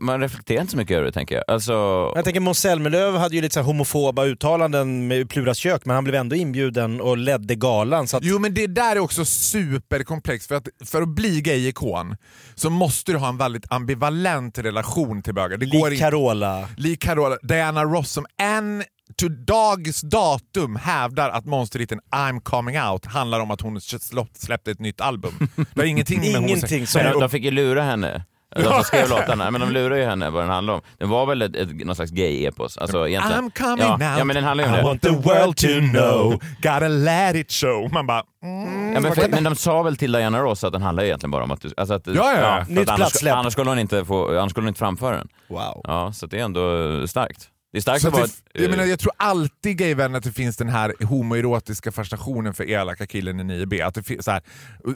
man 0.00 0.20
reflekterar 0.20 0.60
inte 0.60 0.70
så 0.70 0.76
mycket 0.76 0.94
över 0.96 1.06
det, 1.06 1.12
tänker 1.12 1.34
jag. 1.34 1.44
Alltså, 1.48 1.72
Jag 2.14 2.24
tänker 2.24 2.40
Måns 2.40 2.58
Zelmerlöw 2.58 3.18
hade 3.18 3.36
ju 3.36 3.42
lite 3.42 3.54
så 3.54 3.60
här 3.60 3.66
homofoba 3.66 4.24
uttalanden 4.24 5.08
med 5.08 5.30
Pluras 5.30 5.58
kök 5.58 5.84
men 5.84 5.94
han 5.94 6.04
blev 6.04 6.16
ändå 6.16 6.36
inbjuden 6.36 7.00
och 7.00 7.16
ledde 7.16 7.54
galan. 7.54 8.08
Så 8.08 8.16
att, 8.16 8.24
Jo 8.24 8.38
men 8.38 8.54
det 8.54 8.66
där 8.66 8.96
är 8.96 9.00
också 9.00 9.24
superkomplext 9.24 10.48
för 10.48 10.54
att 10.54 10.68
för 10.84 11.02
att 11.02 11.08
bli 11.08 11.40
gay-ikon 11.40 12.16
så 12.54 12.70
måste 12.70 13.12
du 13.12 13.18
ha 13.18 13.28
en 13.28 13.38
väldigt 13.38 13.72
ambivalent 13.72 14.58
relation 14.58 15.22
till 15.22 15.34
bögar. 15.34 15.56
Det 15.56 15.66
går 15.66 15.90
lik. 15.90 16.00
Carola. 16.00 16.68
Lik 16.76 17.02
Carola, 17.02 17.36
Diana 17.42 17.84
Ross 17.84 18.10
som 18.12 18.26
än 18.40 18.84
to 19.16 19.28
dags 19.28 20.00
datum 20.00 20.76
hävdar 20.76 21.30
att 21.30 21.44
monsterhitten 21.44 22.00
I'm 22.16 22.40
coming 22.40 22.80
out 22.80 23.06
handlar 23.06 23.40
om 23.40 23.50
att 23.50 23.60
hon 23.60 23.78
släpp- 23.78 24.28
släppte 24.34 24.70
ett 24.70 24.80
nytt 24.80 25.00
album. 25.00 25.32
Det 25.74 25.80
har 25.80 25.84
ingenting 25.86 26.20
med 26.20 26.42
Ingenting 26.42 26.86
som- 26.86 27.02
de, 27.02 27.20
de 27.20 27.30
fick 27.30 27.44
ju 27.44 27.50
lura 27.50 27.82
henne. 27.82 28.24
De 28.56 28.62
som 28.64 28.82
skrev 28.84 29.08
låtarna, 29.10 29.50
men 29.50 29.60
de 29.60 29.70
lurade 29.70 30.00
ju 30.00 30.06
henne 30.06 30.30
vad 30.30 30.42
den 30.42 30.50
handlade 30.50 30.78
om. 30.78 30.84
Den 30.98 31.08
var 31.08 31.26
väl 31.26 31.42
ett, 31.42 31.56
ett, 31.56 31.86
någon 31.86 31.96
slags 31.96 32.10
gay-epos? 32.10 32.78
Alltså, 32.78 33.08
egentligen. 33.08 33.50
I'm 33.50 33.58
coming 33.58 33.78
ja, 33.86 33.92
out, 33.92 34.18
Ja, 34.18 34.24
men 34.24 34.34
den 34.36 34.44
handlar 34.44 34.64
ju 34.64 34.70
om 34.70 34.74
I 34.74 34.78
det. 34.78 34.84
want 34.84 35.02
the 35.02 35.08
world 35.10 35.56
to 35.56 35.66
know, 35.92 36.40
gotta 36.62 36.88
let 36.88 37.34
it 37.36 37.52
show. 37.52 37.92
Man 37.92 38.06
bara... 38.06 38.22
Mm, 38.44 38.92
Ja, 38.94 39.00
men, 39.00 39.02
vad 39.02 39.14
för, 39.14 39.28
men 39.28 39.44
de 39.44 39.56
sa 39.56 39.82
väl 39.82 39.96
till 39.96 40.12
Diana 40.12 40.40
Ross 40.40 40.64
att 40.64 40.72
den 40.72 40.82
handlar 40.82 41.04
egentligen 41.04 41.30
bara 41.30 41.44
om 41.44 41.50
att 41.50 41.60
du... 41.60 41.70
Alltså 41.76 41.94
att, 41.94 42.06
Ja, 42.06 42.12
ja, 42.14 42.38
ja. 42.40 42.64
Nytt 42.68 42.88
annars, 42.88 43.22
annars, 43.26 43.52
skulle 43.52 43.70
hon 43.70 43.78
inte 43.78 44.04
få, 44.04 44.38
annars 44.38 44.50
skulle 44.50 44.64
hon 44.64 44.68
inte 44.68 44.78
framföra 44.78 45.16
den. 45.16 45.28
Wow. 45.48 45.80
Ja, 45.84 46.12
så 46.12 46.26
det 46.26 46.38
är 46.40 46.44
ändå 46.44 47.06
starkt. 47.08 47.48
Det 47.72 47.78
är 47.78 47.82
starkt 47.82 48.02
Så 48.02 48.08
att 48.08 48.14
vara... 48.14 48.26
jag, 48.52 48.70
menar, 48.70 48.84
jag 48.84 48.98
tror 48.98 49.12
alltid 49.16 49.76
gayvänner 49.76 50.18
att 50.18 50.24
det 50.24 50.32
finns 50.32 50.56
den 50.56 50.68
här 50.68 50.94
homoerotiska 51.04 51.92
fascinationen 51.92 52.54
för 52.54 52.70
elaka 52.70 53.06
killen 53.06 53.50
i 53.50 53.64
9B. 53.64 53.86
Att 53.86 53.94
det 53.94 54.02
finns 54.02 54.24
så 54.24 54.30
här, 54.30 54.42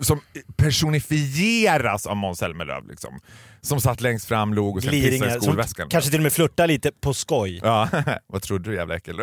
som 0.01 0.21
personifieras 0.57 2.07
av 2.07 2.17
Måns 2.17 2.39
Zelmerlöw. 2.39 2.89
Liksom. 2.89 3.21
Som 3.61 3.81
satt 3.81 4.01
längst 4.01 4.29
fram, 4.29 4.55
log 4.55 4.77
och 4.77 4.83
sen 4.83 4.91
pissade 4.91 5.37
i 5.37 5.41
skolväskan. 5.41 5.89
kanske 5.89 6.11
till 6.11 6.19
och 6.19 6.23
med 6.23 6.33
flörtar 6.33 6.67
lite 6.67 6.93
på 7.01 7.15
skoj. 7.15 7.61
Ja, 7.63 7.89
vad 8.27 8.43
trodde 8.43 8.71
du 8.71 8.77
jävla 8.77 8.97
äckel? 8.97 9.21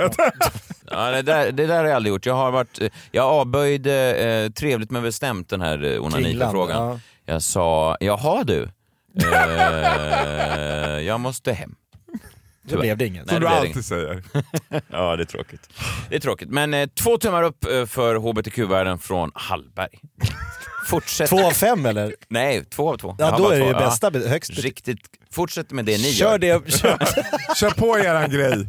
Ja, 0.91 1.11
det, 1.11 1.21
där, 1.21 1.51
det 1.51 1.67
där 1.67 1.77
har 1.77 1.85
jag 1.85 1.95
aldrig 1.95 2.13
gjort. 2.13 2.25
Jag 2.25 2.35
har 2.35 2.51
varit... 2.51 2.79
Jag 3.11 3.25
avböjde 3.25 4.15
eh, 4.15 4.51
trevligt 4.51 4.91
men 4.91 5.03
bestämt 5.03 5.49
den 5.49 5.61
här 5.61 5.93
eh, 5.93 6.03
onaniförfrågan. 6.03 6.87
Ja. 6.87 6.99
Jag 7.25 7.41
sa, 7.41 7.97
jaha 7.99 8.43
du, 8.43 8.69
eh, 9.21 10.99
jag 11.07 11.19
måste 11.19 11.53
hem. 11.53 11.75
Då 12.63 12.79
blev 12.79 12.97
det 12.97 13.05
inget. 13.05 13.29
Som 13.29 13.39
du 13.39 13.47
alltid 13.47 13.85
säger. 13.85 14.23
Ja, 14.87 15.15
det 15.15 15.23
är 15.23 15.25
tråkigt. 15.25 15.69
Det 16.09 16.15
är 16.15 16.19
tråkigt. 16.19 16.49
Men 16.49 16.73
eh, 16.73 16.87
två 16.95 17.17
tummar 17.17 17.43
upp 17.43 17.65
eh, 17.65 17.85
för 17.85 18.15
hbtq-världen 18.15 18.99
från 18.99 19.31
Hallberg. 19.35 19.99
Fortsätt. 20.87 21.29
Två 21.29 21.47
av 21.47 21.51
fem 21.51 21.85
eller? 21.85 22.15
Nej, 22.27 22.65
två 22.65 22.93
av 22.93 22.97
två. 22.97 23.15
Ja 23.19 23.37
då 23.37 23.49
är 23.49 23.59
det 23.59 23.65
ju 23.67 23.73
bästa, 23.73 24.11
högst 24.27 24.51
Riktigt. 24.51 24.99
Fortsätt 25.31 25.71
med 25.71 25.85
det 25.85 25.97
ni 25.97 26.13
Kör 26.13 26.39
gör. 26.39 26.59
det, 26.61 26.71
kör. 26.79 26.97
Kör 27.55 27.69
på 27.69 27.99
eran 27.99 28.29
grej. 28.29 28.67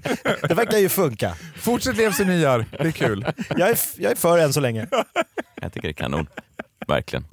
det 0.49 0.55
verkar 0.55 0.79
ju 0.79 0.89
funka. 0.89 1.35
Fortsätt 1.57 1.97
leva 1.97 2.13
som 2.13 2.27
ni 2.27 2.41
gör, 2.41 2.67
det 2.71 2.79
är 2.89 2.91
kul. 2.91 3.27
Jag 3.49 3.69
är, 3.69 3.79
jag 3.97 4.13
är 4.13 4.17
för 4.17 4.39
än 4.39 4.53
så 4.53 4.61
länge. 4.61 4.87
Jag 5.61 5.73
tycker 5.73 5.89
det 5.89 5.93
är 5.93 5.93
kanon. 5.93 6.27
Verkligen. 6.87 7.25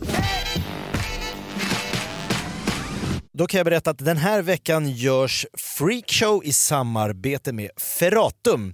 Då 3.41 3.47
kan 3.47 3.57
jag 3.57 3.65
berätta 3.65 3.89
att 3.89 3.97
den 3.97 4.17
här 4.17 4.41
veckan 4.41 4.89
görs 4.89 5.45
Freakshow 5.53 6.45
i 6.45 6.53
samarbete 6.53 7.53
med 7.53 7.69
Ferratum. 7.77 8.73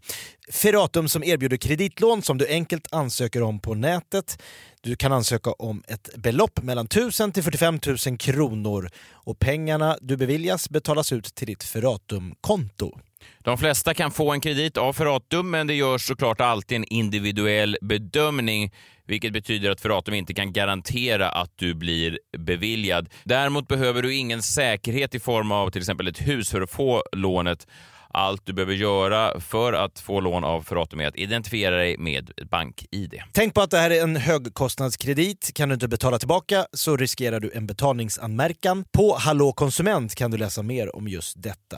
Ferratum 0.51 1.09
som 1.09 1.23
erbjuder 1.23 1.57
kreditlån 1.57 2.21
som 2.21 2.37
du 2.37 2.47
enkelt 2.47 2.87
ansöker 2.91 3.41
om 3.41 3.59
på 3.59 3.73
nätet. 3.73 4.41
Du 4.81 4.95
kan 4.95 5.11
ansöka 5.11 5.51
om 5.51 5.83
ett 5.87 6.09
belopp 6.15 6.63
mellan 6.63 6.85
1000 6.85 7.31
till 7.31 7.43
45 7.43 7.79
000 8.07 8.17
kronor 8.17 8.89
och 9.11 9.39
pengarna 9.39 9.97
du 10.01 10.17
beviljas 10.17 10.69
betalas 10.69 11.11
ut 11.11 11.35
till 11.35 11.47
ditt 11.47 11.63
Ferratum-konto. 11.63 12.99
De 13.39 13.57
flesta 13.57 13.93
kan 13.93 14.11
få 14.11 14.31
en 14.31 14.41
kredit 14.41 14.77
av 14.77 14.93
Ferratum, 14.93 15.49
men 15.49 15.67
det 15.67 15.73
görs 15.73 16.07
såklart 16.07 16.41
alltid 16.41 16.75
en 16.75 16.83
individuell 16.83 17.77
bedömning, 17.81 18.71
vilket 19.07 19.33
betyder 19.33 19.71
att 19.71 19.81
Ferratum 19.81 20.13
inte 20.13 20.33
kan 20.33 20.53
garantera 20.53 21.29
att 21.29 21.51
du 21.55 21.73
blir 21.73 22.19
beviljad. 22.37 23.09
Däremot 23.23 23.67
behöver 23.67 24.01
du 24.01 24.15
ingen 24.15 24.41
säkerhet 24.41 25.15
i 25.15 25.19
form 25.19 25.51
av 25.51 25.69
till 25.69 25.81
exempel 25.81 26.07
ett 26.07 26.27
hus 26.27 26.49
för 26.51 26.61
att 26.61 26.71
få 26.71 27.03
lånet. 27.11 27.67
Allt 28.09 28.45
du 28.45 28.53
behöver 28.53 28.73
göra 28.73 29.39
för 29.39 29.73
att 29.73 29.99
få 29.99 30.19
lån 30.19 30.43
av 30.43 30.61
Ferratum 30.61 30.99
är 30.99 31.07
att 31.07 31.15
identifiera 31.15 31.75
dig 31.75 31.97
med 31.97 32.31
bank-id. 32.51 33.13
Tänk 33.31 33.53
på 33.53 33.61
att 33.61 33.71
det 33.71 33.77
här 33.77 33.89
är 33.91 34.03
en 34.03 34.15
högkostnadskredit. 34.15 35.51
Kan 35.53 35.69
du 35.69 35.73
inte 35.73 35.87
betala 35.87 36.19
tillbaka 36.19 36.65
så 36.73 36.97
riskerar 36.97 37.39
du 37.39 37.51
en 37.53 37.67
betalningsanmärkan. 37.67 38.85
På 38.91 39.15
Hallå 39.17 39.51
konsument 39.51 40.15
kan 40.15 40.31
du 40.31 40.37
läsa 40.37 40.61
mer 40.61 40.95
om 40.95 41.07
just 41.07 41.43
detta. 41.43 41.77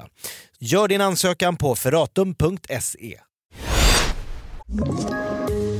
Gör 0.59 0.87
din 0.87 1.01
ansökan 1.01 1.55
på 1.55 1.75
ferratum.se. 1.75 3.19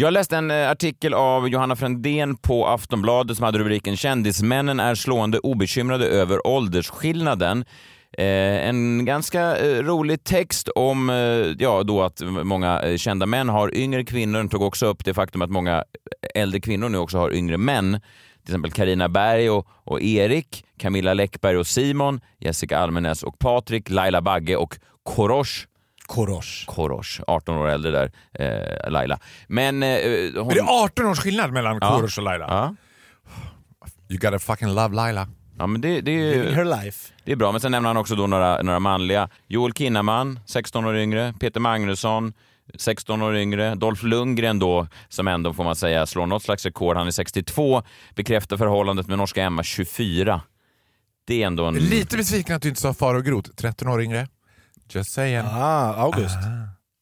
Jag 0.00 0.12
läste 0.12 0.36
en 0.36 0.50
eh, 0.50 0.70
artikel 0.70 1.14
av 1.14 1.48
Johanna 1.48 1.76
Frändén 1.76 2.36
på 2.36 2.66
Aftonbladet 2.66 3.36
som 3.36 3.44
hade 3.44 3.58
rubriken 3.58 3.96
“Kändismännen 3.96 4.80
är 4.80 4.94
slående 4.94 5.38
obekymrade 5.38 6.06
över 6.06 6.46
åldersskillnaden”. 6.46 7.64
Eh, 8.18 8.68
en 8.68 9.04
ganska 9.04 9.56
eh, 9.56 9.82
rolig 9.82 10.24
text 10.24 10.68
om 10.68 11.10
eh, 11.10 11.16
ja, 11.58 11.82
då 11.82 12.02
att 12.02 12.22
många 12.44 12.80
eh, 12.80 12.96
kända 12.96 13.26
män 13.26 13.48
har 13.48 13.76
yngre 13.76 14.04
kvinnor. 14.04 14.38
Den 14.38 14.48
tog 14.48 14.62
också 14.62 14.86
upp 14.86 15.04
det 15.04 15.14
faktum 15.14 15.42
att 15.42 15.50
många 15.50 15.76
eh, 15.76 16.42
äldre 16.42 16.60
kvinnor 16.60 16.88
nu 16.88 16.98
också 16.98 17.18
har 17.18 17.34
yngre 17.34 17.58
män. 17.58 18.00
Till 18.44 18.52
exempel 18.54 18.70
Karina 18.70 19.08
Berg 19.08 19.50
och, 19.50 19.66
och 19.84 20.02
Erik, 20.02 20.64
Camilla 20.78 21.14
Läckberg 21.14 21.56
och 21.56 21.66
Simon, 21.66 22.20
Jessica 22.38 22.78
Almenäs 22.78 23.22
och 23.22 23.38
Patrik, 23.38 23.90
Laila 23.90 24.22
Bagge 24.22 24.56
och 24.56 24.78
Korosh 25.02 25.66
Korosh. 26.10 26.66
Korosh, 26.66 27.20
18 27.26 27.56
år 27.56 27.68
äldre 27.68 27.90
där, 27.90 28.10
eh, 28.84 28.90
Laila. 28.90 29.18
Men... 29.46 29.82
Eh, 29.82 29.88
hon... 30.36 30.50
Är 30.50 30.54
det 30.54 30.62
18 30.62 31.06
års 31.06 31.18
skillnad 31.20 31.52
mellan 31.52 31.78
Ja. 31.80 31.88
Korosh 31.96 32.18
och 32.18 32.24
Laila? 32.24 32.46
Ja, 32.48 32.74
You 34.08 34.18
gotta 34.18 34.38
fucking 34.38 34.68
love 34.68 34.94
Laila. 34.94 35.28
ja 35.58 35.66
men 35.66 35.80
det, 35.80 36.00
det, 36.00 36.10
är, 36.12 36.52
her 36.52 36.64
life. 36.64 37.12
det 37.24 37.32
är 37.32 37.36
bra. 37.36 37.52
Men 37.52 37.60
sen 37.60 37.72
nämner 37.72 37.88
han 37.88 37.96
också 37.96 38.14
då 38.14 38.26
några, 38.26 38.62
några 38.62 38.78
manliga. 38.80 39.28
Joel 39.48 39.72
Kinnaman, 39.72 40.40
16 40.46 40.84
år 40.84 40.96
yngre. 40.96 41.34
Peter 41.40 41.60
Magnusson, 41.60 42.32
16 42.78 43.22
år 43.22 43.36
yngre. 43.36 43.74
Dolph 43.74 44.04
Lundgren 44.04 44.58
då, 44.58 44.86
som 45.08 45.28
ändå 45.28 45.52
får 45.52 45.64
man 45.64 45.76
säga 45.76 46.06
slår 46.06 46.26
något 46.26 46.42
slags 46.42 46.64
rekord. 46.64 46.96
Han 46.96 47.06
är 47.06 47.10
62. 47.10 47.82
Bekräftar 48.14 48.56
förhållandet 48.56 49.06
med 49.08 49.18
norska 49.18 49.42
Emma, 49.42 49.62
24. 49.62 50.40
Det 51.26 51.42
är 51.42 51.46
ändå 51.46 51.64
en... 51.64 51.74
Lite 51.74 52.16
besviken 52.16 52.56
att 52.56 52.62
du 52.62 52.68
inte 52.68 52.80
sa 52.80 52.94
Farao 52.94 53.20
Groth, 53.20 53.50
13 53.56 53.88
år 53.88 54.02
yngre. 54.02 54.28
Just 54.94 55.12
saying. 55.12 55.44
Ah, 55.46 55.94
August. 55.94 56.36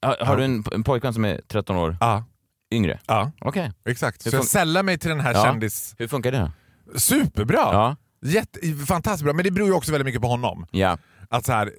Har, 0.07 0.25
har 0.27 0.37
du 0.37 0.45
en, 0.45 0.65
en 0.73 0.85
pojkvän 0.85 1.15
som 1.15 1.25
är 1.25 1.41
13 1.49 1.77
år 1.77 1.97
Ja, 2.01 2.25
yngre? 2.73 2.99
ja, 3.07 3.33
Okej. 3.41 3.73
exakt. 3.89 4.23
Så 4.23 4.29
jag 4.29 4.43
fun- 4.43 4.47
sällar 4.47 4.83
mig 4.83 4.99
till 4.99 5.11
den 5.11 5.21
här 5.21 5.35
Ja. 5.35 5.45
kändis... 5.45 5.95
Hur 5.99 6.09
funkar 6.09 6.33
det? 6.33 6.53
Superbra! 6.97 7.57
Ja. 7.59 7.97
Jätte, 8.23 8.61
fantastiskt 8.87 9.25
bra, 9.25 9.33
men 9.33 9.45
det 9.45 9.51
beror 9.51 9.69
ju 9.69 9.75
också 9.75 9.93
väldigt 9.93 10.07
mycket 10.07 10.23
på 10.23 10.29
honom. 10.29 10.67
Ja. 10.71 10.99
Att 11.31 11.47
så 11.47 11.53
här, 11.53 11.67
eh, 11.67 11.73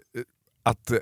att, 0.63 0.91
eh, 0.91 0.97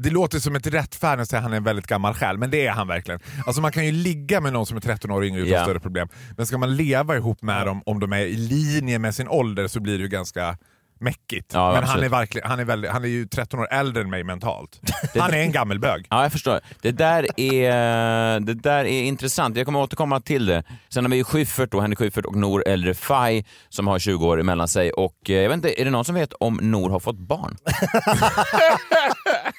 det 0.00 0.10
låter 0.10 0.38
som 0.38 0.56
ett 0.56 0.66
rättfärdigt 0.66 1.22
att 1.22 1.28
säga 1.28 1.38
att 1.38 1.42
han 1.44 1.52
är 1.52 1.56
en 1.56 1.64
väldigt 1.64 1.86
gammal 1.86 2.14
själ, 2.14 2.38
men 2.38 2.50
det 2.50 2.66
är 2.66 2.72
han 2.72 2.88
verkligen. 2.88 3.20
Alltså 3.46 3.62
man 3.62 3.72
kan 3.72 3.86
ju 3.86 3.92
ligga 3.92 4.40
med 4.40 4.52
någon 4.52 4.66
som 4.66 4.76
är 4.76 4.80
13 4.80 5.10
år 5.10 5.24
yngre 5.24 5.40
utan 5.40 5.52
Ja. 5.52 5.64
större 5.64 5.80
problem. 5.80 6.08
Men 6.36 6.46
ska 6.46 6.58
man 6.58 6.76
leva 6.76 7.16
ihop 7.16 7.42
med 7.42 7.66
dem 7.66 7.82
om 7.86 8.00
de 8.00 8.12
är 8.12 8.18
i 8.20 8.36
linje 8.36 8.98
med 8.98 9.14
sin 9.14 9.28
ålder 9.28 9.68
så 9.68 9.80
blir 9.80 9.98
det 9.98 10.02
ju 10.02 10.08
ganska 10.08 10.58
mäckigt. 11.02 11.50
Ja, 11.54 11.72
men 11.72 11.84
han 11.84 12.02
är, 12.02 12.08
verkligen, 12.08 12.48
han, 12.48 12.60
är 12.60 12.64
väldigt, 12.64 12.90
han 12.90 13.04
är 13.04 13.08
ju 13.08 13.26
13 13.26 13.60
år 13.60 13.72
äldre 13.72 14.02
än 14.02 14.10
mig 14.10 14.24
mentalt. 14.24 14.80
Han 15.18 15.34
är 15.34 15.38
en 15.38 15.52
gammelbög. 15.52 16.06
Ja, 16.10 16.22
jag 16.22 16.32
förstår. 16.32 16.60
Det 16.82 16.90
där 16.90 17.40
är, 17.40 18.40
det 18.40 18.54
där 18.54 18.84
är 18.84 19.02
intressant. 19.02 19.56
Jag 19.56 19.66
kommer 19.66 19.80
återkomma 19.80 20.20
till 20.20 20.46
det. 20.46 20.64
Sen 20.88 21.04
har 21.04 21.10
vi 21.10 21.16
ju 21.16 21.24
Schyffert, 21.24 21.70
då, 21.70 21.80
Henrik 21.80 21.98
Schyffert 21.98 22.24
och 22.24 22.36
Nour 22.36 22.68
El 22.68 22.84
Refai 22.84 23.44
som 23.68 23.86
har 23.86 23.98
20 23.98 24.26
år 24.26 24.40
emellan 24.40 24.68
sig. 24.68 24.92
Och 24.92 25.30
eh, 25.30 25.36
jag 25.36 25.48
vet 25.48 25.56
inte, 25.56 25.80
är 25.80 25.84
det 25.84 25.90
någon 25.90 26.04
som 26.04 26.14
vet 26.14 26.32
om 26.32 26.58
Nour 26.62 26.90
har 26.90 27.00
fått 27.00 27.18
barn? 27.18 27.56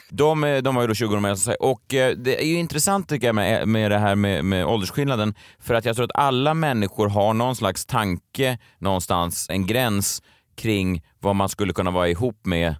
de, 0.10 0.44
eh, 0.44 0.58
de 0.58 0.76
har 0.76 0.84
ju 0.84 0.88
då 0.88 0.94
20 0.94 1.14
år 1.14 1.18
emellan 1.18 1.38
sig. 1.38 1.56
Och 1.56 1.94
eh, 1.94 2.16
det 2.18 2.42
är 2.42 2.46
ju 2.46 2.56
intressant 2.56 3.10
tycker 3.10 3.28
jag 3.28 3.36
med, 3.36 3.68
med 3.68 3.92
det 3.92 4.00
här 4.00 4.16
med, 4.16 4.46
med 4.46 4.66
åldersskillnaden. 4.66 5.34
För 5.60 5.74
att 5.74 5.86
jag 5.86 5.96
tror 5.96 6.06
att 6.06 6.16
alla 6.16 6.54
människor 6.54 7.10
har 7.10 7.34
någon 7.34 7.56
slags 7.56 7.86
tanke 7.86 8.58
någonstans, 8.80 9.48
en 9.50 9.68
gräns 9.68 10.22
kring 10.56 11.04
vad 11.20 11.36
man 11.36 11.50
skulle 11.50 11.74
kunna 11.74 11.92
vara 11.92 12.10
ihop 12.10 12.46
med 12.46 12.76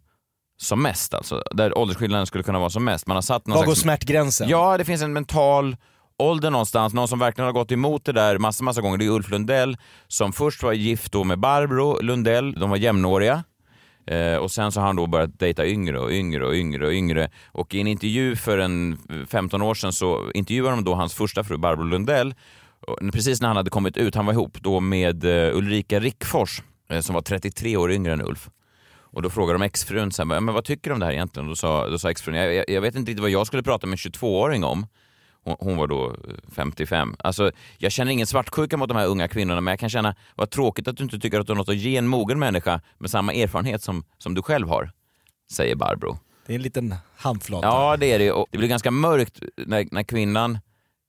som 0.58 0.82
mest. 0.82 1.14
Alltså, 1.14 1.44
där 1.52 1.78
åldersskillnaden 1.78 2.26
skulle 2.26 2.44
kunna 2.44 2.60
vara 2.60 2.70
som 2.70 2.84
mest. 2.84 3.08
Man 3.08 3.18
har 3.18 3.22
satt 3.22 3.48
någon 3.48 3.58
Var 3.58 3.66
går 3.66 3.74
slags... 3.74 3.82
smärtgränsen? 3.82 4.50
Ja, 4.50 4.78
det 4.78 4.86
finns 4.86 5.02
en 5.02 5.14
mental 5.14 5.78
ålder 6.18 6.52
någonstans. 6.52 6.94
Någon 6.94 7.08
som 7.08 7.20
verkligen 7.20 7.46
har 7.46 7.54
gått 7.54 7.72
emot 7.72 8.06
det 8.06 8.12
där 8.12 8.38
massa, 8.38 8.64
massa 8.64 8.82
gånger. 8.82 8.98
Det 8.98 9.06
är 9.06 9.10
Ulf 9.10 9.30
Lundell 9.30 9.78
som 10.08 10.34
först 10.34 10.64
var 10.64 10.74
gift 10.74 11.12
då 11.12 11.24
med 11.24 11.40
Barbro 11.40 12.02
Lundell. 12.02 12.54
De 12.54 12.70
var 12.70 12.78
jämnåriga. 12.78 13.44
Eh, 14.08 14.36
och 14.36 14.52
sen 14.52 14.72
så 14.72 14.80
har 14.80 14.88
han 14.88 14.96
då 14.96 15.08
börjat 15.08 15.40
dejta 15.40 15.66
yngre 15.66 16.00
och 16.00 16.12
yngre 16.12 16.46
och 16.46 16.54
yngre 16.54 16.86
och 16.86 16.94
yngre. 16.94 17.30
Och 17.52 17.76
i 17.76 17.82
en 17.82 17.88
intervju 17.88 18.36
för 18.36 18.58
en 18.58 18.98
15 19.30 19.62
år 19.62 19.74
sedan 19.74 19.94
så 19.94 20.32
intervjuade 20.34 20.76
de 20.76 20.84
då 20.84 20.94
hans 20.94 21.14
första 21.14 21.44
fru 21.44 21.58
Barbro 21.58 21.84
Lundell. 21.84 22.36
Precis 23.14 23.42
när 23.42 23.48
han 23.48 23.58
hade 23.58 23.70
kommit 23.70 23.98
ut, 23.98 24.16
han 24.16 24.26
var 24.26 24.34
ihop 24.34 24.58
då 24.62 24.80
med 24.80 25.24
eh, 25.24 25.58
Ulrika 25.58 26.00
Rickfors 26.00 26.62
som 27.02 27.14
var 27.16 27.22
33 27.22 27.78
år 27.78 27.92
yngre 27.92 28.14
än 28.14 28.22
Ulf. 28.22 28.50
Och 29.14 29.22
då 29.22 29.30
frågade 29.30 29.60
de 29.60 29.66
exfrun, 29.66 30.12
så 30.12 30.26
här, 30.26 30.34
"Ja, 30.34 30.40
men 30.40 30.54
vad 30.54 30.66
tycker 30.66 30.90
du 30.90 30.94
om 30.94 31.00
det 31.00 31.06
här 31.06 31.14
egentligen? 31.14 31.46
Och 31.46 31.52
då 31.52 31.56
sa, 31.56 31.90
då 31.90 32.00
sa 32.00 32.12
exfrun, 32.12 32.36
jag, 32.36 32.70
jag, 32.70 32.82
vet 32.82 32.96
inte 32.96 33.12
riktigt 33.12 33.22
vad 33.22 33.30
jag 33.30 33.48
skulle 33.48 33.64
prata 33.64 33.88
med 33.88 33.94
en 33.94 33.98
22-åring 34.12 34.64
om. 34.64 34.88
Hon, 35.44 35.56
hon 35.60 35.78
var 35.78 35.88
då 35.88 36.10
eh, 36.10 36.16
55. 36.56 37.16
Alltså, 37.20 37.52
jag 37.78 37.92
känner 37.92 38.12
ingen 38.12 38.28
svartsjuka 38.28 38.78
mot 38.78 38.90
de 38.90 38.98
här 38.98 39.08
unga 39.08 39.28
kvinnorna, 39.28 39.62
men 39.62 39.72
jag 39.72 39.80
kan 39.80 39.90
känna, 39.90 40.16
vad 40.36 40.50
tråkigt 40.50 40.88
att 40.88 40.98
du 40.98 41.04
inte 41.04 41.20
tycker 41.20 41.40
att 41.40 41.48
du 41.48 41.54
har 41.54 41.58
något 41.58 41.70
att 41.70 41.76
ge 41.76 41.98
en 41.98 42.08
mogen 42.08 42.40
människa 42.40 42.82
med 42.98 43.10
samma 43.10 43.34
erfarenhet 43.34 43.84
som, 43.84 44.04
som 44.18 44.34
du 44.34 44.42
själv 44.42 44.68
har, 44.68 44.92
säger 45.52 45.76
Barbro. 45.76 46.18
Det 46.46 46.54
är 46.54 46.56
en 46.56 46.62
liten 46.62 46.96
handflata. 47.16 47.68
Ja, 47.68 47.98
det 47.98 48.12
är 48.12 48.20
det. 48.20 48.32
Och 48.32 48.48
det 48.52 48.58
blir 48.58 48.70
ganska 48.70 48.92
mörkt 48.92 49.40
när, 49.58 49.88
när 49.92 50.04
kvinnan 50.04 50.60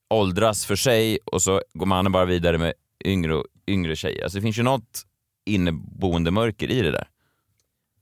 åldras 0.09 0.65
för 0.65 0.75
sig 0.75 1.19
och 1.25 1.41
så 1.41 1.61
går 1.73 1.85
mannen 1.85 2.11
bara 2.11 2.25
vidare 2.25 2.57
med 2.57 2.73
yngre 3.05 3.35
och 3.35 3.45
yngre 3.67 3.95
tjejer. 3.95 4.23
Alltså, 4.23 4.37
det 4.37 4.41
finns 4.41 4.59
ju 4.59 4.63
något 4.63 5.05
inneboende 5.45 6.31
mörker 6.31 6.71
i 6.71 6.81
det 6.81 6.91
där. 6.91 7.07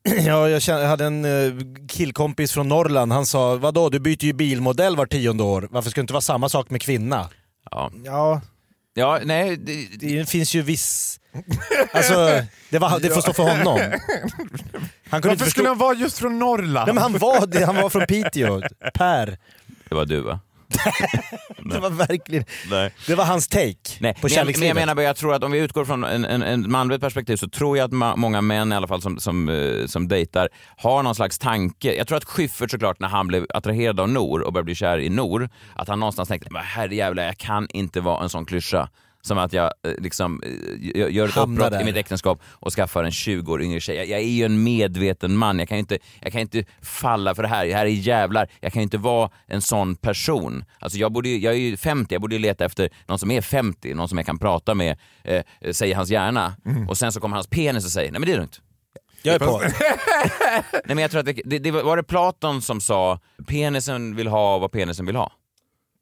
Ja, 0.26 0.50
jag, 0.50 0.62
kände, 0.62 0.82
jag 0.82 0.89
hade 0.89 1.06
en 1.06 1.26
eh, 1.26 1.54
killkompis 1.88 2.52
från 2.52 2.68
Norrland, 2.70 3.12
han 3.12 3.26
sa 3.26 3.56
vadå 3.56 3.89
du 3.89 4.00
byter 4.00 4.24
ju 4.26 4.34
bilmodell 4.34 4.96
var 4.96 5.06
tionde 5.06 5.44
år, 5.44 5.68
varför 5.72 5.89
ska 5.89 6.02
det 6.02 6.04
inte 6.04 6.14
vara 6.14 6.22
samma 6.22 6.50
sak 6.50 6.70
med 6.70 6.82
kvinna? 6.82 7.30
Ja, 7.72 7.91
Ja, 8.06 8.41
ja 8.94 9.20
nej, 9.24 9.58
det, 9.58 9.88
det 10.00 10.30
finns 10.30 10.54
ju 10.56 10.62
viss... 10.62 11.20
Alltså, 11.94 12.41
det, 12.70 12.80
var, 12.80 13.00
det 13.00 13.10
får 13.10 13.22
stå 13.22 13.34
för 13.34 13.44
honom. 13.44 13.80
Han 13.80 13.91
kunde 13.91 14.02
inte 15.16 15.28
Varför 15.28 15.36
förstå... 15.36 15.50
skulle 15.50 15.68
han 15.68 15.78
vara 15.78 15.94
just 15.96 16.18
från 16.20 16.39
Norrland? 16.39 16.88
Nej, 16.88 16.94
men 16.94 17.04
han, 17.04 17.18
var, 17.18 17.66
han 17.66 17.76
var 17.76 17.89
från 17.89 18.06
Piteå, 18.06 18.62
Per. 18.94 19.38
det 19.89 19.96
var 19.96 20.06
du 20.06 20.22
va? 20.22 20.39
Det 21.71 21.80
var 21.80 21.89
verkligen... 21.89 22.45
Nej. 22.69 22.93
Det 23.07 23.15
var 23.15 23.26
hans 23.26 23.47
take 23.47 23.63
Nej, 23.63 23.74
på 23.74 23.99
men 23.99 24.07
jag, 24.09 24.21
men 24.21 24.30
kärlekslivet. 24.30 24.67
jag 24.67 24.76
menar 24.88 25.01
jag 25.03 25.15
tror 25.15 25.34
att 25.34 25.43
om 25.43 25.51
vi 25.51 25.59
utgår 25.59 25.86
från 25.86 26.03
en, 26.03 26.26
en, 26.26 26.43
en 26.43 26.71
manligt 26.71 27.01
perspektiv 27.01 27.36
så 27.36 27.49
tror 27.49 27.78
jag 27.78 27.86
att 27.86 27.91
ma- 27.91 28.15
många 28.15 28.41
män 28.41 28.71
i 28.71 28.76
alla 28.76 28.88
fall 28.88 29.01
som, 29.01 29.19
som, 29.19 29.49
eh, 29.49 29.86
som 29.86 30.07
dejtar 30.07 30.49
har 30.78 31.03
någon 31.03 31.15
slags 31.15 31.39
tanke. 31.39 31.93
Jag 31.95 32.07
tror 32.07 32.17
att 32.17 32.24
Schyffert 32.26 32.71
såklart 32.71 32.99
när 32.99 33.07
han 33.07 33.28
blev 33.28 33.45
attraherad 33.53 33.99
av 33.99 34.09
Nor 34.09 34.41
och 34.41 34.53
började 34.53 34.65
bli 34.65 34.76
kär 34.76 34.99
i 34.99 35.09
Nor, 35.09 35.49
att 35.76 35.88
han 35.88 35.99
någonstans 35.99 36.30
tänkte 36.30 36.49
herrejävlar 36.57 37.24
jag 37.24 37.38
kan 37.38 37.67
inte 37.74 38.01
vara 38.01 38.24
en 38.24 38.30
sån 38.30 38.45
klyscha. 38.45 38.89
Som 39.26 39.38
att 39.38 39.53
jag 39.53 39.65
eh, 39.88 39.93
liksom, 39.97 40.43
eh, 40.43 41.13
gör- 41.15 41.28
ett 41.28 41.38
uppbrott 41.38 41.71
där. 41.71 41.82
i 41.82 41.86
mitt 41.86 41.95
äktenskap 41.95 42.41
och 42.45 42.74
skaffar 42.74 43.03
en 43.03 43.11
20 43.11 43.51
år 43.53 43.61
yngre 43.61 43.80
tjej. 43.80 43.95
Jag, 43.95 44.07
jag 44.07 44.19
är 44.19 44.24
ju 44.28 44.45
en 44.45 44.63
medveten 44.63 45.38
man, 45.38 45.59
jag 45.59 45.67
kan 45.67 45.78
ju 45.78 45.80
inte, 45.80 45.97
jag 46.21 46.32
kan 46.32 46.41
inte 46.41 46.65
falla 46.82 47.36
för 47.36 47.43
det 47.43 47.49
här. 47.49 47.65
Det 47.65 47.74
här 47.74 47.86
är 47.86 47.89
jävlar, 47.89 48.47
jag 48.59 48.74
kan 48.74 48.80
ju 48.80 48.84
inte 48.84 48.97
vara 48.97 49.30
en 49.47 49.61
sån 49.61 49.95
person. 49.95 50.65
Alltså 50.80 50.97
jag, 50.97 51.11
borde, 51.11 51.30
jag 51.30 51.53
är 51.53 51.57
ju 51.57 51.78
50, 51.78 52.15
jag 52.15 52.21
borde 52.21 52.36
ju 52.36 52.41
leta 52.41 52.65
efter 52.65 52.89
någon 53.07 53.19
som 53.19 53.32
är 53.32 53.41
50, 53.41 53.93
någon 53.93 54.09
som 54.09 54.17
jag 54.17 54.26
kan 54.28 54.38
prata 54.39 54.74
med, 54.76 54.97
eh, 55.24 55.43
säger 55.71 55.95
hans 55.95 56.09
hjärna. 56.09 56.53
Och 56.89 56.97
sen 56.97 57.11
så 57.11 57.19
kommer 57.19 57.36
hans 57.36 57.47
penis 57.47 57.86
och 57.86 57.91
säger, 57.91 58.11
nej 58.11 58.19
men 58.19 58.28
det 58.28 58.34
är 58.34 58.38
lugnt. 58.38 58.61
Jag 59.26 59.36
är 59.36 59.39
på. 59.39 59.61
Nej 60.71 60.82
men 60.86 60.97
jag 60.97 61.11
tror 61.11 61.19
att 61.19 61.26
det, 61.26 61.41
det, 61.45 61.59
det 61.59 61.71
var 61.71 61.84
var 61.84 61.97
det 61.97 62.03
Platon 62.03 62.61
som 62.61 62.82
sa, 62.82 63.19
penisen 63.47 64.15
vill 64.15 64.28
ha 64.28 64.57
vad 64.59 64.71
penisen 64.71 65.05
vill 65.05 65.15
ha. 65.15 65.32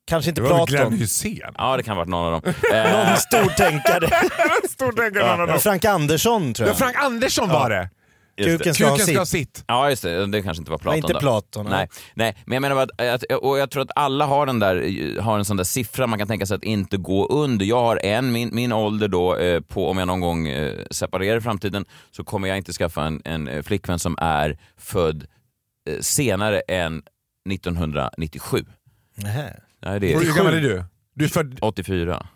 Kanske 0.07 0.29
inte 0.29 0.41
Det 0.41 0.49
var 0.49 0.57
väl 0.57 0.65
Glenn 0.67 0.81
Platon. 0.81 0.99
Hysén? 0.99 1.53
Ja 1.57 1.77
det 1.77 1.83
kan 1.83 1.91
ha 1.97 2.01
varit 2.01 2.09
någon 2.09 2.33
av 2.33 2.41
dem. 2.41 2.53
Eh, 2.73 3.07
Någon 3.07 3.17
stortänkare. 3.17 4.09
Stor 4.69 4.91
tänkare 4.91 5.27
någon 5.31 5.41
av 5.41 5.47
dem. 5.47 5.59
Frank 5.59 5.85
Andersson 5.85 6.53
tror 6.53 6.67
Ja, 6.67 6.71
jag. 6.71 6.77
Frank 6.79 6.95
Andersson 6.97 7.49
var 7.49 7.69
det! 7.69 7.89
Kuken 8.37 8.73
ska 8.73 8.85
ha 8.85 8.91
Kuken 8.91 9.07
ska 9.07 9.17
ha 9.19 9.25
sitt. 9.25 9.63
Ja 9.67 9.89
just 9.89 10.03
det, 10.03 10.25
det 10.25 10.41
kanske 10.41 10.61
inte 10.61 10.71
var 10.71 10.77
Platon 10.77 10.99
Nej, 11.01 11.09
inte. 11.11 11.19
Platon. 11.19 11.65
Nej, 11.69 11.87
nej, 12.13 12.37
men 12.45 12.53
jag 12.55 12.61
menar 12.61 12.75
bara 12.75 13.13
att, 13.13 13.23
och 13.23 13.57
jag 13.59 13.71
tror 13.71 13.83
att 13.83 13.91
alla 13.95 14.25
har, 14.25 14.45
den 14.45 14.59
där, 14.59 15.19
har 15.21 15.37
en 15.37 15.45
sån 15.45 15.57
där 15.57 15.63
siffra 15.63 16.07
man 16.07 16.19
kan 16.19 16.27
tänka 16.27 16.45
sig 16.45 16.55
att 16.55 16.63
inte 16.63 16.97
gå 16.97 17.27
under. 17.27 17.65
Jag 17.65 17.79
har 17.81 18.05
en, 18.05 18.31
min, 18.31 18.49
min 18.55 18.71
ålder 18.71 19.07
då, 19.07 19.35
eh, 19.37 19.61
på 19.61 19.89
om 19.89 19.97
jag 19.97 20.07
någon 20.07 20.19
gång 20.19 20.47
eh, 20.47 20.73
separerar 20.91 21.37
i 21.37 21.41
framtiden 21.41 21.85
så 22.11 22.23
kommer 22.23 22.47
jag 22.47 22.57
inte 22.57 22.73
skaffa 22.73 23.03
en, 23.03 23.21
en 23.25 23.47
eh, 23.47 23.61
flickvän 23.61 23.99
som 23.99 24.15
är 24.21 24.57
född 24.77 25.25
eh, 25.89 25.99
senare 26.01 26.59
än 26.67 27.01
1997. 27.51 28.65
Nähä. 29.15 29.53
Nej, 29.81 29.99
det 29.99 30.13
är 30.13 30.19
hur 30.19 30.35
gammal 30.35 30.53
är 30.53 30.61
du? 30.61 30.83
Du 31.13 31.25
är 31.25 31.29
född... 31.29 31.59
84. 31.61 32.27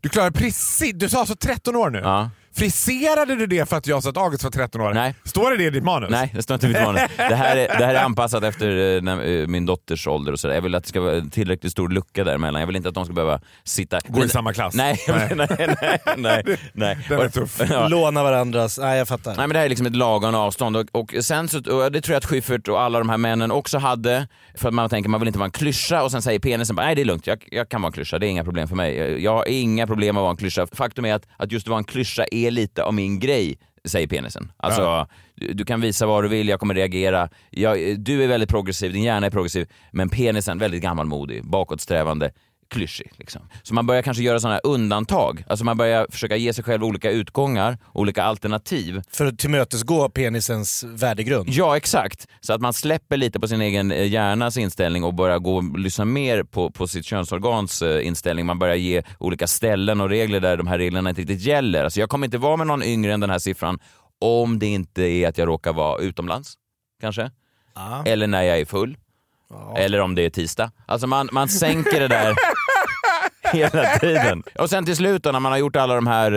Du 0.00 0.08
klarar 0.08 0.30
precis... 0.30 0.92
Du 0.94 1.08
sa 1.08 1.18
alltså 1.18 1.36
13 1.36 1.76
år 1.76 1.90
nu? 1.90 1.98
Ja. 1.98 2.30
Friserade 2.56 3.36
du 3.36 3.46
det 3.46 3.68
för 3.68 3.76
att 3.76 3.86
jag 3.86 4.02
sa 4.02 4.10
att 4.10 4.16
August 4.16 4.44
var 4.44 4.50
13 4.50 4.80
år? 4.80 4.94
Nej. 4.94 5.14
Står 5.24 5.50
det 5.50 5.56
det 5.56 5.64
i 5.64 5.70
ditt 5.70 5.84
manus? 5.84 6.10
Nej, 6.10 6.30
det 6.34 6.42
står 6.42 6.54
inte 6.54 6.66
i 6.66 6.68
mitt 6.68 6.82
manus. 6.82 7.02
Det 7.16 7.34
här 7.34 7.56
är, 7.56 7.78
det 7.78 7.84
här 7.86 7.94
är 7.94 8.02
anpassat 8.04 8.44
efter 8.44 8.96
eh, 8.96 9.02
när, 9.02 9.40
eh, 9.40 9.46
min 9.46 9.66
dotters 9.66 10.06
ålder 10.06 10.32
och 10.32 10.40
sådär. 10.40 10.54
Jag 10.54 10.62
vill 10.62 10.74
att 10.74 10.82
det 10.82 10.88
ska 10.88 11.00
vara 11.00 11.16
en 11.16 11.30
tillräckligt 11.30 11.72
stor 11.72 11.88
lucka 11.88 12.24
däremellan. 12.24 12.60
Jag 12.60 12.66
vill 12.66 12.76
inte 12.76 12.88
att 12.88 12.94
de 12.94 13.04
ska 13.04 13.14
behöva 13.14 13.40
sitta... 13.64 13.98
Gå 14.08 14.24
i 14.24 14.28
samma 14.28 14.52
klass? 14.52 14.74
Nej, 14.76 15.00
nej, 15.08 15.32
nej. 15.36 15.46
nej, 15.58 15.76
nej, 16.16 16.42
nej. 16.74 16.98
Den 17.08 17.18
är 17.20 17.26
Och- 17.26 17.32
tuff. 17.32 17.60
Ja. 17.70 17.88
Låna 17.88 18.22
varandras, 18.22 18.78
nej 18.78 18.98
jag 18.98 19.08
fattar. 19.08 19.30
Nej 19.30 19.38
men 19.46 19.48
det 19.50 19.58
här 19.58 19.64
är 19.64 19.68
liksom 19.68 19.86
ett 19.86 19.96
lagom 19.96 20.34
avstånd 20.34 20.76
och, 20.76 20.86
och 20.92 21.14
sen 21.20 21.48
så, 21.48 21.58
och 21.58 21.92
det 21.92 22.00
tror 22.00 22.12
jag 22.12 22.18
att 22.18 22.26
Schyffert 22.26 22.68
och 22.68 22.80
alla 22.82 22.98
de 22.98 23.08
här 23.08 23.16
männen 23.18 23.50
också 23.50 23.78
hade, 23.78 24.28
för 24.54 24.68
att 24.68 24.74
man 24.74 24.88
tänker 24.90 25.10
man 25.10 25.20
vill 25.20 25.26
inte 25.28 25.38
vara 25.38 25.44
en 25.46 25.50
klyscha 25.50 26.02
och 26.02 26.10
sen 26.10 26.22
säger 26.22 26.38
penisen 26.38 26.76
bara, 26.76 26.86
nej 26.86 26.94
det 26.94 27.00
är 27.00 27.04
lugnt, 27.04 27.26
jag, 27.26 27.44
jag 27.50 27.68
kan 27.68 27.82
vara 27.82 27.88
en 27.88 27.92
klyscha, 27.92 28.18
det 28.18 28.26
är 28.26 28.28
inga 28.30 28.44
problem 28.44 28.68
för 28.68 28.76
mig. 28.76 29.22
Jag 29.24 29.32
har 29.34 29.48
inga 29.48 29.86
problem 29.86 30.14
med 30.14 30.20
att 30.20 30.24
vara 30.24 30.30
en 30.30 30.36
klyscha. 30.36 30.66
Faktum 30.72 31.04
är 31.04 31.14
att, 31.14 31.26
att 31.36 31.52
just 31.52 31.66
att 31.66 31.70
vara 31.70 31.78
en 31.78 31.84
klyscha 31.84 32.24
är 32.46 32.50
lite 32.50 32.84
av 32.84 32.94
min 32.94 33.18
grej, 33.18 33.58
säger 33.84 34.06
penisen. 34.06 34.52
Alltså, 34.56 35.06
du, 35.34 35.52
du 35.52 35.64
kan 35.64 35.80
visa 35.80 36.06
vad 36.06 36.24
du 36.24 36.28
vill, 36.28 36.48
jag 36.48 36.60
kommer 36.60 36.74
reagera. 36.74 37.28
Jag, 37.50 38.00
du 38.00 38.24
är 38.24 38.28
väldigt 38.28 38.50
progressiv, 38.50 38.92
din 38.92 39.02
hjärna 39.02 39.26
är 39.26 39.30
progressiv, 39.30 39.68
men 39.90 40.08
penisen 40.08 40.58
väldigt 40.58 40.82
gammalmodig, 40.82 41.44
bakåtsträvande 41.44 42.32
klyschig. 42.70 43.12
Liksom. 43.16 43.42
Så 43.62 43.74
man 43.74 43.86
börjar 43.86 44.02
kanske 44.02 44.22
göra 44.22 44.40
sådana 44.40 44.54
här 44.54 44.60
undantag. 44.72 45.44
Alltså 45.48 45.64
man 45.64 45.76
börjar 45.76 46.06
försöka 46.10 46.36
ge 46.36 46.52
sig 46.52 46.64
själv 46.64 46.84
olika 46.84 47.10
utgångar, 47.10 47.78
olika 47.92 48.22
alternativ. 48.22 49.02
För 49.10 49.26
att 49.26 49.38
tillmötesgå 49.38 50.08
penisens 50.08 50.84
värdegrund. 50.84 51.48
Ja, 51.48 51.76
exakt. 51.76 52.26
Så 52.40 52.52
att 52.52 52.60
man 52.60 52.72
släpper 52.72 53.16
lite 53.16 53.40
på 53.40 53.48
sin 53.48 53.60
egen 53.60 53.92
eh, 53.92 54.08
hjärnas 54.08 54.56
inställning 54.56 55.04
och 55.04 55.14
börjar 55.14 55.38
gå 55.38 55.56
och 55.56 55.78
lyssna 55.78 56.04
mer 56.04 56.42
på, 56.42 56.70
på 56.70 56.88
sitt 56.88 57.04
könsorgans 57.04 57.82
eh, 57.82 58.06
inställning. 58.06 58.46
Man 58.46 58.58
börjar 58.58 58.76
ge 58.76 59.02
olika 59.18 59.46
ställen 59.46 60.00
och 60.00 60.08
regler 60.08 60.40
där 60.40 60.56
de 60.56 60.66
här 60.66 60.78
reglerna 60.78 61.10
inte 61.10 61.20
riktigt 61.22 61.40
gäller. 61.40 61.84
Alltså 61.84 62.00
jag 62.00 62.08
kommer 62.08 62.26
inte 62.26 62.38
vara 62.38 62.56
med 62.56 62.66
någon 62.66 62.82
yngre 62.82 63.12
än 63.12 63.20
den 63.20 63.30
här 63.30 63.38
siffran 63.38 63.78
om 64.20 64.58
det 64.58 64.66
inte 64.66 65.02
är 65.02 65.28
att 65.28 65.38
jag 65.38 65.48
råkar 65.48 65.72
vara 65.72 65.98
utomlands, 65.98 66.54
kanske. 67.00 67.30
Ja. 67.74 68.02
Eller 68.06 68.26
när 68.26 68.42
jag 68.42 68.58
är 68.60 68.64
full. 68.64 68.96
Eller 69.76 70.00
om 70.00 70.14
det 70.14 70.22
är 70.22 70.30
tisdag. 70.30 70.70
Alltså 70.86 71.06
man, 71.06 71.28
man 71.32 71.48
sänker 71.48 72.00
det 72.00 72.08
där 72.08 72.34
hela 73.52 73.84
tiden. 74.00 74.42
Och 74.58 74.70
sen 74.70 74.84
till 74.84 74.96
slut 74.96 75.22
då, 75.22 75.32
när 75.32 75.40
man 75.40 75.52
har 75.52 75.58
gjort 75.58 75.76
alla 75.76 75.94
de 75.94 76.06
här, 76.06 76.32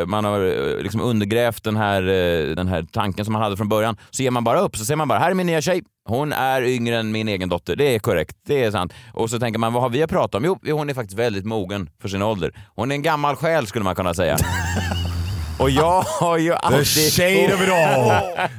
eh, 0.00 0.06
man 0.06 0.24
har 0.24 0.40
eh, 0.40 0.82
liksom 0.82 1.00
undergrävt 1.00 1.64
den 1.64 1.76
här, 1.76 2.02
eh, 2.02 2.54
den 2.54 2.68
här 2.68 2.86
tanken 2.92 3.24
som 3.24 3.32
man 3.32 3.42
hade 3.42 3.56
från 3.56 3.68
början, 3.68 3.96
så 4.10 4.22
ger 4.22 4.30
man 4.30 4.44
bara 4.44 4.60
upp. 4.60 4.76
Så 4.76 4.84
säger 4.84 4.96
man 4.96 5.08
bara, 5.08 5.18
här 5.18 5.30
är 5.30 5.34
min 5.34 5.46
nya 5.46 5.60
tjej. 5.60 5.82
Hon 6.08 6.32
är 6.32 6.62
yngre 6.62 6.96
än 6.98 7.12
min 7.12 7.28
egen 7.28 7.48
dotter. 7.48 7.76
Det 7.76 7.94
är 7.94 7.98
korrekt, 7.98 8.36
det 8.46 8.64
är 8.64 8.70
sant. 8.70 8.92
Och 9.12 9.30
så 9.30 9.38
tänker 9.38 9.58
man, 9.58 9.72
vad 9.72 9.82
har 9.82 9.90
vi 9.90 10.02
att 10.02 10.10
prata 10.10 10.38
om? 10.38 10.44
Jo, 10.44 10.76
hon 10.76 10.90
är 10.90 10.94
faktiskt 10.94 11.18
väldigt 11.18 11.44
mogen 11.44 11.90
för 12.02 12.08
sin 12.08 12.22
ålder. 12.22 12.52
Hon 12.74 12.90
är 12.90 12.94
en 12.94 13.02
gammal 13.02 13.36
själ 13.36 13.66
skulle 13.66 13.84
man 13.84 13.94
kunna 13.94 14.14
säga. 14.14 14.36
Och 15.60 15.70
jag 15.70 16.02
har 16.02 16.38
ju 16.38 16.50
The 16.50 16.56
alltid... 16.56 17.12
shade 17.12 17.54
of 17.54 17.62
it 17.62 17.68
all! 17.68 18.08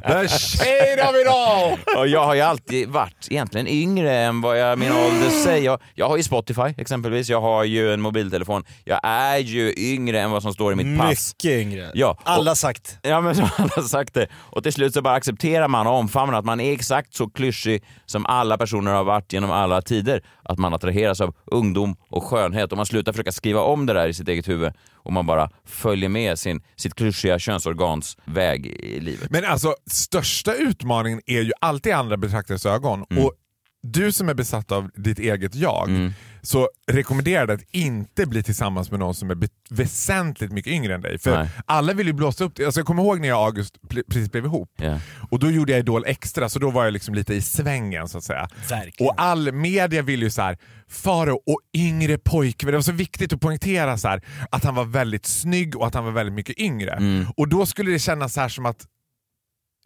The 0.08 0.28
shade 0.38 1.10
of 1.10 1.16
it 1.16 1.28
all! 1.28 1.98
Och 2.00 2.08
jag 2.08 2.26
har 2.26 2.34
ju 2.36 2.42
alltid 2.42 2.90
varit 2.90 3.28
egentligen 3.30 3.68
yngre 3.68 4.16
än 4.18 4.42
vad 4.42 4.60
jag, 4.60 4.80
min 4.80 4.92
ålder 4.92 5.30
säger. 5.30 5.66
Jag, 5.66 5.80
jag 5.96 6.08
har 6.10 6.18
ju 6.18 6.24
Spotify 6.24 6.62
exempelvis, 6.78 7.30
jag 7.30 7.42
har 7.42 7.64
ju 7.64 7.94
en 7.94 8.02
mobiltelefon. 8.02 8.64
Jag 8.86 9.00
är 9.04 9.38
ju 9.38 9.74
yngre 9.78 10.20
än 10.22 10.32
vad 10.32 10.42
som 10.42 10.54
står 10.54 10.74
i 10.74 10.76
mitt 10.76 11.00
pass. 11.00 11.10
Mycket 11.44 11.60
yngre. 11.60 11.92
Ja, 11.94 12.10
och- 12.10 12.18
Alla 12.24 12.56
sagt. 12.56 12.98
Ja 13.02 13.22
men 13.22 13.36
så 13.36 13.42
har 13.42 13.70
alla 13.76 13.88
sagt 13.88 14.14
det. 14.14 14.28
Och 14.34 14.64
till 14.64 14.74
slut 14.74 14.94
så 14.94 15.02
bara 15.02 15.14
accepterar 15.14 15.68
man 15.68 15.88
och 15.88 15.94
omfamnar 15.94 16.40
att 16.40 16.46
man 16.46 16.60
är 16.60 16.74
exakt 16.74 17.14
så 17.16 17.30
klyschig 17.30 17.84
som 18.06 18.26
alla 18.26 18.58
personer 18.58 18.92
har 18.94 19.04
varit 19.04 19.34
genom 19.34 19.52
alla 19.52 19.82
tider. 19.82 20.22
Att 20.44 20.58
man 20.58 20.74
attraheras 20.74 21.22
av 21.22 21.36
ungdom 21.46 21.96
och 22.10 22.24
skönhet 22.24 22.72
och 22.72 22.78
man 22.78 22.86
slutar 22.86 23.12
försöka 23.12 23.32
skriva 23.32 23.62
om 23.62 23.86
det 23.86 23.94
där 23.94 24.08
i 24.08 24.14
sitt 24.14 24.28
eget 24.28 24.48
huvud 24.48 24.74
och 25.04 25.14
man 25.14 25.26
bara 25.26 25.50
följer 25.66 26.10
med 26.10 26.40
sin, 26.40 26.64
sitt 26.76 26.96
klyschiga 26.96 27.40
könsorgans 27.40 28.18
väg 28.26 28.66
i 28.66 29.00
livet. 29.00 29.30
Men 29.30 29.46
alltså, 29.46 29.76
största 29.92 30.54
utmaningen 30.54 31.22
är 31.26 31.42
ju 31.42 31.52
alltid 31.62 31.94
andra 31.94 32.18
betraktares 32.18 32.66
ögon. 32.66 33.06
Mm. 33.10 33.24
Och 33.24 33.34
du 33.84 34.12
som 34.12 34.30
är 34.30 34.34
besatt 34.34 34.72
av 34.72 34.90
ditt 34.96 35.20
eget 35.20 35.56
jag, 35.56 35.90
så 36.42 36.70
rekommenderar 36.92 37.48
jag 37.48 37.52
att 37.52 37.66
inte 37.72 38.26
bli 38.26 38.44
tillsammans 38.44 38.92
med 38.92 39.00
någon 39.00 39.16
som 39.16 39.32
är 39.32 39.38
väsentligt 39.70 40.52
mycket 40.52 40.74
yngre 40.74 40.96
än 40.96 41.02
dig. 41.02 41.20
För 41.20 41.38
Nej. 41.38 41.50
alla 41.66 41.94
vill 41.94 42.08
ju 42.08 42.14
blåsa 42.14 42.44
upp 42.44 42.56
det. 42.56 42.66
Alltså 42.66 42.80
jag 42.80 42.88
kommer 42.88 43.04
ihåg 43.04 43.20
när 43.22 43.28
jag 43.28 43.40
och 43.40 43.46
August 43.46 43.76
precis 44.08 44.32
blev 44.32 44.46
ihop. 44.46 44.70
Ja. 44.76 45.00
Och 45.30 45.40
då 45.40 45.52
gjorde 45.52 45.72
jag 45.72 45.80
Idol 45.80 46.04
extra, 46.08 46.50
så 46.50 46.60
då 46.60 46.70
var 46.70 46.84
jag 46.84 46.94
liksom 46.94 47.16
lite 47.16 47.34
i 47.34 47.42
svängen 47.42 48.08
så 48.08 48.18
att 48.18 48.24
säga. 48.24 48.48
Verkligen. 48.70 49.10
Och 49.10 49.22
all 49.22 49.52
media 49.52 50.02
vill 50.02 50.22
ju 50.22 50.30
så 50.30 50.42
här, 50.42 50.58
Faro 50.90 51.36
och 51.36 51.60
yngre 51.78 52.18
pojkvän. 52.18 52.72
Det 52.72 52.78
var 52.78 52.82
så 52.82 52.92
viktigt 52.92 53.34
att 53.34 53.42
poängtera 53.42 53.98
så 53.98 54.08
här, 54.08 54.22
att 54.52 54.64
han 54.64 54.76
var 54.76 54.86
väldigt 54.86 55.26
snygg 55.26 55.76
och 55.76 55.88
att 55.88 55.94
han 55.94 56.06
var 56.06 56.12
väldigt 56.12 56.36
mycket 56.36 56.60
yngre. 56.60 56.92
Mm. 56.92 57.26
Och 57.38 57.48
då 57.48 57.66
skulle 57.66 57.92
det 57.92 58.00
kännas 58.00 58.34
så 58.34 58.42
här 58.42 58.50
som 58.50 58.66
att 58.66 58.86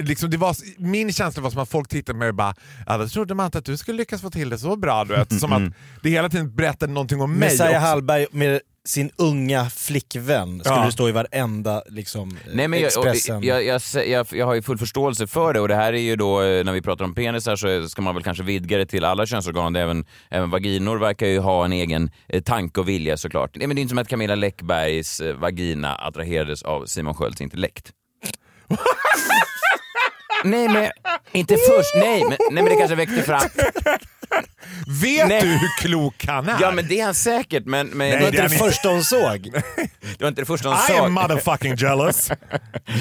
Liksom 0.03 0.29
det 0.29 0.37
var, 0.37 0.55
min 0.77 1.13
känsla 1.13 1.43
var 1.43 1.49
som 1.49 1.61
att 1.61 1.69
folk 1.69 1.89
tittade 1.89 2.13
på 2.13 2.19
mig 2.19 2.29
och 2.29 2.35
bara 2.35 2.55
ja, 2.87 2.97
då 2.97 3.07
trodde 3.07 3.33
man 3.33 3.45
inte 3.45 3.57
att 3.57 3.65
du 3.65 3.77
skulle 3.77 3.97
lyckas 3.97 4.21
få 4.21 4.29
till 4.29 4.49
det 4.49 4.57
så 4.57 4.75
bra. 4.75 5.03
Du 5.05 5.13
vet. 5.15 5.39
Som 5.39 5.53
att 5.53 5.73
det 6.03 6.09
hela 6.09 6.29
tiden 6.29 6.55
berättade 6.55 6.93
någonting 6.93 7.21
om 7.21 7.31
mig 7.33 7.39
Messiah. 7.49 7.81
Hallberg 7.81 8.25
med 8.31 8.61
sin 8.85 9.11
unga 9.15 9.69
flickvän 9.69 10.59
skulle 10.59 10.75
Ja. 10.79 10.85
det 10.85 10.91
stå 10.91 11.09
i 11.09 11.11
varenda 11.11 11.83
liksom, 11.89 12.37
Nej, 12.53 12.67
men 12.67 12.79
jag, 12.79 12.87
Expressen. 12.87 13.43
jag, 13.43 13.63
jag, 13.63 13.81
jag, 13.93 14.07
jag, 14.07 14.27
jag 14.31 14.45
har 14.45 14.53
ju 14.53 14.61
full 14.61 14.77
förståelse 14.77 15.27
för 15.27 15.53
det 15.53 15.59
och 15.59 15.67
det 15.67 15.75
här 15.75 15.93
är 15.93 15.97
ju 15.97 16.15
då, 16.15 16.41
eh, 16.41 16.63
när 16.65 16.71
vi 16.73 16.81
pratar 16.81 17.05
om 17.05 17.15
penisar 17.15 17.55
så 17.55 17.89
ska 17.89 18.01
man 18.01 18.13
väl 18.15 18.23
kanske 18.23 18.43
vidga 18.43 18.77
det 18.77 18.85
till 18.85 19.05
alla 19.05 19.25
könsorgan. 19.25 19.75
Även, 19.75 20.05
även 20.29 20.49
vaginor 20.49 20.97
verkar 20.97 21.27
ju 21.27 21.39
ha 21.39 21.65
en 21.65 21.73
egen 21.73 22.11
eh, 22.27 22.41
tanke 22.41 22.79
och 22.79 22.89
vilja 22.89 23.17
såklart. 23.17 23.51
Nej, 23.55 23.67
men 23.67 23.75
det 23.75 23.79
är 23.79 23.81
inte 23.81 23.89
som 23.91 23.97
att 23.97 24.07
Camilla 24.07 24.35
Läckbergs 24.35 25.19
eh, 25.19 25.35
vagina 25.35 25.95
attraherades 25.95 26.63
av 26.63 26.85
Simon 26.85 27.13
Skölds 27.13 27.41
intellekt. 27.41 27.91
nej 30.43 30.67
men, 30.67 30.89
inte 31.31 31.53
först, 31.57 31.95
nej 31.95 32.21
men, 32.23 32.37
nej 32.51 32.63
men 32.63 32.65
det 32.65 32.75
kanske 32.75 32.95
väckte 32.95 33.23
fram... 33.23 33.41
Vet 35.01 35.27
Nej. 35.27 35.41
du 35.41 35.47
hur 35.47 35.81
klok 35.81 36.25
han 36.27 36.49
är? 36.49 36.57
Ja 36.61 36.71
men 36.71 36.87
det 36.87 36.99
är 36.99 37.05
han 37.05 37.13
säkert 37.15 37.65
men... 37.65 37.87
men 37.87 38.11
det 38.11 38.17
var 38.19 38.25
inte 38.27 38.37
det 38.37 38.43
är 38.45 38.49
det 38.49 38.57
första 38.57 38.89
hon 38.89 39.03
såg. 39.03 39.51
det 40.17 40.21
var 40.21 40.27
inte 40.27 40.41
det 40.41 40.45
första 40.45 40.69
hon 40.69 40.77
I 40.77 40.97
am 40.99 41.15
sa. 41.15 41.21
motherfucking 41.21 41.75
jealous. 41.75 42.31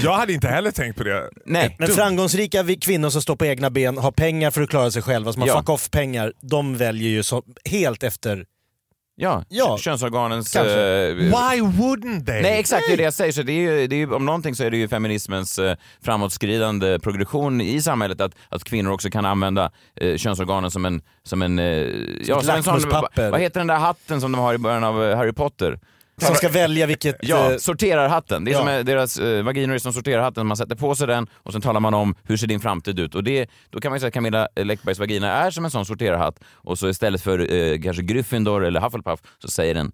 jag 0.02 0.12
hade 0.12 0.32
inte 0.32 0.48
heller 0.48 0.70
tänkt 0.70 0.96
på 0.96 1.04
det. 1.04 1.30
Nej. 1.46 1.76
Men 1.78 1.88
framgångsrika 1.88 2.62
vi- 2.62 2.76
kvinnor 2.76 3.10
som 3.10 3.22
står 3.22 3.36
på 3.36 3.46
egna 3.46 3.70
ben, 3.70 3.98
har 3.98 4.12
pengar 4.12 4.50
för 4.50 4.62
att 4.62 4.70
klara 4.70 4.90
sig 4.90 5.02
själva, 5.02 5.32
som 5.32 5.42
har 5.42 5.48
Ja. 5.48 5.58
fuck 5.58 5.68
off-pengar, 5.68 6.32
de 6.42 6.76
väljer 6.76 7.08
ju 7.10 7.22
så, 7.22 7.42
helt 7.64 8.02
efter... 8.02 8.44
Ja, 9.16 9.44
Ja, 9.48 9.78
könsorganens... 9.78 10.56
eh, 10.56 11.14
Why 11.14 11.60
wouldn't 11.60 12.26
they? 12.26 12.42
Nej 12.42 12.60
exakt, 12.60 12.86
det 12.88 12.92
är 12.92 12.96
det 12.96 13.02
jag 13.02 13.14
säger. 13.14 13.32
Så 13.32 13.42
det 13.42 13.52
är 13.52 13.80
ju, 13.80 13.86
det 13.86 13.96
är 13.96 13.98
ju, 13.98 14.12
om 14.14 14.26
någonting 14.26 14.54
så 14.54 14.64
är 14.64 14.70
det 14.70 14.76
ju 14.76 14.88
feminismens 14.88 15.58
eh, 15.58 15.76
framåtskridande 16.02 16.98
progression 16.98 17.60
i 17.60 17.82
samhället 17.82 18.20
att, 18.20 18.32
att 18.48 18.64
kvinnor 18.64 18.90
också 18.90 19.10
kan 19.10 19.24
använda 19.24 19.70
eh, 20.00 20.16
könsorganen 20.16 20.70
som 20.70 20.84
en... 20.84 21.02
Som 21.22 21.42
en 21.42 21.58
eh, 21.58 21.64
ja, 21.64 22.38
ett 22.38 22.44
som 22.44 22.54
en 22.54 22.62
sån, 22.62 22.90
vad 23.30 23.40
heter 23.40 23.60
den 23.60 23.66
där 23.66 23.76
hatten 23.78 24.20
som 24.20 24.32
de 24.32 24.38
har 24.40 24.54
i 24.54 24.58
början 24.58 24.84
av 24.84 25.04
eh, 25.04 25.16
Harry 25.16 25.32
Potter? 25.32 25.78
Som 26.16 26.34
ska 26.34 26.48
välja 26.48 26.86
vilket... 26.86 27.16
Ja, 27.22 27.52
eh, 27.52 27.58
sorterarhatten. 27.58 28.44
Det 28.44 28.50
är 28.50 28.52
ja. 28.52 28.58
som 28.58 28.84
deras 28.86 29.18
eh, 29.18 29.42
vaginor 29.42 29.78
som 29.78 29.92
sorterarhatten. 29.92 30.46
Man 30.46 30.56
sätter 30.56 30.76
på 30.76 30.94
sig 30.94 31.06
den 31.06 31.26
och 31.32 31.52
sen 31.52 31.60
talar 31.60 31.80
man 31.80 31.94
om 31.94 32.14
hur 32.22 32.36
ser 32.36 32.46
din 32.46 32.60
framtid 32.60 32.98
ut. 32.98 33.14
Och 33.14 33.24
det, 33.24 33.50
då 33.70 33.80
kan 33.80 33.90
man 33.90 34.00
säga 34.00 34.08
att 34.08 34.14
Camilla 34.14 34.48
Läckbergs 34.56 34.98
vagina 34.98 35.32
är 35.32 35.50
som 35.50 35.64
en 35.64 35.70
sån 35.70 35.86
sorterarhatt. 35.86 36.40
Och 36.46 36.78
så 36.78 36.88
istället 36.88 37.22
för 37.22 37.52
eh, 37.54 37.80
kanske 37.80 38.02
Gryffindor 38.02 38.64
eller 38.64 38.80
Hufflepuff 38.80 39.20
så 39.38 39.48
säger 39.48 39.74
den 39.74 39.92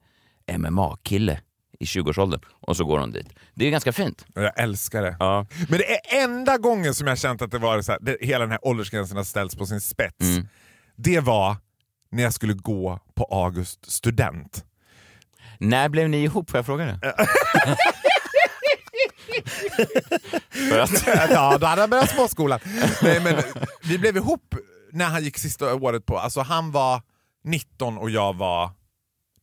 MMA-kille 0.58 1.40
i 1.80 1.84
20-årsåldern. 1.84 2.40
Och 2.50 2.76
så 2.76 2.84
går 2.84 2.98
hon 2.98 3.10
dit. 3.10 3.28
Det 3.54 3.66
är 3.66 3.70
ganska 3.70 3.92
fint. 3.92 4.24
Jag 4.34 4.60
älskar 4.60 5.02
det. 5.02 5.16
Ja. 5.18 5.46
Men 5.68 5.78
det 5.78 5.94
är 5.94 6.24
enda 6.24 6.58
gången 6.58 6.94
som 6.94 7.06
jag 7.06 7.18
känt 7.18 7.42
att 7.42 7.50
det 7.50 7.58
var 7.58 7.82
så 7.82 7.92
här, 7.92 7.98
det, 8.02 8.16
hela 8.20 8.38
den 8.38 8.50
här 8.50 8.66
åldersgränsen 8.66 9.16
har 9.16 9.24
ställts 9.24 9.56
på 9.56 9.66
sin 9.66 9.80
spets. 9.80 10.20
Mm. 10.20 10.46
Det 10.96 11.20
var 11.20 11.56
när 12.10 12.22
jag 12.22 12.34
skulle 12.34 12.54
gå 12.54 13.00
på 13.14 13.24
August 13.24 13.92
student. 13.92 14.64
När 15.60 15.88
blev 15.88 16.08
ni 16.08 16.22
ihop 16.22 16.50
får 16.50 16.58
jag 16.58 16.66
fråga 16.66 16.84
det? 16.84 16.98
För 20.50 20.78
att, 20.78 21.06
ja, 21.30 21.58
då 21.58 21.66
hade 21.66 21.80
han 21.80 21.90
börjat 21.90 22.10
småskolan. 22.10 22.60
Nej, 23.02 23.20
men 23.20 23.42
vi 23.82 23.98
blev 23.98 24.16
ihop 24.16 24.54
när 24.92 25.04
han 25.04 25.24
gick 25.24 25.38
sista 25.38 25.74
året 25.74 26.06
på, 26.06 26.18
alltså 26.18 26.40
han 26.40 26.70
var 26.70 27.02
19 27.44 27.98
och 27.98 28.10
jag 28.10 28.36
var 28.36 28.70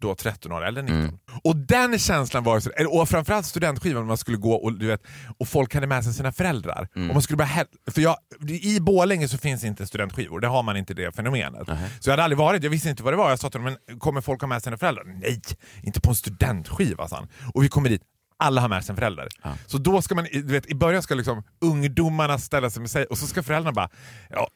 då 0.02 0.16
13 0.16 0.52
år, 0.52 0.66
eller 0.66 0.82
19. 0.82 1.00
Mm. 1.00 1.18
Och 1.44 1.56
den 1.56 2.00
känslan 2.00 2.44
var 2.44 2.60
så, 2.60 2.70
och 2.90 3.10
framförallt 3.10 3.46
studentskivan 3.46 4.02
när 4.04 4.08
man 4.08 4.18
skulle 4.18 4.38
gå 4.38 4.54
och, 4.54 4.74
du 4.80 4.88
vet, 4.88 5.02
och 5.38 5.48
folk 5.48 5.74
hade 5.74 5.88
med 5.88 6.04
sig 6.04 6.14
sina 6.14 6.32
föräldrar. 6.32 6.88
Mm. 6.96 7.10
Och 7.10 7.16
man 7.16 7.22
skulle 7.22 7.38
bara, 7.38 7.44
häl- 7.48 7.66
för 7.92 8.02
jag, 8.02 8.18
I 8.50 8.80
Borlänge 8.80 9.28
så 9.28 9.38
finns 9.38 9.64
inte 9.64 9.88
studentskivor, 9.88 10.40
det 10.40 10.48
har 10.48 10.64
man 10.64 10.78
inte 10.78 10.94
det 10.94 11.16
fenomenet. 11.16 11.68
Så 12.00 12.10
jag 12.10 12.14
hade 12.14 12.24
aldrig 12.24 12.38
varit, 12.38 12.64
jag 12.64 12.70
visste 12.70 12.90
inte 12.90 13.04
vad 13.04 13.14
det 13.14 13.18
var. 13.18 13.30
Jag 13.30 13.40
sa 13.40 13.50
till 13.50 13.62
dem, 13.62 13.76
men 13.88 14.00
kommer 14.00 14.22
folk 14.22 14.42
ha 14.42 14.48
med 14.48 14.64
sina 14.64 14.78
föräldrar? 14.78 15.04
Nej, 15.06 15.42
inte 15.84 16.02
på 16.02 16.10
en 16.10 16.16
studentskiva 16.16 17.08
sa 17.08 17.16
han. 17.16 17.28
Och 17.54 17.64
vi 17.64 17.70
kommer 17.70 17.90
dit, 17.90 18.02
alla 18.40 18.62
har 18.62 18.70
med 18.70 18.86
sig 18.86 18.94
en 18.94 18.98
förälder. 18.98 19.28
Så 19.66 19.78
då 19.78 20.02
ska 20.02 20.16
man, 20.16 20.28
du 20.32 20.42
vet, 20.42 20.66
i 20.66 20.76
början 20.76 21.04
ska 21.04 21.16
liksom 21.16 21.44
ungdomarna 21.62 22.38
ställa 22.38 22.70
sig 22.70 22.82
med 22.82 22.92
sig 22.92 23.06
och 23.06 23.18
så 23.18 23.28
ska 23.28 23.44
föräldrarna 23.44 23.74
bara 23.74 23.90
ja, 24.30 24.48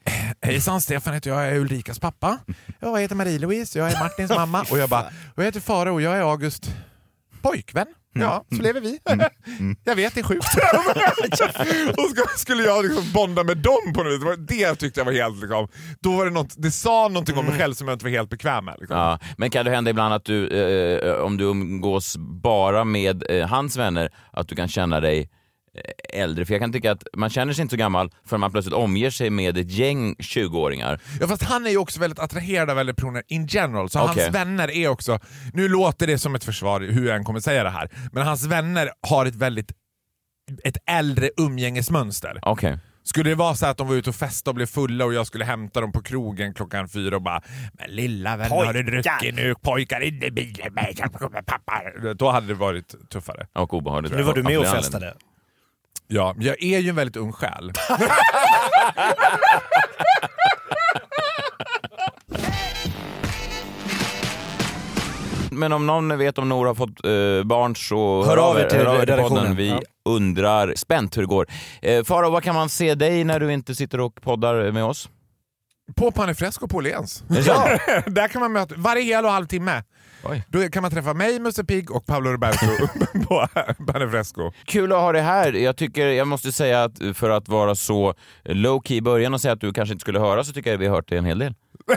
Hejsan, 0.41 0.81
Stefan 0.81 1.13
heter 1.13 1.29
jag, 1.29 1.45
jag 1.45 1.51
är 1.55 1.59
Ulrikas 1.59 1.99
pappa. 1.99 2.37
Ja, 2.47 2.55
jag 2.79 3.01
heter 3.01 3.15
Marie-Louise, 3.15 3.77
jag 3.79 3.91
är 3.91 3.99
Martins 3.99 4.31
mamma. 4.31 4.65
Och 4.71 4.77
jag 4.77 4.89
bara, 4.89 5.03
och 5.05 5.11
jag 5.35 5.43
heter 5.43 5.59
Farao 5.59 5.93
och 5.93 6.01
jag 6.01 6.17
är 6.17 6.21
August 6.21 6.75
pojkvän. 7.41 7.87
Ja, 8.13 8.45
så 8.55 8.61
lever 8.61 8.81
vi. 8.81 8.99
Jag 9.83 9.95
vet, 9.95 10.15
det 10.15 10.19
är 10.19 10.23
sjukt. 10.23 10.45
och 11.97 12.39
skulle 12.39 12.63
jag 12.63 12.85
liksom 12.85 13.03
bonda 13.13 13.43
med 13.43 13.57
dem 13.57 13.93
på 13.95 14.03
något 14.03 14.39
vis. 14.39 14.47
Det 14.47 14.75
tyckte 14.75 14.99
jag 14.99 15.05
var 15.05 15.11
helt... 15.11 15.41
Liksom, 15.41 15.67
då 15.99 16.11
var 16.17 16.25
det, 16.25 16.31
något, 16.31 16.53
det 16.57 16.71
sa 16.71 17.07
någonting 17.07 17.37
om 17.37 17.45
mig 17.45 17.57
själv 17.57 17.73
som 17.73 17.87
jag 17.87 17.95
inte 17.95 18.05
var 18.05 18.09
helt 18.09 18.29
bekväm 18.29 18.65
med. 18.65 18.75
Liksom. 18.79 18.97
Ja, 18.97 19.19
men 19.37 19.49
kan 19.49 19.65
det 19.65 19.71
hända 19.71 19.91
ibland 19.91 20.13
att 20.13 20.25
du, 20.25 20.47
eh, 20.47 21.13
om 21.13 21.37
du 21.37 21.43
umgås 21.43 22.17
bara 22.17 22.83
med 22.83 23.23
eh, 23.29 23.47
hans 23.47 23.77
vänner, 23.77 24.09
att 24.31 24.47
du 24.47 24.55
kan 24.55 24.67
känna 24.67 24.99
dig 24.99 25.19
eh, 25.21 25.27
äldre? 26.13 26.45
För 26.45 26.53
jag 26.53 26.61
kan 26.61 26.73
tycka 26.73 26.91
att 26.91 27.03
man 27.13 27.29
känner 27.29 27.53
sig 27.53 27.61
inte 27.61 27.73
så 27.73 27.77
gammal 27.77 28.11
förrän 28.25 28.39
man 28.39 28.51
plötsligt 28.51 28.75
omger 28.75 29.09
sig 29.09 29.29
med 29.29 29.57
ett 29.57 29.71
gäng 29.71 30.15
20-åringar. 30.15 30.99
Ja 31.19 31.27
fast 31.27 31.43
han 31.43 31.65
är 31.65 31.69
ju 31.69 31.77
också 31.77 31.99
väldigt 31.99 32.19
attraherad 32.19 32.69
av 32.69 32.79
äldre 32.79 32.93
personer 32.93 33.23
in 33.27 33.47
general, 33.47 33.89
så 33.89 34.01
Okej. 34.01 34.23
hans 34.23 34.35
vänner 34.35 34.71
är 34.71 34.87
också, 34.87 35.19
nu 35.53 35.67
låter 35.67 36.07
det 36.07 36.17
som 36.17 36.35
ett 36.35 36.43
försvar 36.43 36.81
hur 36.81 37.07
jag 37.07 37.15
än 37.15 37.23
kommer 37.23 37.39
säga 37.39 37.63
det 37.63 37.69
här, 37.69 37.89
men 38.11 38.23
hans 38.23 38.45
vänner 38.45 38.89
har 39.07 39.25
ett 39.25 39.35
väldigt 39.35 39.71
ett 40.63 40.77
äldre 40.89 41.29
umgängesmönster. 41.37 42.39
Okej. 42.41 42.77
Skulle 43.03 43.29
det 43.29 43.35
vara 43.35 43.55
så 43.55 43.65
att 43.65 43.77
de 43.77 43.87
var 43.87 43.95
ute 43.95 44.09
och 44.09 44.15
festade 44.15 44.51
och 44.51 44.55
blev 44.55 44.65
fulla 44.65 45.05
och 45.05 45.13
jag 45.13 45.27
skulle 45.27 45.45
hämta 45.45 45.81
dem 45.81 45.91
på 45.91 46.01
krogen 46.01 46.53
klockan 46.53 46.89
fyra 46.89 47.15
och 47.15 47.21
bara 47.21 47.41
“Men 47.73 47.91
lilla 47.91 48.37
vän, 48.37 48.51
har 48.51 48.73
du 48.73 48.83
druckit 48.83 49.35
nu? 49.35 49.55
Pojkar 49.61 50.01
in 50.01 50.23
i 50.23 50.31
bilen 50.31 50.73
med 50.73 50.95
pappa”. 51.45 51.81
Då 52.15 52.31
hade 52.31 52.47
det 52.47 52.53
varit 52.53 53.09
tuffare. 53.09 53.47
Och 53.53 53.73
obehagligt. 53.73 54.13
Nu 54.13 54.23
var 54.23 54.33
du 54.33 54.43
med 54.43 54.59
och 54.59 54.67
festade. 54.67 55.13
Ja, 56.13 56.35
jag 56.39 56.63
är 56.63 56.79
ju 56.79 56.89
en 56.89 56.95
väldigt 56.95 57.15
ung 57.15 57.31
själ. 57.31 57.71
Men 65.51 65.73
om 65.73 65.87
någon 65.87 66.17
vet 66.17 66.37
om 66.37 66.49
Nora 66.49 66.69
har 66.69 66.75
fått 66.75 67.05
eh, 67.05 67.43
barn 67.47 67.75
så 67.75 68.23
Hör 68.25 68.37
av 68.37 68.57
er 68.59 68.61
till 68.69 68.79
till 68.79 68.87
redaktionen. 68.87 69.29
podden. 69.43 69.55
Vi 69.55 69.69
Ja. 69.69 69.79
undrar 70.05 70.73
spänt 70.75 71.17
hur 71.17 71.21
det 71.21 71.27
går. 71.27 71.47
Eh, 71.81 72.03
Farao, 72.03 72.29
var 72.31 72.41
kan 72.41 72.55
man 72.55 72.69
se 72.69 72.95
dig 72.95 73.23
när 73.23 73.39
du 73.39 73.53
inte 73.53 73.75
sitter 73.75 73.99
och 73.99 74.21
poddar 74.21 74.71
med 74.71 74.83
oss? 74.83 75.09
På 75.95 76.11
Panifresco 76.11 76.67
på 76.67 76.77
Åhléns. 76.77 77.23
det 77.27 77.43
så? 77.43 77.51
Där 78.05 78.27
kan 78.27 78.41
man 78.41 78.51
möta, 78.51 78.75
varje 78.77 79.03
hel 79.03 79.25
och 79.25 79.31
halvtimme. 79.31 79.83
Oj. 80.23 80.43
Då 80.49 80.69
kan 80.69 80.81
man 80.81 80.91
träffa 80.91 81.13
mig, 81.13 81.39
Musse 81.39 81.63
Pigg 81.63 81.91
och 81.91 82.05
Paolo 82.05 82.29
Roberto 82.31 82.65
på 83.27 83.47
Panifresco. 83.87 84.51
Kul 84.65 84.91
att 84.91 84.99
ha 84.99 85.11
det 85.11 85.21
här. 85.21 85.53
Jag 85.53 85.75
tycker, 85.77 86.07
jag 86.07 86.27
måste 86.27 86.51
säga 86.51 86.83
att 86.83 86.97
för 87.13 87.29
att 87.29 87.47
vara 87.47 87.75
så 87.75 88.13
low 88.43 88.81
key 88.85 88.97
i 88.97 89.01
början 89.01 89.33
och 89.33 89.41
säga 89.41 89.53
att 89.53 89.61
du 89.61 89.73
kanske 89.73 89.93
inte 89.93 90.01
skulle 90.01 90.19
höra 90.19 90.43
så 90.43 90.53
tycker 90.53 90.69
jag 90.69 90.75
att 90.75 90.81
vi 90.81 90.87
har 90.87 90.95
hört 90.95 91.09
det 91.09 91.17
en 91.17 91.25
hel 91.25 91.39
del. 91.39 91.53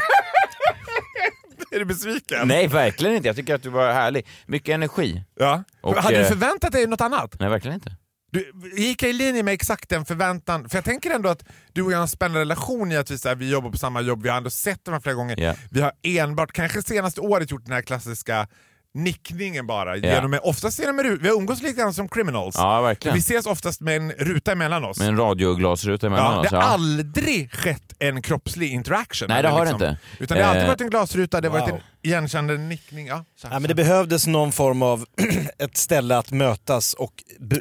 Är 1.70 1.78
du 1.78 1.84
besviken? 1.84 2.48
Nej, 2.48 2.66
verkligen 2.66 3.16
inte. 3.16 3.28
Jag 3.28 3.36
tycker 3.36 3.54
att 3.54 3.62
du 3.62 3.68
var 3.70 3.92
härlig. 3.92 4.26
Mycket 4.46 4.74
energi. 4.74 5.24
Ja. 5.34 5.64
Och, 5.80 5.96
Hade 5.96 6.16
du 6.16 6.22
eh, 6.22 6.28
förväntat 6.28 6.72
dig 6.72 6.86
något 6.86 7.00
annat? 7.00 7.36
Nej, 7.40 7.48
verkligen 7.48 7.74
inte. 7.74 7.92
Du, 8.34 8.52
gick 8.76 9.02
i 9.02 9.12
linje 9.12 9.42
med 9.42 9.54
exakt 9.54 9.88
den 9.88 10.04
förväntan? 10.04 10.68
För 10.68 10.76
jag 10.76 10.84
tänker 10.84 11.10
ändå 11.10 11.28
att 11.28 11.44
du 11.72 11.82
och 11.82 11.92
jag 11.92 11.96
har 11.96 12.02
en 12.02 12.08
spännande 12.08 12.40
relation 12.40 12.92
i 12.92 12.96
att 12.96 13.10
vi, 13.10 13.18
så 13.18 13.28
här, 13.28 13.36
vi 13.36 13.50
jobbar 13.50 13.70
på 13.70 13.78
samma 13.78 14.00
jobb, 14.00 14.22
vi 14.22 14.28
har 14.28 14.36
ändå 14.36 14.50
sett 14.50 14.86
varandra 14.86 15.02
flera 15.02 15.14
gånger. 15.14 15.40
Ja. 15.40 15.54
Vi 15.70 15.80
har 15.80 15.92
enbart, 16.02 16.52
kanske 16.52 16.82
senaste 16.82 17.20
året, 17.20 17.50
gjort 17.50 17.64
den 17.64 17.74
här 17.74 17.82
klassiska 17.82 18.48
nickningen 18.94 19.66
bara. 19.66 19.96
Genom, 19.96 20.38
oftast 20.42 20.78
genom 20.78 20.98
en. 20.98 21.18
Vi 21.22 21.28
har 21.28 21.36
umgås 21.36 21.62
lite 21.62 21.80
grann 21.80 21.94
som 21.94 22.08
criminals. 22.08 22.54
Ja, 22.58 22.80
verkligen. 22.80 23.14
Vi 23.14 23.20
ses 23.20 23.46
oftast 23.46 23.80
med 23.80 23.96
en 23.96 24.10
ruta 24.12 24.52
emellan 24.52 24.84
oss. 24.84 24.98
Med 24.98 25.08
en 25.08 25.16
radioglasruta 25.16 26.06
emellan 26.06 26.32
Ja, 26.34 26.40
oss. 26.40 26.50
det 26.50 26.56
har 26.56 26.62
Ja. 26.62 26.68
aldrig 26.68 27.52
skett 27.52 27.92
en 27.98 28.22
kroppslig 28.22 28.72
interaction. 28.72 29.28
Nej, 29.28 29.42
det 29.42 29.48
har 29.48 29.64
det 29.64 29.70
inte. 29.70 29.96
Utan 30.18 30.36
det 30.38 30.42
har 30.44 30.50
alltid 30.50 30.62
Eh, 30.62 30.68
varit 30.68 30.80
en 30.80 30.90
glasruta, 30.90 31.40
det 31.40 31.48
har 31.48 31.58
varit 31.58 31.70
wow. 31.72 31.78
en 31.78 31.82
igenkännande 32.10 32.56
nickning. 32.58 33.06
Ja, 33.06 33.24
så 33.36 33.48
Ja, 33.50 33.58
men 33.58 33.68
det 33.68 33.74
behövdes 33.74 34.26
någon 34.26 34.52
form 34.52 34.82
av 34.82 35.04
ett 35.58 35.76
ställe 35.76 36.18
att 36.18 36.30
mötas 36.30 36.94
och 36.94 37.12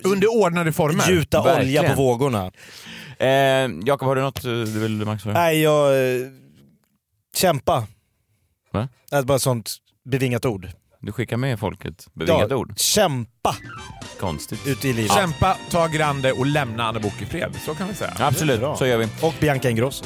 Under 0.03 0.27
ordnade 0.27 0.73
former. 0.73 1.09
gjuta 1.09 1.43
Verkligen. 1.43 1.79
olja 1.86 1.95
på 1.95 2.01
vågorna. 2.01 2.51
Eh, 3.19 3.27
Jakob, 3.86 4.07
har 4.07 4.15
du 4.15 4.21
något 4.21 4.43
eh, 4.45 4.51
du 4.51 4.65
vill 4.79 4.91
marknadsföra? 4.97 5.34
Nej, 5.34 5.61
jag... 5.61 5.93
eh, 6.15 6.27
Kämpa. 7.36 7.88
Va? 8.71 8.88
Det 9.09 9.15
är 9.15 9.23
bara 9.23 9.36
ett 9.36 9.41
sånt 9.41 9.75
bevingat 10.05 10.45
ord. 10.45 10.67
Du 11.06 11.12
skickar 11.12 11.38
med 11.38 11.60
folk 11.60 11.86
ett 11.86 12.08
bevingat 12.14 12.47
Ja, 12.49 12.56
ord. 12.56 12.74
Kämpa 12.80 13.56
Konstigt. 14.20 14.68
ute 14.68 14.88
i 14.88 14.93
livet. 14.93 15.12
Kämpa, 15.14 15.58
ta 15.70 15.88
grande 15.88 16.32
och 16.32 16.45
lämna 16.45 16.84
Anna 16.84 16.99
Book 16.99 17.22
i 17.22 17.26
fred. 17.26 17.56
Så 17.66 17.76
kan 17.76 17.88
vi 17.88 17.93
säga. 17.93 18.14
Absolut, 18.20 18.62
så 18.78 18.86
gör 18.86 18.97
vi. 18.97 19.08
Och 19.22 19.34
Bianca 19.39 19.70
Ingrosso. 19.70 20.06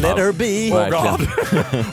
Let 0.00 0.16
her 0.18 0.32
be. 0.32 0.76
Verkligen. 0.76 1.28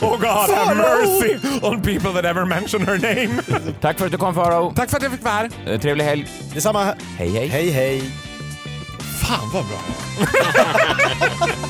Oh 0.00 0.10
God, 0.18 0.56
have 0.56 0.74
mercy 0.74 1.38
on 1.62 1.82
people 1.82 2.12
that 2.12 2.24
ever 2.24 2.44
mention 2.44 2.86
her 2.86 2.98
name. 2.98 3.42
Tack 3.80 3.98
för 3.98 4.06
att 4.06 4.12
du 4.12 4.18
kom 4.18 4.34
Farao. 4.34 4.72
Tack 4.76 4.90
för 4.90 4.96
att 4.96 5.02
jag 5.02 5.12
fick 5.12 5.22
vara 5.24 5.34
här. 5.34 5.50
Eh, 5.66 5.80
Trevlig 5.80 6.04
helg. 6.04 6.26
Detsamma. 6.54 6.94
Hej 7.18 7.30
hej. 7.30 7.46
Hej 7.48 7.70
hej. 7.70 8.02
Fan 9.22 9.50
vad 9.52 9.64
bra. 9.66 9.78